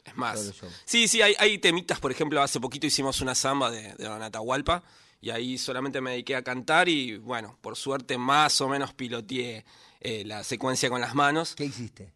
Es 0.05 0.15
más. 0.17 0.53
Sí, 0.85 1.07
sí, 1.07 1.21
hay, 1.21 1.35
hay 1.37 1.59
temitas, 1.59 1.99
por 1.99 2.11
ejemplo, 2.11 2.41
hace 2.41 2.59
poquito 2.59 2.87
hicimos 2.87 3.21
una 3.21 3.35
samba 3.35 3.69
de, 3.69 3.93
de 3.93 4.05
Don 4.05 4.21
Atahualpa 4.23 4.81
y 5.21 5.29
ahí 5.31 5.57
solamente 5.57 6.01
me 6.01 6.11
dediqué 6.11 6.35
a 6.35 6.43
cantar 6.43 6.87
y 6.89 7.17
bueno, 7.17 7.57
por 7.61 7.75
suerte 7.75 8.17
más 8.17 8.59
o 8.61 8.67
menos 8.69 8.93
piloteé 8.93 9.65
eh, 9.99 10.23
la 10.25 10.43
secuencia 10.43 10.89
con 10.89 11.01
las 11.01 11.13
manos. 11.15 11.55
¿Qué 11.55 11.65
hiciste? 11.65 12.11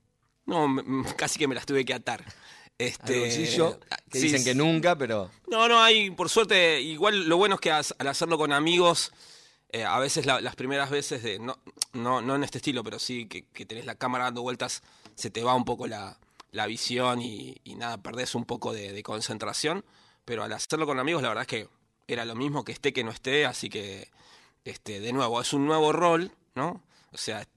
No, 0.45 0.68
casi 1.18 1.39
que 1.39 1.47
me 1.47 1.56
las 1.56 1.66
tuve 1.66 1.86
que 1.86 1.93
atar. 1.93 2.24
Este, 2.78 3.14
Al 3.14 3.20
bolsillo, 3.20 3.80
que 4.10 4.20
sí, 4.20 4.26
dicen 4.28 4.43
que 4.43 4.56
nunca, 4.56 4.97
pero. 4.97 5.30
No, 5.47 5.68
no, 5.70 5.82
hay, 5.82 6.10
por 6.12 6.30
suerte, 6.30 6.82
igual 6.82 7.30
lo 7.30 7.38
bueno 7.38 7.56
es 7.56 7.62
que 7.62 7.72
as- 7.72 7.93
al 7.99 8.08
hacerlo 8.08 8.38
con 8.38 8.51
amigos, 8.51 9.12
eh, 9.70 9.84
a 9.86 9.99
veces 9.99 10.26
la- 10.26 10.41
las 10.41 10.56
primeras 10.56 10.89
veces, 10.89 11.22
de 11.24 11.39
no, 11.39 11.60
no, 11.93 12.22
no 12.22 12.36
en 12.36 12.43
este 12.43 12.58
estilo, 12.58 12.84
pero 12.84 12.99
sí 12.99 13.28
que, 13.28 13.45
que 13.54 13.66
tenés 13.66 13.86
la 13.86 13.95
cámara 13.95 14.26
dando 14.26 14.41
vueltas, 14.41 14.82
se 15.16 15.30
te 15.30 15.43
va 15.43 15.54
un 15.54 15.66
poco 15.66 15.88
la, 15.88 16.18
la 16.51 16.66
visión 16.66 17.22
y, 17.22 17.56
y 17.64 17.76
nada, 17.76 18.01
perdés 18.01 18.34
un 18.36 18.45
poco 18.45 18.74
de, 18.74 18.91
de 18.91 19.04
concentración, 19.04 19.86
pero 20.26 20.43
al 20.43 20.51
hacerlo 20.54 20.86
con 20.88 20.99
amigos, 20.99 21.22
la 21.22 21.30
verdad 21.30 21.43
es 21.43 21.47
que 21.47 21.70
era 22.08 22.26
lo 22.26 22.36
mismo 22.36 22.64
que 22.64 22.72
esté 22.72 22.93
que 22.93 23.04
no 23.04 23.12
esté, 23.12 23.45
así 23.45 23.70
que, 23.70 24.10
este, 24.66 24.99
de 24.99 25.14
nuevo, 25.14 25.39
es 25.41 25.54
un 25.54 25.66
nuevo 25.66 25.91
rol, 25.91 26.32
¿no? 26.56 26.84
O 27.12 27.18
sea, 27.18 27.47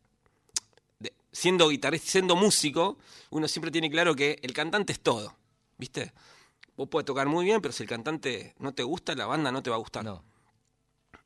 de- 0.99 1.13
siendo 1.33 1.69
guitarrista, 1.69 2.11
siendo 2.11 2.37
músico, 2.37 2.99
uno 3.31 3.49
siempre 3.49 3.71
tiene 3.71 3.91
claro 3.91 4.15
que 4.15 4.39
el 4.43 4.53
cantante 4.53 4.93
es 4.93 5.01
todo, 5.01 5.35
¿viste? 5.79 6.13
Vos 6.77 6.89
podés 6.89 7.07
tocar 7.07 7.27
muy 7.27 7.45
bien, 7.45 7.61
pero 7.63 7.73
si 7.73 7.83
el 7.83 7.89
cantante 7.89 8.55
no 8.59 8.75
te 8.75 8.83
gusta, 8.83 9.15
la 9.15 9.27
banda 9.27 9.51
no 9.51 9.63
te 9.63 9.71
va 9.71 9.77
a 9.77 9.79
gustar. 9.81 10.05
No. 10.05 10.23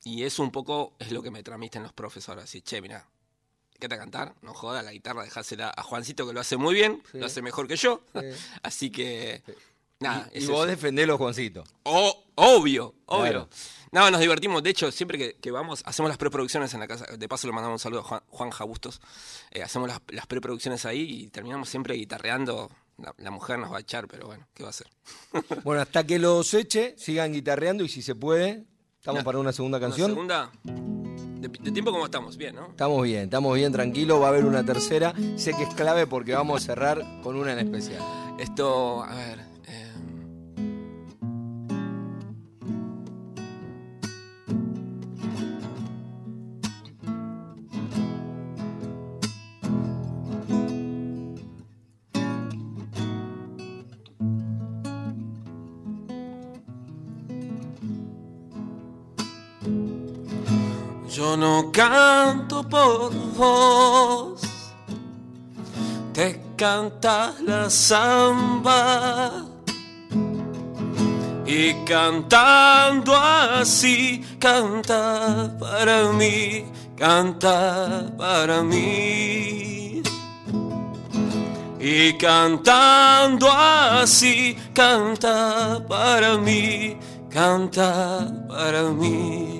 Y 0.04 0.22
eso 0.22 0.42
un 0.42 0.50
poco 0.52 0.94
es 0.98 1.10
lo 1.12 1.22
que 1.22 1.30
me 1.30 1.42
transmiten 1.42 1.82
los 1.82 1.92
profes 1.92 2.28
ahora. 2.28 2.44
Así, 2.44 2.62
che, 2.62 2.80
mira, 2.80 3.06
quédate 3.78 3.96
a 3.96 3.98
cantar, 3.98 4.34
no 4.42 4.54
joda 4.54 4.82
la 4.82 4.92
guitarra, 4.92 5.24
dejásela 5.24 5.72
a 5.76 5.82
Juancito 5.82 6.26
que 6.26 6.32
lo 6.32 6.40
hace 6.40 6.56
muy 6.56 6.74
bien, 6.74 7.02
Sí. 7.10 7.18
lo 7.18 7.26
hace 7.26 7.42
mejor 7.42 7.66
que 7.68 7.76
yo. 7.76 8.02
Sí. 8.14 8.20
Así 8.62 8.90
que, 8.90 9.42
nada, 9.98 10.30
y 10.32 10.44
y 10.44 10.46
vos 10.46 10.66
defendés 10.66 11.10
Juancito. 11.10 11.64
O- 11.82 12.24
obvio, 12.40 12.94
obvio. 13.06 13.22
Claro. 13.30 13.48
No, 13.92 14.08
nos 14.10 14.20
divertimos. 14.20 14.62
De 14.62 14.70
hecho, 14.70 14.92
siempre 14.92 15.18
que, 15.18 15.34
que 15.40 15.50
vamos, 15.50 15.82
hacemos 15.84 16.08
las 16.08 16.18
preproducciones 16.18 16.72
en 16.74 16.80
la 16.80 16.86
casa. 16.86 17.06
De 17.16 17.28
paso, 17.28 17.46
le 17.48 17.52
mandamos 17.52 17.80
un 17.80 17.82
saludo 17.82 18.00
a 18.00 18.04
Juan, 18.04 18.22
Juan 18.28 18.50
Jabustos. 18.50 19.00
Eh, 19.50 19.62
hacemos 19.64 19.88
las, 19.88 20.00
las 20.08 20.26
preproducciones 20.26 20.84
ahí 20.86 21.00
y 21.24 21.28
terminamos 21.28 21.68
siempre 21.68 21.94
guitarreando. 21.94 22.70
La, 22.98 23.14
la 23.18 23.30
mujer 23.30 23.58
nos 23.58 23.72
va 23.72 23.78
a 23.78 23.80
echar, 23.80 24.06
pero 24.06 24.26
bueno, 24.26 24.46
¿qué 24.54 24.62
va 24.62 24.68
a 24.68 24.70
hacer? 24.70 24.86
Bueno, 25.64 25.82
hasta 25.82 26.04
que 26.06 26.18
los 26.18 26.52
eche, 26.54 26.94
sigan 26.98 27.32
guitarreando 27.32 27.82
y 27.82 27.88
si 27.88 28.02
se 28.02 28.14
puede, 28.14 28.64
estamos 28.98 29.20
Una- 29.20 29.24
para 29.24 29.38
una 29.38 29.52
segunda 29.52 29.78
¿Una 29.78 29.86
canción. 29.88 30.10
segunda? 30.10 30.52
De, 30.64 31.48
de 31.48 31.72
tiempo, 31.72 31.90
¿cómo 31.90 32.04
estamos? 32.04 32.36
Bien, 32.36 32.54
¿no? 32.54 32.66
Estamos 32.68 33.02
bien, 33.02 33.24
estamos 33.24 33.54
bien, 33.56 33.72
tranquilo. 33.72 34.20
Va 34.20 34.26
a 34.26 34.30
haber 34.30 34.44
una 34.44 34.62
tercera. 34.64 35.14
Sé 35.36 35.54
que 35.54 35.62
es 35.64 35.74
clave 35.74 36.06
porque 36.06 36.34
vamos 36.34 36.62
a 36.62 36.64
cerrar 36.66 37.02
con 37.22 37.34
una 37.36 37.54
en 37.54 37.60
especial. 37.60 38.02
Esto, 38.38 39.02
a 39.02 39.14
ver. 39.14 39.49
No 61.40 61.72
canto 61.72 62.62
por 62.62 63.10
vos, 63.34 64.42
te 66.12 66.38
canta 66.54 67.32
la 67.46 67.70
samba. 67.70 69.46
Y 71.46 71.72
cantando 71.84 73.16
así, 73.16 74.22
canta 74.38 75.56
para 75.58 76.12
mí, 76.12 76.66
canta 76.94 78.12
para 78.18 78.62
mí. 78.62 80.02
Y 81.80 82.12
cantando 82.18 83.50
así, 83.50 84.56
canta 84.74 85.82
para 85.88 86.36
mí, 86.36 86.98
canta 87.30 88.30
para 88.46 88.82
mí. 88.90 89.59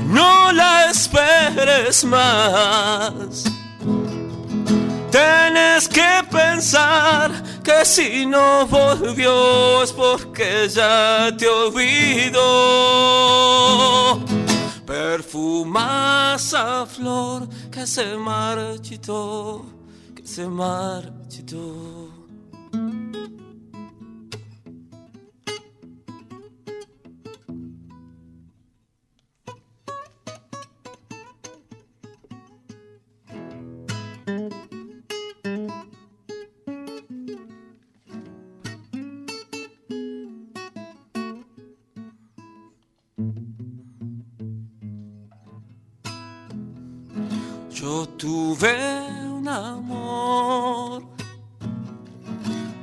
no 0.05 0.51
la 0.51 0.91
esperes 0.91 2.05
más. 2.05 3.45
Tienes 5.09 5.89
que 5.89 6.21
pensar 6.29 7.31
que 7.63 7.83
si 7.83 8.27
no 8.27 8.67
volvió 8.67 9.81
es 9.81 9.91
porque 9.91 10.69
ya 10.69 11.35
te 11.35 11.47
olvidó. 11.47 12.39
Perfuma 14.85 16.35
esa 16.35 16.85
flor 16.85 17.49
que 17.71 17.87
se 17.87 18.15
marchitó, 18.17 19.65
que 20.15 20.27
se 20.27 20.45
marchitó. 20.47 22.10
Tuve 48.05 48.75
un 49.27 49.47
amor, 49.47 51.03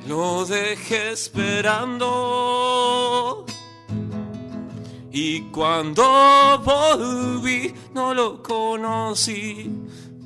lo 0.06 0.44
dejé 0.44 1.12
esperando. 1.12 2.06
Y 5.10 5.42
cuando 5.50 6.04
volví, 6.64 7.74
no 7.94 8.14
lo 8.14 8.42
conocí, 8.42 9.70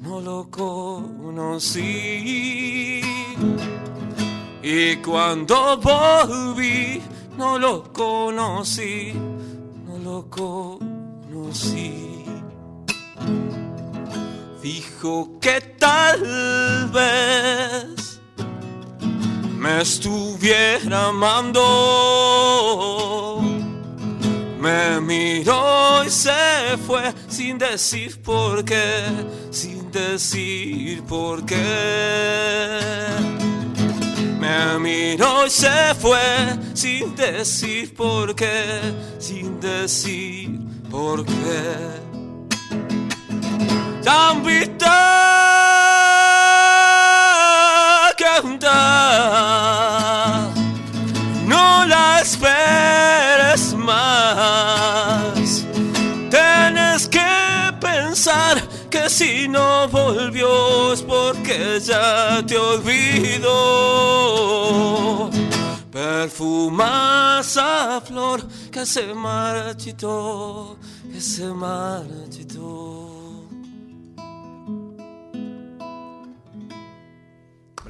no 0.02 0.20
lo 0.20 0.50
conocí. 0.50 1.80
Y 4.62 4.96
cuando 4.96 5.78
volví, 5.78 7.00
no 7.38 7.58
lo 7.58 7.82
conocí, 7.92 9.14
no 9.86 9.98
lo 9.98 10.28
conocí. 10.28 12.02
Dijo 14.62 15.40
que 15.40 15.60
tal 15.60 16.88
vez 16.92 18.20
me 19.58 19.82
estuviera 19.82 21.08
amando. 21.08 21.60
Me 24.60 25.00
miró 25.00 26.04
y 26.04 26.10
se 26.10 26.76
fue 26.86 27.12
sin 27.26 27.58
decir 27.58 28.22
por 28.22 28.64
qué, 28.64 29.02
sin 29.50 29.90
decir 29.90 31.02
por 31.02 31.44
qué. 31.44 31.56
Me 34.38 34.78
miró 34.78 35.44
y 35.44 35.50
se 35.50 35.92
fue 35.98 36.20
sin 36.72 37.16
decir 37.16 37.92
por 37.96 38.36
qué, 38.36 38.80
sin 39.18 39.58
decir 39.58 40.56
por 40.88 41.24
qué. 41.24 42.01
Zambita 44.04 44.98
canta, 48.18 48.78
no 51.46 51.86
la 51.86 52.20
esperes 52.20 53.74
más. 53.74 55.64
Tienes 56.30 57.06
que 57.08 57.20
pensar 57.80 58.60
que 58.90 59.08
si 59.08 59.48
no 59.48 59.86
volvió 59.88 60.92
es 60.92 61.02
porque 61.02 61.78
ya 61.80 62.44
te 62.44 62.58
olvidó. 62.58 63.52
Perfuma 65.92 67.38
esa 67.40 68.00
flor 68.00 68.44
que 68.70 68.84
se 68.84 69.14
marchitó, 69.14 70.76
que 71.12 71.20
se 71.20 71.46
marchitó. 71.46 73.11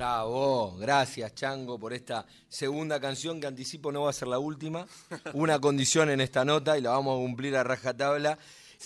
Bravo, 0.07 0.76
gracias 0.78 1.32
Chango 1.32 1.78
por 1.78 1.92
esta 1.92 2.26
segunda 2.48 2.98
canción 2.98 3.40
que 3.40 3.46
anticipo 3.46 3.92
no 3.92 4.03
va 4.03 4.11
a 4.11 4.12
ser 4.12 4.26
la 4.26 4.40
última. 4.40 4.84
Una 5.32 5.61
condición 5.61 6.11
en 6.11 6.20
esta 6.20 6.44
nota 6.44 6.76
y 6.76 6.80
la 6.80 6.90
vamos 6.90 7.16
a 7.16 7.22
cumplir 7.22 7.55
a 7.55 7.62
rajatabla. 7.62 8.36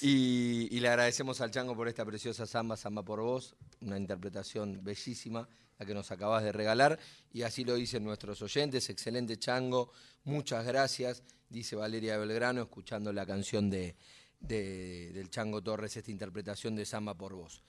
Y, 0.02 0.78
le 0.78 0.86
agradecemos 0.88 1.40
al 1.40 1.50
Chango 1.50 1.74
por 1.74 1.88
esta 1.88 2.04
preciosa 2.04 2.44
samba, 2.44 2.76
Samba 2.76 3.02
por 3.02 3.22
vos, 3.22 3.56
una 3.80 3.96
interpretación 3.96 4.84
bellísima, 4.84 5.48
la 5.78 5.86
que 5.86 5.94
nos 5.94 6.10
acabas 6.10 6.44
de 6.44 6.52
regalar. 6.52 6.98
Y 7.32 7.44
así 7.44 7.64
lo 7.64 7.76
dicen 7.76 8.04
nuestros 8.04 8.42
oyentes. 8.42 8.90
Excelente 8.90 9.38
Chango, 9.38 9.90
muchas 10.24 10.66
gracias, 10.66 11.22
dice 11.48 11.76
Valeria 11.76 12.18
Belgrano, 12.18 12.60
escuchando 12.60 13.10
la 13.10 13.24
canción 13.24 13.70
de- 13.70 13.96
del 14.38 15.30
Chango 15.30 15.62
Torres, 15.62 15.96
esta 15.96 16.10
interpretación 16.10 16.76
de 16.76 16.84
Samba 16.84 17.14
por 17.14 17.32
vos. 17.32 17.62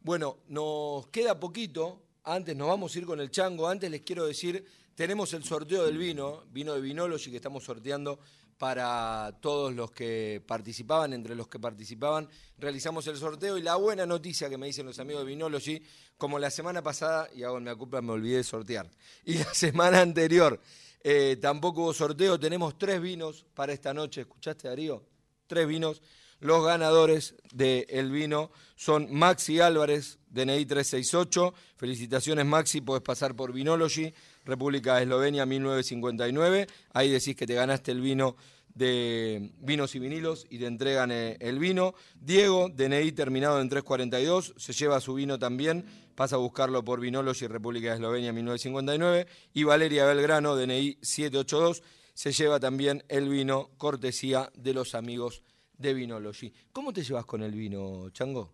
Bueno, 0.00 0.38
nos 0.48 1.08
queda 1.08 1.38
poquito. 1.38 2.00
Antes 2.24 2.56
nos 2.56 2.68
vamos 2.68 2.94
a 2.94 2.98
ir 2.98 3.06
con 3.06 3.20
el 3.20 3.30
chango. 3.30 3.68
Antes 3.68 3.90
les 3.90 4.00
quiero 4.00 4.26
decir, 4.26 4.64
tenemos 4.94 5.32
el 5.34 5.44
sorteo 5.44 5.84
del 5.84 5.98
vino, 5.98 6.44
vino 6.50 6.74
de 6.74 6.80
Vinology 6.80 7.30
que 7.30 7.36
estamos 7.36 7.64
sorteando 7.64 8.18
para 8.56 9.36
todos 9.40 9.74
los 9.74 9.90
que 9.90 10.42
participaban, 10.46 11.12
entre 11.12 11.34
los 11.34 11.48
que 11.48 11.58
participaban, 11.58 12.28
realizamos 12.56 13.06
el 13.08 13.16
sorteo 13.16 13.58
y 13.58 13.62
la 13.62 13.74
buena 13.76 14.06
noticia 14.06 14.48
que 14.48 14.56
me 14.56 14.66
dicen 14.66 14.86
los 14.86 14.98
amigos 15.00 15.24
de 15.24 15.30
Vinology, 15.30 15.82
como 16.16 16.38
la 16.38 16.50
semana 16.50 16.80
pasada, 16.80 17.28
y 17.34 17.42
hago 17.42 17.60
me 17.60 17.74
culpa, 17.74 18.00
me 18.00 18.12
olvidé 18.12 18.36
de 18.38 18.44
sortear, 18.44 18.88
y 19.24 19.34
la 19.34 19.52
semana 19.52 20.00
anterior 20.00 20.60
eh, 21.02 21.36
tampoco 21.40 21.82
hubo 21.82 21.92
sorteo, 21.92 22.38
tenemos 22.38 22.78
tres 22.78 23.02
vinos 23.02 23.44
para 23.54 23.72
esta 23.72 23.92
noche, 23.92 24.22
¿escuchaste 24.22 24.68
Darío? 24.68 25.02
Tres 25.46 25.66
vinos. 25.66 26.00
Los 26.44 26.62
ganadores 26.62 27.36
del 27.54 28.10
vino 28.10 28.50
son 28.76 29.08
Maxi 29.10 29.60
Álvarez, 29.60 30.18
DNI 30.28 30.66
368. 30.66 31.54
Felicitaciones 31.78 32.44
Maxi, 32.44 32.82
podés 32.82 33.02
pasar 33.02 33.34
por 33.34 33.54
Vinology, 33.54 34.12
República 34.44 34.96
de 34.96 35.04
Eslovenia 35.04 35.46
1959. 35.46 36.66
Ahí 36.92 37.10
decís 37.10 37.34
que 37.34 37.46
te 37.46 37.54
ganaste 37.54 37.92
el 37.92 38.02
vino 38.02 38.36
de 38.74 39.52
vinos 39.60 39.94
y 39.94 40.00
vinilos 40.00 40.44
y 40.50 40.58
te 40.58 40.66
entregan 40.66 41.12
eh, 41.12 41.38
el 41.40 41.58
vino. 41.58 41.94
Diego, 42.20 42.68
DNI 42.68 43.12
terminado 43.12 43.58
en 43.62 43.70
342, 43.70 44.52
se 44.58 44.74
lleva 44.74 45.00
su 45.00 45.14
vino 45.14 45.38
también. 45.38 45.86
Pasa 46.14 46.36
a 46.36 46.40
buscarlo 46.40 46.84
por 46.84 47.00
Vinology, 47.00 47.46
República 47.46 47.88
de 47.88 47.94
Eslovenia 47.94 48.34
1959. 48.34 49.26
Y 49.54 49.64
Valeria 49.64 50.04
Belgrano, 50.04 50.56
DNI 50.56 50.98
782, 51.00 51.82
se 52.12 52.32
lleva 52.32 52.60
también 52.60 53.02
el 53.08 53.30
vino 53.30 53.70
cortesía 53.78 54.52
de 54.54 54.74
los 54.74 54.94
amigos 54.94 55.42
de 55.78 55.94
Vinology. 55.94 56.52
¿Cómo 56.72 56.92
te 56.92 57.02
llevas 57.02 57.24
con 57.26 57.42
el 57.42 57.52
vino, 57.52 58.08
Chango? 58.10 58.52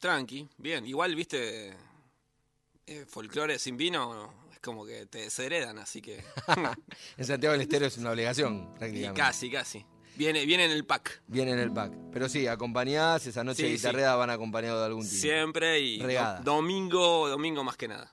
Tranqui, 0.00 0.48
bien. 0.58 0.86
Igual, 0.86 1.14
viste, 1.14 1.74
eh, 2.86 3.04
folclore 3.06 3.58
sin 3.58 3.76
vino 3.76 4.32
es 4.52 4.60
como 4.60 4.86
que 4.86 5.06
te 5.06 5.18
desheredan, 5.18 5.78
así 5.78 6.00
que... 6.00 6.22
en 7.16 7.24
Santiago 7.24 7.52
del 7.52 7.62
Estero 7.62 7.86
es 7.86 7.98
una 7.98 8.10
obligación, 8.12 8.70
y 8.74 8.78
prácticamente. 8.78 9.20
casi, 9.20 9.50
casi. 9.50 9.84
Viene, 10.16 10.44
viene 10.46 10.64
en 10.64 10.72
el 10.72 10.84
pack. 10.84 11.22
Viene 11.28 11.52
en 11.52 11.60
el 11.60 11.72
pack. 11.72 11.92
Pero 12.12 12.28
sí, 12.28 12.46
acompañadas, 12.48 13.24
esa 13.26 13.44
noche 13.44 13.76
Sí, 13.78 13.86
de 13.86 13.92
van 14.02 14.30
acompañados 14.30 14.80
de 14.80 14.86
algún 14.86 15.04
tipo. 15.04 15.20
Siempre 15.20 15.78
y 15.78 16.00
Regada. 16.02 16.40
do- 16.40 16.54
domingo, 16.56 17.28
domingo 17.28 17.62
más 17.62 17.76
que 17.76 17.86
nada. 17.86 18.12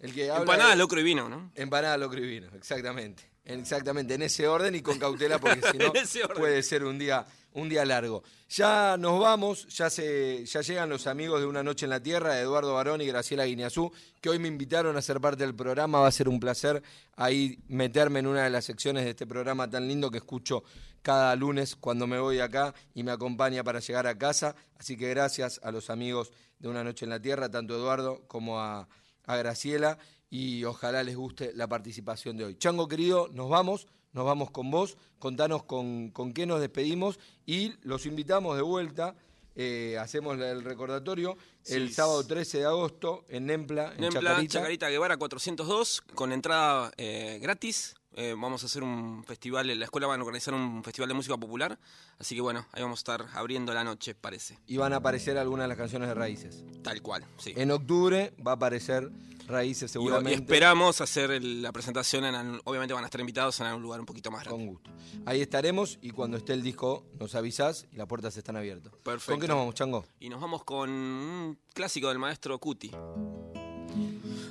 El 0.00 0.12
que 0.12 0.28
habla 0.30 0.42
Empanada, 0.42 0.70
de- 0.70 0.76
locro 0.76 1.00
y 1.00 1.04
vino, 1.04 1.28
¿no? 1.28 1.50
Empanada, 1.54 1.96
locro 1.96 2.22
y 2.22 2.26
vino, 2.28 2.48
exactamente. 2.54 3.24
Exactamente, 3.48 4.14
en 4.14 4.22
ese 4.22 4.46
orden 4.46 4.74
y 4.74 4.82
con 4.82 4.98
cautela 4.98 5.38
porque 5.38 5.62
si 5.72 5.78
no 5.78 5.92
puede 6.34 6.62
ser 6.62 6.84
un 6.84 6.98
día, 6.98 7.26
un 7.54 7.68
día 7.68 7.84
largo. 7.86 8.22
Ya 8.50 8.96
nos 8.98 9.18
vamos, 9.20 9.66
ya, 9.68 9.88
se, 9.88 10.44
ya 10.44 10.60
llegan 10.60 10.90
los 10.90 11.06
amigos 11.06 11.40
de 11.40 11.46
Una 11.46 11.62
Noche 11.62 11.86
en 11.86 11.90
la 11.90 12.02
Tierra, 12.02 12.38
Eduardo 12.38 12.74
Barón 12.74 13.00
y 13.00 13.06
Graciela 13.06 13.46
Guineazú, 13.46 13.90
que 14.20 14.28
hoy 14.28 14.38
me 14.38 14.48
invitaron 14.48 14.96
a 14.98 15.02
ser 15.02 15.18
parte 15.18 15.44
del 15.44 15.54
programa. 15.54 16.00
Va 16.00 16.08
a 16.08 16.12
ser 16.12 16.28
un 16.28 16.38
placer 16.38 16.82
ahí 17.16 17.58
meterme 17.68 18.18
en 18.18 18.26
una 18.26 18.44
de 18.44 18.50
las 18.50 18.66
secciones 18.66 19.04
de 19.04 19.10
este 19.10 19.26
programa 19.26 19.68
tan 19.68 19.88
lindo 19.88 20.10
que 20.10 20.18
escucho 20.18 20.62
cada 21.00 21.34
lunes 21.34 21.74
cuando 21.74 22.06
me 22.06 22.18
voy 22.18 22.40
acá 22.40 22.74
y 22.94 23.02
me 23.02 23.12
acompaña 23.12 23.64
para 23.64 23.80
llegar 23.80 24.06
a 24.06 24.18
casa. 24.18 24.54
Así 24.78 24.98
que 24.98 25.08
gracias 25.08 25.58
a 25.62 25.72
los 25.72 25.88
amigos 25.88 26.32
de 26.58 26.68
Una 26.68 26.84
Noche 26.84 27.06
en 27.06 27.10
la 27.10 27.20
Tierra, 27.20 27.50
tanto 27.50 27.74
Eduardo 27.76 28.24
como 28.28 28.60
a, 28.60 28.88
a 29.28 29.36
Graciela 29.36 29.98
y 30.30 30.64
ojalá 30.64 31.02
les 31.04 31.16
guste 31.16 31.52
la 31.54 31.68
participación 31.68 32.36
de 32.36 32.44
hoy. 32.46 32.56
Chango 32.56 32.88
querido, 32.88 33.28
nos 33.32 33.48
vamos, 33.48 33.86
nos 34.12 34.24
vamos 34.24 34.50
con 34.50 34.70
vos, 34.70 34.96
contanos 35.18 35.62
con, 35.62 36.10
con 36.10 36.32
qué 36.32 36.44
nos 36.46 36.60
despedimos 36.60 37.20
y 37.46 37.74
los 37.82 38.04
invitamos 38.06 38.56
de 38.56 38.62
vuelta. 38.62 39.14
eh, 39.60 39.98
hacemos 39.98 40.38
el 40.38 40.62
recordatorio 40.62 41.36
el 41.66 41.92
sábado 41.92 42.24
13 42.24 42.58
de 42.58 42.64
agosto 42.64 43.24
en 43.28 43.46
Nempla, 43.46 43.92
en 43.94 44.02
Nempla, 44.02 44.20
Chacarita. 44.20 44.52
Chacarita 44.58 44.88
Guevara 44.88 45.16
402, 45.16 46.00
con 46.14 46.32
entrada 46.32 46.92
eh, 46.96 47.38
gratis. 47.42 47.94
Eh, 48.20 48.34
vamos 48.36 48.64
a 48.64 48.66
hacer 48.66 48.82
un 48.82 49.22
festival, 49.24 49.70
en 49.70 49.78
la 49.78 49.84
escuela 49.84 50.08
van 50.08 50.18
a 50.18 50.24
organizar 50.24 50.52
un 50.52 50.82
festival 50.82 51.06
de 51.08 51.14
música 51.14 51.36
popular. 51.36 51.78
Así 52.18 52.34
que 52.34 52.40
bueno, 52.40 52.66
ahí 52.72 52.82
vamos 52.82 52.98
a 52.98 53.02
estar 53.02 53.26
abriendo 53.34 53.72
la 53.72 53.84
noche, 53.84 54.16
parece. 54.16 54.58
Y 54.66 54.76
van 54.76 54.92
a 54.92 54.96
aparecer 54.96 55.38
algunas 55.38 55.64
de 55.64 55.68
las 55.68 55.76
canciones 55.78 56.08
de 56.08 56.14
Raíces. 56.14 56.64
Tal 56.82 57.00
cual, 57.00 57.24
sí. 57.36 57.52
En 57.56 57.70
octubre 57.70 58.34
va 58.44 58.50
a 58.50 58.54
aparecer 58.56 59.08
Raíces 59.46 59.82
Y- 59.82 59.84
Y, 59.84 59.88
seguramente. 59.92 60.34
esperamos 60.42 61.00
hacer 61.00 61.30
el- 61.30 61.62
la 61.62 61.70
presentación, 61.70 62.24
en, 62.24 62.60
obviamente 62.64 62.92
van 62.92 63.04
a 63.04 63.06
estar 63.06 63.20
invitados 63.20 63.60
en 63.60 63.68
un 63.68 63.80
lugar 63.82 64.00
un 64.00 64.06
poquito 64.06 64.32
más 64.32 64.42
grande. 64.42 64.64
Con 64.64 64.74
gusto. 64.74 64.90
Ahí 65.24 65.40
estaremos 65.40 65.98
y 66.02 66.10
cuando 66.10 66.36
esté 66.38 66.54
el 66.54 66.62
disco 66.64 67.06
nos 67.20 67.36
avisás 67.36 67.86
y 67.92 67.96
las 67.96 68.08
puertas 68.08 68.36
están 68.36 68.56
abiertas. 68.56 68.92
Perfecto. 69.04 69.30
¿Con 69.32 69.40
qué 69.40 69.46
nos 69.46 69.56
vamos, 69.58 69.74
Chango? 69.76 70.04
Y 70.18 70.28
nos 70.28 70.40
vamos 70.40 70.64
con 70.64 70.90
un 70.90 71.58
clásico 71.72 72.08
del 72.08 72.18
maestro 72.18 72.58
Cuti. 72.58 72.90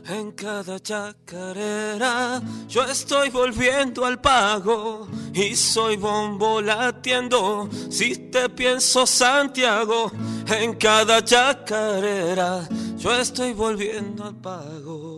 En 0.09 0.31
cada 0.31 0.79
chacarera 0.79 2.41
yo 2.69 2.83
estoy 2.85 3.29
volviendo 3.29 4.05
al 4.05 4.21
pago 4.21 5.05
y 5.33 5.53
soy 5.53 5.97
bombo 5.97 6.61
latiendo. 6.61 7.69
Si 7.89 8.15
te 8.31 8.47
pienso 8.47 9.05
Santiago, 9.05 10.09
en 10.47 10.75
cada 10.75 11.21
chacarera 11.21 12.69
yo 12.97 13.13
estoy 13.13 13.51
volviendo 13.51 14.23
al 14.23 14.35
pago. 14.35 15.16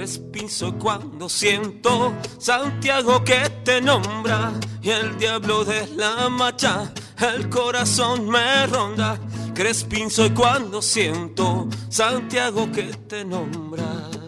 Crespín 0.00 0.48
soy 0.48 0.72
cuando 0.78 1.28
siento 1.28 2.14
Santiago 2.38 3.22
que 3.22 3.50
te 3.62 3.82
nombra 3.82 4.50
y 4.80 4.88
el 4.88 5.18
diablo 5.18 5.62
de 5.62 5.86
la 5.88 6.30
macha 6.30 6.90
el 7.18 7.50
corazón 7.50 8.26
me 8.26 8.66
ronda. 8.66 9.20
Crespín 9.52 10.08
soy 10.08 10.30
cuando 10.30 10.80
siento 10.80 11.68
Santiago 11.90 12.72
que 12.72 12.84
te 12.84 13.26
nombra. 13.26 14.19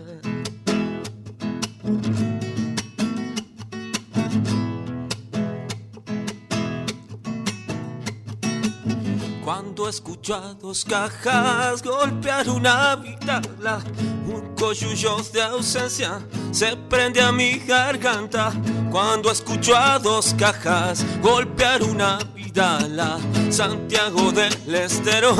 Escucho 9.93 10.35
a 10.35 10.55
dos 10.55 10.87
cajas 10.87 11.83
golpear 11.83 12.49
una 12.49 12.97
vitala, 12.97 13.79
un 14.27 14.55
coyullo 14.55 15.19
de 15.35 15.43
ausencia 15.43 16.19
se 16.51 16.75
prende 16.89 17.21
a 17.21 17.31
mi 17.31 17.59
garganta. 17.59 18.55
Cuando 18.91 19.31
escucho 19.31 19.77
a 19.77 19.99
dos 19.99 20.35
cajas 20.39 21.05
golpear 21.21 21.83
una 21.83 22.19
vitala, 22.35 23.19
Santiago 23.51 24.33
del 24.33 24.75
Estero 24.75 25.37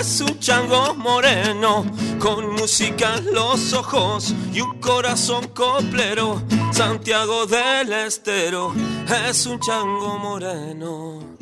es 0.00 0.20
un 0.20 0.40
chango 0.40 0.92
moreno, 0.94 1.84
con 2.18 2.52
música 2.54 3.14
en 3.18 3.32
los 3.32 3.72
ojos 3.74 4.34
y 4.52 4.60
un 4.60 4.80
corazón 4.80 5.46
coplero. 5.54 6.42
Santiago 6.72 7.46
del 7.46 7.92
Estero 7.92 8.74
es 9.28 9.46
un 9.46 9.60
chango 9.60 10.18
moreno. 10.18 11.33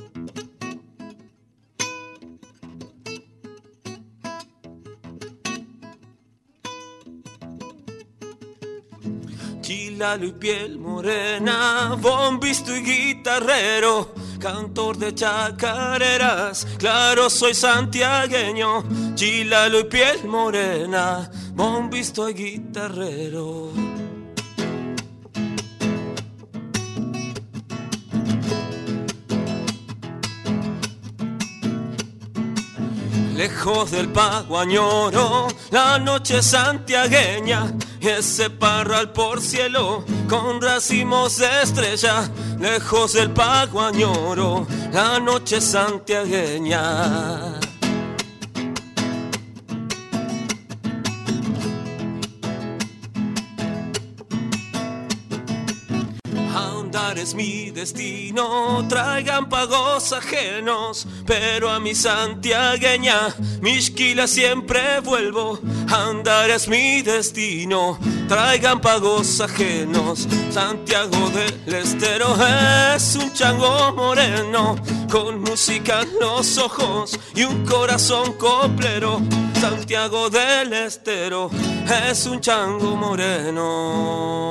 Chilalo 10.03 10.27
y 10.27 10.33
piel 10.33 10.79
morena, 10.81 11.97
bombisto 11.97 12.75
y 12.77 12.83
guitarrero, 12.83 14.13
cantor 14.41 14.99
de 14.99 15.15
chacareras, 15.15 16.67
claro 16.77 17.31
soy 17.31 17.55
santiagueño. 17.55 18.83
Chilalo 19.15 19.79
y 19.79 19.85
piel 19.85 20.25
morena, 20.27 21.31
bombisto 21.55 22.29
y 22.29 22.35
guitarrero. 22.35 23.71
Lejos 33.37 33.91
del 33.93 34.09
paguañoro, 34.09 35.47
la 35.71 35.99
noche 36.01 36.43
santiagueña, 36.43 37.73
ese 38.03 38.51
parral 38.51 39.13
por 39.13 39.41
cielo 39.41 40.05
con 40.29 40.61
racimos 40.61 41.39
de 41.39 41.63
estrella. 41.63 42.29
Lejos 42.59 43.15
del 43.15 43.31
paguañoro, 43.31 44.67
la 44.93 45.21
noche 45.21 45.61
santiagueña. 45.61 47.61
Es 57.23 57.35
mi 57.35 57.71
destino, 57.71 58.85
traigan 58.89 59.49
pagos 59.49 60.13
ajenos, 60.13 61.07
pero 61.25 61.71
a 61.71 61.79
mi 61.79 61.95
santiagueña, 61.95 63.33
misquila 63.61 64.27
siempre 64.27 64.99
vuelvo. 65.01 65.61
Andar 65.89 66.51
es 66.51 66.67
mi 66.67 67.01
destino, 67.03 67.97
traigan 68.29 68.81
pagos 68.81 69.41
ajenos. 69.41 70.27
Santiago 70.51 71.31
del 71.31 71.75
Estero 71.75 72.35
es 72.97 73.15
un 73.15 73.33
chango 73.33 73.93
moreno, 73.93 74.75
con 75.09 75.43
música 75.43 76.03
en 76.03 76.19
los 76.19 76.59
ojos 76.59 77.17
y 77.37 77.45
un 77.45 77.65
corazón 77.65 78.33
coplero. 78.33 79.23
Santiago 79.61 80.29
del 80.29 80.73
Estero 80.73 81.51
es 82.11 82.27
un 82.27 82.41
chango 82.41 82.97
moreno. 82.97 84.43